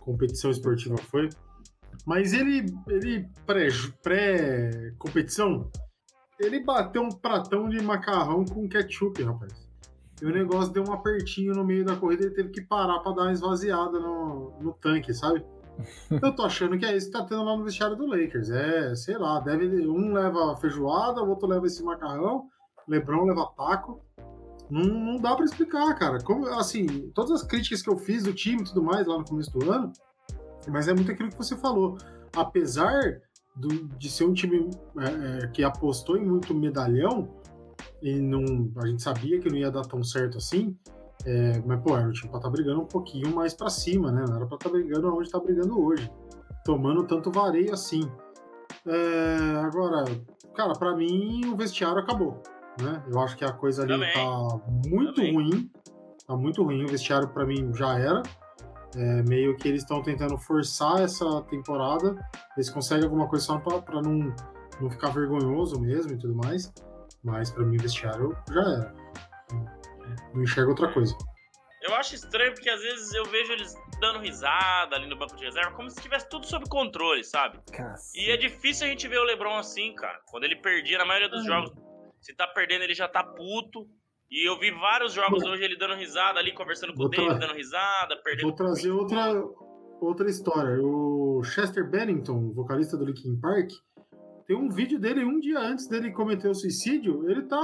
competição 0.00 0.50
esportiva 0.50 0.96
foi. 0.96 1.28
Mas 2.06 2.32
ele, 2.32 2.66
ele 2.88 3.28
pré-competição, 4.02 5.70
pré 5.70 5.76
ele 6.38 6.60
bateu 6.60 7.02
um 7.02 7.10
pratão 7.10 7.68
de 7.68 7.82
macarrão 7.82 8.44
com 8.44 8.68
ketchup, 8.68 9.22
rapaz. 9.22 9.66
E 10.20 10.24
o 10.24 10.30
negócio 10.30 10.72
deu 10.72 10.84
um 10.86 10.92
apertinho 10.92 11.52
no 11.52 11.64
meio 11.64 11.84
da 11.84 11.96
corrida, 11.96 12.24
ele 12.24 12.34
teve 12.34 12.48
que 12.50 12.62
parar 12.62 13.00
para 13.00 13.12
dar 13.12 13.22
uma 13.22 13.32
esvaziada 13.32 13.98
no, 13.98 14.58
no 14.60 14.72
tanque, 14.72 15.12
sabe? 15.12 15.44
Eu 16.22 16.34
tô 16.34 16.42
achando 16.42 16.78
que 16.78 16.84
é 16.84 16.96
isso 16.96 17.06
que 17.06 17.12
tá 17.12 17.24
tendo 17.24 17.44
lá 17.44 17.56
no 17.56 17.64
vestiário 17.64 17.96
do 17.96 18.06
Lakers. 18.06 18.50
É, 18.50 18.94
sei 18.94 19.18
lá, 19.18 19.40
deve 19.40 19.86
um 19.86 20.12
leva 20.12 20.56
feijoada, 20.56 21.22
o 21.22 21.28
outro 21.28 21.48
leva 21.48 21.66
esse 21.66 21.82
macarrão, 21.82 22.48
Lebron 22.88 23.24
leva 23.24 23.46
taco. 23.56 24.00
Não, 24.70 24.82
não 24.82 25.16
dá 25.16 25.34
para 25.34 25.44
explicar, 25.44 25.94
cara. 25.94 26.22
Como, 26.22 26.46
assim, 26.46 27.10
todas 27.14 27.30
as 27.30 27.42
críticas 27.42 27.82
que 27.82 27.90
eu 27.90 27.96
fiz 27.96 28.24
do 28.24 28.32
time 28.32 28.62
e 28.62 28.64
tudo 28.64 28.82
mais 28.82 29.06
lá 29.06 29.18
no 29.18 29.24
começo 29.24 29.56
do 29.56 29.70
ano, 29.70 29.92
mas 30.68 30.88
é 30.88 30.94
muito 30.94 31.10
aquilo 31.10 31.30
que 31.30 31.38
você 31.38 31.56
falou. 31.56 31.96
Apesar 32.34 33.20
do, 33.54 33.68
de 33.96 34.10
ser 34.10 34.24
um 34.24 34.34
time 34.34 34.70
é, 34.98 35.44
é, 35.44 35.46
que 35.48 35.62
apostou 35.62 36.16
em 36.16 36.24
muito 36.24 36.54
medalhão, 36.54 37.28
e 38.02 38.18
não, 38.20 38.70
a 38.76 38.86
gente 38.86 39.02
sabia 39.02 39.40
que 39.40 39.48
não 39.48 39.56
ia 39.56 39.70
dar 39.70 39.82
tão 39.82 40.02
certo 40.02 40.38
assim, 40.38 40.76
é, 41.26 41.60
mas, 41.66 41.80
pô, 41.80 41.96
era 41.96 42.08
o 42.08 42.12
time 42.12 42.28
pra 42.28 42.38
estar 42.38 42.48
tá 42.48 42.50
brigando 42.50 42.80
um 42.80 42.86
pouquinho 42.86 43.34
mais 43.34 43.52
para 43.52 43.68
cima, 43.68 44.12
né? 44.12 44.24
Não 44.28 44.36
era 44.36 44.46
pra 44.46 44.54
estar 44.54 44.68
tá 44.68 44.70
brigando 44.70 45.12
onde 45.12 45.28
tá 45.28 45.40
brigando 45.40 45.84
hoje. 45.84 46.08
Tomando 46.64 47.04
tanto 47.04 47.32
vareio 47.32 47.74
assim. 47.74 48.08
É, 48.86 49.56
agora, 49.64 50.04
cara, 50.54 50.72
para 50.74 50.96
mim 50.96 51.44
o 51.46 51.56
vestiário 51.56 51.98
acabou. 51.98 52.40
Né? 52.80 53.02
Eu 53.10 53.18
acho 53.20 53.36
que 53.36 53.44
a 53.44 53.52
coisa 53.52 53.82
ali 53.82 53.92
Também. 53.92 54.12
tá 54.12 54.60
muito 54.88 55.14
Também. 55.14 55.34
ruim. 55.34 55.70
Tá 56.28 56.36
muito 56.36 56.62
ruim. 56.62 56.84
O 56.84 56.88
vestiário 56.88 57.28
para 57.28 57.44
mim 57.44 57.72
já 57.74 57.98
era. 57.98 58.22
É, 58.94 59.22
meio 59.24 59.56
que 59.56 59.66
eles 59.66 59.82
estão 59.82 60.02
tentando 60.02 60.38
forçar 60.38 61.00
essa 61.00 61.42
temporada. 61.50 62.16
Eles 62.56 62.70
conseguem 62.70 63.04
alguma 63.04 63.26
coisa 63.26 63.44
só 63.44 63.58
para 63.58 64.00
não, 64.00 64.32
não 64.80 64.90
ficar 64.90 65.10
vergonhoso 65.10 65.80
mesmo 65.80 66.12
e 66.12 66.16
tudo 66.16 66.36
mais. 66.36 66.72
Mas 67.24 67.50
para 67.50 67.64
mim 67.64 67.78
o 67.78 67.82
vestiário 67.82 68.36
já 68.48 68.60
era. 68.60 68.94
Não 70.34 70.42
enxergo 70.42 70.70
outra 70.70 70.92
coisa. 70.92 71.16
Eu 71.82 71.94
acho 71.94 72.14
estranho 72.14 72.52
porque 72.52 72.68
às 72.68 72.80
vezes 72.80 73.12
eu 73.14 73.24
vejo 73.26 73.52
eles 73.52 73.74
dando 74.00 74.18
risada 74.18 74.96
ali 74.96 75.06
no 75.06 75.16
banco 75.16 75.36
de 75.36 75.44
reserva, 75.44 75.70
como 75.72 75.88
se 75.88 76.00
tivesse 76.00 76.28
tudo 76.28 76.44
sob 76.46 76.68
controle, 76.68 77.22
sabe? 77.22 77.60
Cacete. 77.72 78.24
E 78.24 78.30
é 78.30 78.36
difícil 78.36 78.86
a 78.86 78.90
gente 78.90 79.06
ver 79.06 79.18
o 79.18 79.24
LeBron 79.24 79.56
assim, 79.56 79.94
cara. 79.94 80.20
Quando 80.28 80.44
ele 80.44 80.56
perdia 80.56 80.98
na 80.98 81.04
maioria 81.04 81.28
dos 81.28 81.44
jogos, 81.44 81.72
se 82.20 82.34
tá 82.34 82.46
perdendo, 82.48 82.82
ele 82.82 82.94
já 82.94 83.06
tá 83.06 83.22
puto. 83.22 83.86
E 84.28 84.48
eu 84.48 84.58
vi 84.58 84.72
vários 84.72 85.12
jogos 85.12 85.44
hoje 85.44 85.62
ele 85.62 85.78
dando 85.78 85.94
risada 85.94 86.40
ali, 86.40 86.52
conversando 86.52 86.92
com 86.92 87.04
o 87.04 87.08
David, 87.08 87.38
dando 87.38 87.54
risada, 87.54 88.16
perdendo. 88.24 88.48
Vou 88.48 88.56
trazer 88.56 88.90
outra, 88.90 89.32
outra 90.00 90.28
história. 90.28 90.82
O 90.82 91.44
Chester 91.44 91.88
Bennington, 91.88 92.52
vocalista 92.52 92.96
do 92.96 93.04
Linkin 93.04 93.38
Park, 93.40 93.70
tem 94.46 94.56
um 94.56 94.68
vídeo 94.68 94.98
dele 94.98 95.24
um 95.24 95.40
dia 95.40 95.58
antes 95.58 95.88
dele 95.88 96.12
cometer 96.12 96.48
o 96.48 96.54
suicídio. 96.54 97.28
Ele 97.28 97.42
tá 97.42 97.60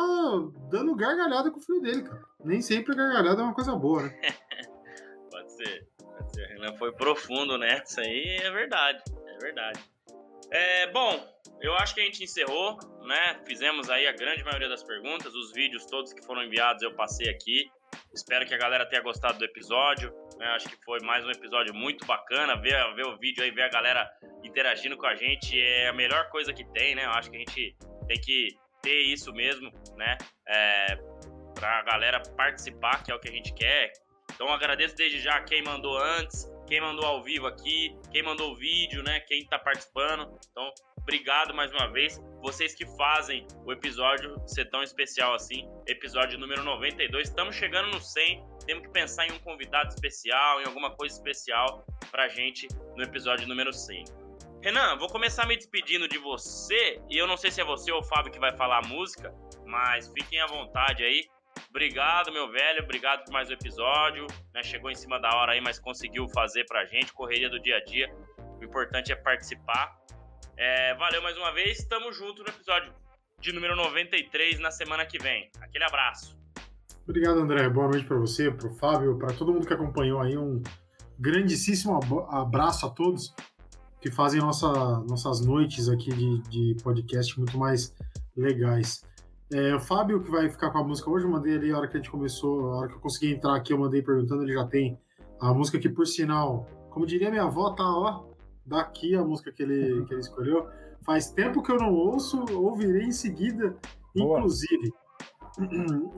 dando 0.69 0.95
gargalhada 0.97 1.51
com 1.51 1.59
o 1.59 1.63
filho 1.63 1.81
dele, 1.81 2.03
cara. 2.03 2.23
Nem 2.45 2.61
sempre 2.61 2.97
gargalhada 2.97 3.41
é 3.41 3.45
uma 3.45 3.55
coisa 3.55 3.75
boa, 3.77 4.03
né? 4.03 4.21
pode 5.31 5.53
ser. 5.53 5.89
Pode 5.99 6.35
ser. 6.35 6.79
Foi 6.79 6.93
profundo 6.93 7.57
nessa 7.57 8.01
aí, 8.01 8.39
é 8.43 8.51
verdade. 8.51 9.03
É 9.27 9.39
verdade. 9.39 9.81
É, 10.51 10.91
bom, 10.91 11.25
eu 11.61 11.75
acho 11.77 11.95
que 11.95 12.01
a 12.01 12.05
gente 12.05 12.25
encerrou, 12.25 12.79
né? 13.07 13.41
Fizemos 13.47 13.89
aí 13.89 14.07
a 14.07 14.13
grande 14.13 14.43
maioria 14.43 14.69
das 14.69 14.83
perguntas, 14.83 15.33
os 15.35 15.53
vídeos 15.53 15.87
todos 15.87 16.13
que 16.13 16.25
foram 16.27 16.43
enviados 16.43 16.83
eu 16.83 16.95
passei 16.95 17.29
aqui. 17.31 17.71
Espero 18.13 18.45
que 18.45 18.55
a 18.55 18.59
galera 18.59 18.85
tenha 18.87 19.03
gostado 19.03 19.39
do 19.39 19.45
episódio. 19.45 20.13
Né? 20.43 20.49
Acho 20.49 20.69
que 20.69 20.85
foi 20.85 20.99
mais 21.03 21.25
um 21.25 21.31
episódio 21.31 21.73
muito 21.73 22.05
bacana. 22.05 22.57
Ver, 22.57 22.75
ver 22.97 23.07
o 23.07 23.17
vídeo 23.17 23.45
aí, 23.45 23.53
ver 23.53 23.63
a 23.63 23.69
galera 23.69 24.11
interagindo 24.43 24.97
com 24.97 25.07
a 25.07 25.15
gente 25.15 25.57
é 25.57 25.87
a 25.87 25.93
melhor 25.93 26.29
coisa 26.31 26.53
que 26.53 26.65
tem, 26.73 26.97
né? 26.97 27.05
Eu 27.05 27.11
acho 27.11 27.31
que 27.31 27.37
a 27.37 27.39
gente 27.39 27.77
tem 28.09 28.21
que 28.21 28.49
ter 28.83 29.03
isso 29.03 29.33
mesmo, 29.33 29.71
né? 29.97 30.19
É, 30.49 30.97
pra 31.55 31.83
galera 31.83 32.21
participar, 32.37 33.05
que 33.05 33.13
é 33.13 33.15
o 33.15 33.21
que 33.21 33.29
a 33.29 33.33
gente 33.33 33.55
quer. 33.55 33.93
Então 34.35 34.49
agradeço 34.49 34.97
desde 34.97 35.21
já 35.21 35.41
quem 35.43 35.63
mandou 35.63 35.97
antes, 35.97 36.51
quem 36.67 36.81
mandou 36.81 37.05
ao 37.05 37.23
vivo 37.23 37.47
aqui, 37.47 37.97
quem 38.11 38.25
mandou 38.25 38.51
o 38.51 38.57
vídeo, 38.57 39.01
né? 39.05 39.21
Quem 39.21 39.47
tá 39.47 39.61
participando. 39.61 40.37
Então, 40.51 40.69
obrigado 40.97 41.55
mais 41.55 41.71
uma 41.71 41.87
vez. 41.93 42.21
Vocês 42.43 42.75
que 42.75 42.85
fazem 42.97 43.47
o 43.65 43.73
episódio 43.73 44.37
ser 44.49 44.69
tão 44.71 44.83
especial 44.83 45.35
assim. 45.35 45.69
Episódio 45.87 46.37
número 46.37 46.65
92. 46.65 47.29
Estamos 47.29 47.55
chegando 47.55 47.93
no 47.93 48.01
100. 48.01 48.52
Temos 48.65 48.87
que 48.87 48.93
pensar 48.93 49.27
em 49.27 49.33
um 49.33 49.39
convidado 49.41 49.89
especial, 49.89 50.61
em 50.61 50.65
alguma 50.65 50.91
coisa 50.91 51.15
especial 51.15 51.85
pra 52.11 52.29
gente 52.29 52.69
no 52.97 53.03
episódio 53.03 53.47
número 53.49 53.73
100. 53.73 54.05
Renan, 54.63 54.97
vou 54.97 55.09
começar 55.09 55.47
me 55.47 55.57
despedindo 55.57 56.07
de 56.07 56.19
você. 56.19 57.01
E 57.11 57.19
eu 57.19 57.27
não 57.27 57.37
sei 57.37 57.51
se 57.51 57.61
é 57.61 57.65
você 57.65 57.91
ou 57.91 58.01
o 58.01 58.05
Fábio 58.05 58.31
que 58.31 58.39
vai 58.39 58.57
falar 58.57 58.79
a 58.85 58.89
música, 58.89 59.35
mas 59.67 60.09
fiquem 60.09 60.41
à 60.41 60.47
vontade 60.47 61.03
aí. 61.03 61.29
Obrigado, 61.69 62.33
meu 62.33 62.51
velho. 62.51 62.85
Obrigado 62.85 63.25
por 63.25 63.33
mais 63.33 63.51
um 63.51 63.55
episódio. 63.55 64.27
Né? 64.55 64.63
Chegou 64.63 64.91
em 64.91 64.95
cima 64.95 65.19
da 65.19 65.35
hora 65.35 65.53
aí, 65.53 65.61
mas 65.61 65.81
conseguiu 65.81 66.29
fazer 66.29 66.65
pra 66.67 66.85
gente. 66.85 67.13
Correria 67.13 67.51
do 67.51 67.61
dia 67.61 67.79
a 67.79 67.85
dia. 67.85 68.15
O 68.61 68.65
importante 68.65 69.11
é 69.11 69.17
participar. 69.17 69.99
É, 70.57 70.95
valeu 70.95 71.21
mais 71.23 71.37
uma 71.37 71.51
vez. 71.53 71.85
Tamo 71.87 72.13
junto 72.13 72.43
no 72.43 72.49
episódio 72.49 72.95
de 73.41 73.53
número 73.53 73.75
93 73.75 74.61
na 74.61 74.71
semana 74.71 75.05
que 75.05 75.19
vem. 75.19 75.51
Aquele 75.61 75.85
abraço. 75.85 76.42
Obrigado, 77.05 77.41
André. 77.41 77.69
Boa 77.69 77.89
noite 77.89 78.07
para 78.07 78.17
você, 78.17 78.51
para 78.51 78.69
o 78.69 78.75
Fábio, 78.75 79.17
para 79.19 79.33
todo 79.33 79.53
mundo 79.53 79.67
que 79.67 79.75
acompanhou 79.75 80.21
aí. 80.21 80.39
Um 80.39 80.63
grandíssimo 81.19 81.99
abraço 82.31 82.87
a 82.87 82.91
todos 82.91 83.35
que 84.01 84.11
fazem 84.11 84.41
nossa, 84.41 84.69
nossas 85.09 85.41
noites 85.41 85.89
aqui 85.89 86.13
de, 86.13 86.43
de 86.43 86.83
podcast 86.83 87.39
muito 87.39 87.59
mais 87.59 87.95
legais. 88.37 89.05
É, 89.53 89.75
o 89.75 89.81
Fábio, 89.81 90.23
que 90.23 90.31
vai 90.31 90.49
ficar 90.49 90.71
com 90.71 90.79
a 90.79 90.85
música 90.85 91.11
hoje, 91.11 91.25
eu 91.25 91.31
mandei 91.31 91.57
ali 91.57 91.73
a 91.73 91.79
hora 91.79 91.89
que 91.89 91.97
a 91.97 92.01
gente 92.01 92.11
começou, 92.11 92.73
a 92.73 92.77
hora 92.79 92.89
que 92.89 92.95
eu 92.95 93.01
consegui 93.01 93.33
entrar 93.33 93.55
aqui, 93.55 93.73
eu 93.73 93.79
mandei 93.79 94.01
perguntando, 94.01 94.43
ele 94.43 94.55
já 94.55 94.67
tem 94.67 94.99
a 95.41 95.53
música 95.53 95.79
que, 95.79 95.89
por 95.89 96.07
sinal, 96.07 96.67
como 96.91 97.05
diria 97.05 97.31
minha 97.31 97.45
avó, 97.45 97.71
tá, 97.71 97.85
ó, 97.85 98.25
daqui 98.65 99.15
a 99.15 99.23
música 99.23 99.53
que 99.53 99.63
ele, 99.63 100.05
que 100.05 100.15
ele 100.15 100.21
escolheu. 100.21 100.69
Faz 101.05 101.31
tempo 101.31 101.63
que 101.63 101.71
eu 101.71 101.77
não 101.77 101.93
ouço, 101.93 102.45
ouvirei 102.55 103.05
em 103.05 103.13
seguida, 103.13 103.77
Boa. 104.15 104.39
inclusive. 104.39 104.93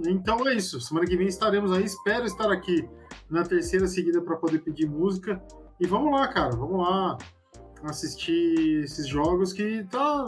Então 0.07 0.47
é 0.47 0.55
isso, 0.55 0.80
semana 0.80 1.07
que 1.07 1.16
vem 1.16 1.26
estaremos 1.26 1.72
aí, 1.72 1.85
espero 1.85 2.24
estar 2.24 2.51
aqui 2.51 2.89
na 3.28 3.43
terceira 3.43 3.87
seguida 3.87 4.20
para 4.22 4.37
poder 4.37 4.61
pedir 4.61 4.89
música. 4.89 5.43
E 5.80 5.87
vamos 5.87 6.12
lá, 6.12 6.28
cara, 6.28 6.55
vamos 6.57 6.78
lá 6.78 7.18
assistir 7.85 8.85
esses 8.85 9.07
jogos 9.07 9.53
que 9.53 9.85
tá 9.85 10.24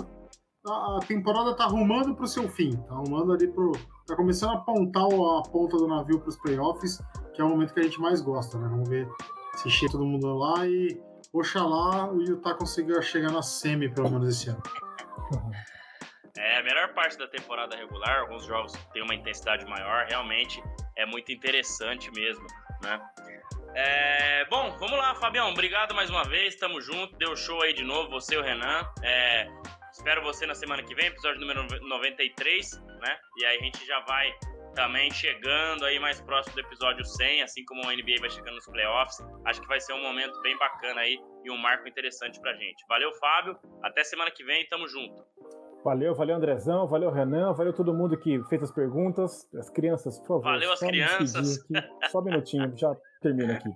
a 0.68 0.98
temporada 1.06 1.54
tá 1.54 1.64
arrumando 1.64 2.14
para 2.14 2.24
o 2.24 2.28
seu 2.28 2.48
fim, 2.48 2.72
tá 2.72 2.94
arrumando 2.94 3.32
ali 3.32 3.46
pro. 3.46 3.72
tá 4.06 4.16
começando 4.16 4.50
a 4.50 4.54
apontar 4.54 5.04
a 5.04 5.42
ponta 5.48 5.76
do 5.76 5.86
navio 5.86 6.18
para 6.18 6.28
os 6.28 6.36
playoffs, 6.36 7.00
que 7.34 7.40
é 7.40 7.44
o 7.44 7.48
momento 7.48 7.72
que 7.72 7.80
a 7.80 7.82
gente 7.84 8.00
mais 8.00 8.20
gosta, 8.20 8.58
né? 8.58 8.68
Vamos 8.68 8.88
ver 8.88 9.08
se 9.54 9.70
chega 9.70 9.92
todo 9.92 10.04
mundo 10.04 10.26
lá 10.36 10.66
e 10.66 11.00
oxalá 11.32 12.10
o 12.12 12.20
Utah 12.20 12.54
consiga 12.54 13.00
chegar 13.00 13.30
na 13.30 13.42
semi, 13.42 13.88
pelo 13.88 14.10
menos 14.10 14.28
esse 14.28 14.50
ano. 14.50 14.62
É, 16.38 16.58
a 16.58 16.62
melhor 16.62 16.92
parte 16.94 17.16
da 17.18 17.26
temporada 17.26 17.76
regular, 17.76 18.20
alguns 18.20 18.44
jogos 18.44 18.72
têm 18.92 19.02
uma 19.02 19.14
intensidade 19.14 19.64
maior, 19.66 20.06
realmente 20.06 20.62
é 20.96 21.06
muito 21.06 21.32
interessante 21.32 22.10
mesmo, 22.12 22.46
né? 22.82 23.00
É, 23.74 24.44
bom, 24.46 24.70
vamos 24.78 24.96
lá, 24.96 25.14
Fabião. 25.16 25.50
Obrigado 25.50 25.94
mais 25.94 26.08
uma 26.08 26.24
vez. 26.24 26.56
Tamo 26.56 26.80
junto. 26.80 27.14
Deu 27.18 27.36
show 27.36 27.62
aí 27.62 27.74
de 27.74 27.84
novo, 27.84 28.08
você 28.08 28.34
e 28.34 28.38
o 28.38 28.42
Renan. 28.42 28.90
É, 29.02 29.46
Espero 29.96 30.22
você 30.22 30.46
na 30.46 30.54
semana 30.54 30.82
que 30.82 30.94
vem, 30.94 31.06
episódio 31.06 31.40
número 31.40 31.66
93, 31.88 32.78
né? 33.00 33.18
E 33.38 33.46
aí 33.46 33.56
a 33.56 33.60
gente 33.60 33.84
já 33.86 33.98
vai 34.00 34.30
também 34.74 35.10
chegando 35.10 35.86
aí 35.86 35.98
mais 35.98 36.20
próximo 36.20 36.54
do 36.54 36.60
episódio 36.60 37.02
100, 37.02 37.42
assim 37.42 37.64
como 37.64 37.80
o 37.80 37.90
NBA 37.90 38.20
vai 38.20 38.28
chegando 38.28 38.56
nos 38.56 38.66
playoffs. 38.66 39.18
Acho 39.46 39.62
que 39.62 39.66
vai 39.66 39.80
ser 39.80 39.94
um 39.94 40.02
momento 40.02 40.38
bem 40.42 40.56
bacana 40.58 41.00
aí 41.00 41.18
e 41.44 41.50
um 41.50 41.56
marco 41.56 41.88
interessante 41.88 42.38
pra 42.42 42.52
gente. 42.54 42.84
Valeu, 42.86 43.10
Fábio. 43.14 43.58
Até 43.82 44.04
semana 44.04 44.30
que 44.30 44.44
vem, 44.44 44.68
tamo 44.68 44.86
junto. 44.86 45.24
Valeu, 45.86 46.16
valeu, 46.16 46.34
Andrezão, 46.34 46.88
valeu, 46.88 47.12
Renan, 47.12 47.52
valeu 47.52 47.72
todo 47.72 47.94
mundo 47.94 48.18
que 48.18 48.42
fez 48.48 48.60
as 48.60 48.72
perguntas. 48.72 49.48
As 49.56 49.70
crianças, 49.70 50.18
por 50.18 50.26
favor. 50.26 50.42
Valeu 50.42 50.72
as 50.72 50.80
crianças. 50.80 51.64
Só 52.10 52.18
um 52.18 52.24
minutinho, 52.24 52.76
já 52.76 52.92
termino 53.22 53.52
aqui. 53.52 53.70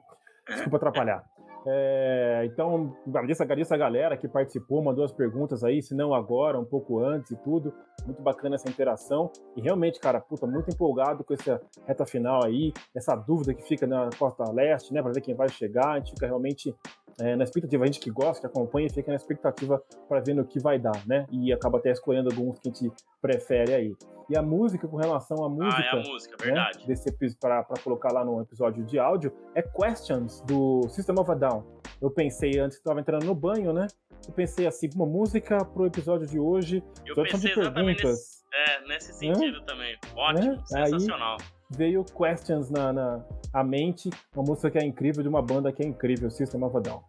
Desculpa 0.49 0.77
atrapalhar. 0.79 1.25
É, 1.65 2.43
então, 2.47 2.97
agradeço, 3.07 3.43
agradeço 3.43 3.75
a 3.75 3.77
galera 3.77 4.17
que 4.17 4.27
participou, 4.27 4.83
mandou 4.83 5.05
as 5.05 5.13
perguntas 5.13 5.63
aí, 5.63 5.83
se 5.83 5.95
não 5.95 6.13
agora, 6.13 6.59
um 6.59 6.65
pouco 6.65 6.99
antes 6.99 7.31
e 7.31 7.37
tudo. 7.37 7.73
Muito 8.05 8.21
bacana 8.23 8.57
essa 8.57 8.69
interação. 8.69 9.31
E 9.57 9.61
realmente, 9.61 10.01
cara, 10.01 10.21
puta, 10.21 10.49
muito 10.49 10.69
empolgado 10.69 11.23
com 11.23 11.35
essa 11.35 11.61
reta 11.87 12.07
final 12.07 12.45
aí, 12.45 12.73
essa 12.93 13.15
dúvida 13.15 13.55
que 13.55 13.63
fica 13.63 13.87
na 13.87 14.11
costa 14.19 14.51
leste, 14.51 14.93
né, 14.93 15.01
para 15.01 15.13
ver 15.13 15.21
quem 15.21 15.35
vai 15.37 15.49
chegar. 15.49 15.91
A 15.91 15.99
gente 15.99 16.11
fica 16.11 16.27
realmente 16.27 16.75
é, 17.21 17.37
na 17.37 17.45
expectativa. 17.45 17.85
A 17.85 17.87
gente 17.87 18.01
que 18.01 18.11
gosta, 18.11 18.41
que 18.41 18.47
acompanha, 18.47 18.89
fica 18.91 19.11
na 19.11 19.17
expectativa 19.17 19.83
para 20.09 20.21
ver 20.21 20.35
no 20.35 20.45
que 20.45 20.59
vai 20.59 20.79
dar, 20.79 21.07
né? 21.07 21.27
E 21.31 21.53
acaba 21.53 21.79
até 21.79 21.91
escolhendo 21.91 22.31
alguns 22.31 22.59
que 22.59 22.69
a 22.69 22.73
gente 22.73 22.93
prefere 23.21 23.75
aí. 23.75 23.97
E 24.29 24.37
a 24.37 24.43
música, 24.43 24.87
com 24.87 24.97
relação 24.97 25.45
à 25.45 25.49
música. 25.49 25.83
Ah, 25.83 25.97
é 25.97 26.01
a 26.01 26.03
música, 26.03 26.37
verdade. 26.41 26.79
Né, 26.81 26.87
desse 26.87 27.39
para 27.39 27.65
colocar 27.83 28.13
lá 28.13 28.25
no 28.25 28.41
episódio 28.41 28.85
de 28.85 28.99
áudio, 28.99 29.33
é 29.55 29.63
Questions, 29.63 30.41
do 30.43 30.89
System 30.89 31.17
of 31.19 31.31
a 31.31 31.35
Down. 31.35 31.65
Eu 32.01 32.11
pensei 32.11 32.59
antes 32.59 32.79
estava 32.79 33.01
entrando 33.01 33.25
no 33.25 33.35
banho, 33.35 33.73
né? 33.73 33.87
Eu 34.27 34.33
pensei 34.33 34.67
assim, 34.67 34.89
uma 34.95 35.07
música 35.07 35.65
pro 35.65 35.87
episódio 35.87 36.27
de 36.27 36.39
hoje. 36.39 36.83
Eu 37.05 37.15
pensei 37.17 37.53
de 37.53 37.61
exatamente 37.61 38.05
nesse, 38.05 38.43
é, 38.53 38.87
nesse 38.87 39.13
sentido 39.15 39.59
é? 39.59 39.65
também. 39.65 39.99
Ótimo, 40.15 40.53
é? 40.53 40.87
sensacional. 40.87 41.37
Aí 41.41 41.61
veio 41.71 42.05
Questions 42.05 42.71
na, 42.71 42.93
na 42.93 43.25
a 43.53 43.65
mente, 43.65 44.11
uma 44.35 44.45
música 44.45 44.71
que 44.71 44.79
é 44.79 44.85
incrível, 44.85 45.23
de 45.23 45.29
uma 45.29 45.43
banda 45.43 45.73
que 45.73 45.83
é 45.83 45.87
incrível, 45.87 46.31
System 46.31 46.63
of 46.63 46.77
a 46.77 46.81
Down. 46.81 47.03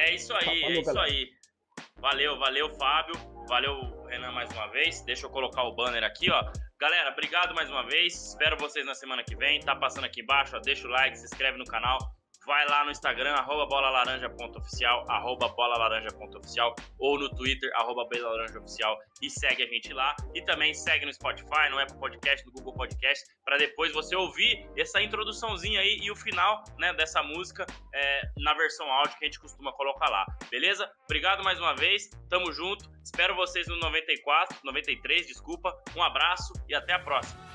É 0.00 0.14
isso 0.14 0.32
aí, 0.34 0.44
Falou, 0.44 0.70
é 0.70 0.72
isso 0.72 0.94
galera. 0.94 1.12
aí. 1.12 1.28
Valeu, 1.98 2.38
valeu, 2.38 2.70
Fábio. 2.70 3.14
Valeu, 3.48 4.04
Renan, 4.06 4.32
mais 4.32 4.50
uma 4.52 4.66
vez. 4.68 5.02
Deixa 5.02 5.26
eu 5.26 5.30
colocar 5.30 5.62
o 5.64 5.74
banner 5.74 6.02
aqui, 6.04 6.30
ó. 6.30 6.42
Galera, 6.80 7.10
obrigado 7.10 7.54
mais 7.54 7.68
uma 7.68 7.84
vez. 7.86 8.14
Espero 8.30 8.56
vocês 8.56 8.86
na 8.86 8.94
semana 8.94 9.22
que 9.22 9.36
vem. 9.36 9.60
Tá 9.60 9.76
passando 9.76 10.04
aqui 10.06 10.22
embaixo, 10.22 10.56
ó. 10.56 10.60
Deixa 10.60 10.86
o 10.86 10.90
like, 10.90 11.18
se 11.18 11.24
inscreve 11.26 11.58
no 11.58 11.64
canal 11.64 11.98
vai 12.46 12.66
lá 12.68 12.84
no 12.84 12.90
Instagram, 12.90 13.32
arroba 13.32 13.66
bolalaranja.oficial, 13.66 15.04
arroba 15.08 15.48
bolalaranja.oficial, 15.48 16.74
ou 16.98 17.18
no 17.18 17.28
Twitter, 17.30 17.70
arroba 17.76 18.04
bolalaranja.oficial, 18.04 18.98
e 19.22 19.30
segue 19.30 19.62
a 19.62 19.66
gente 19.66 19.92
lá. 19.92 20.14
E 20.34 20.42
também 20.42 20.74
segue 20.74 21.06
no 21.06 21.12
Spotify, 21.12 21.68
no 21.70 21.78
Apple 21.78 21.98
Podcast, 21.98 22.46
no 22.46 22.52
Google 22.52 22.74
Podcast, 22.74 23.24
para 23.44 23.56
depois 23.56 23.92
você 23.92 24.16
ouvir 24.16 24.68
essa 24.76 25.00
introduçãozinha 25.02 25.80
aí 25.80 25.98
e 26.02 26.10
o 26.10 26.16
final 26.16 26.64
né, 26.78 26.92
dessa 26.94 27.22
música 27.22 27.66
é, 27.94 28.22
na 28.38 28.54
versão 28.54 28.90
áudio 28.90 29.16
que 29.18 29.24
a 29.24 29.28
gente 29.28 29.40
costuma 29.40 29.72
colocar 29.72 30.08
lá. 30.08 30.26
Beleza? 30.50 30.90
Obrigado 31.04 31.42
mais 31.42 31.58
uma 31.58 31.74
vez, 31.74 32.08
tamo 32.28 32.52
junto. 32.52 32.90
Espero 33.02 33.34
vocês 33.34 33.66
no 33.66 33.76
94, 33.76 34.58
93, 34.64 35.26
desculpa. 35.26 35.76
Um 35.96 36.02
abraço 36.02 36.52
e 36.68 36.74
até 36.74 36.92
a 36.92 36.98
próxima. 36.98 37.49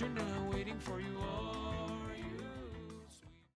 You're 0.00 0.10
now 0.10 0.50
waiting 0.52 0.78
for 0.78 1.00
you. 1.00 1.15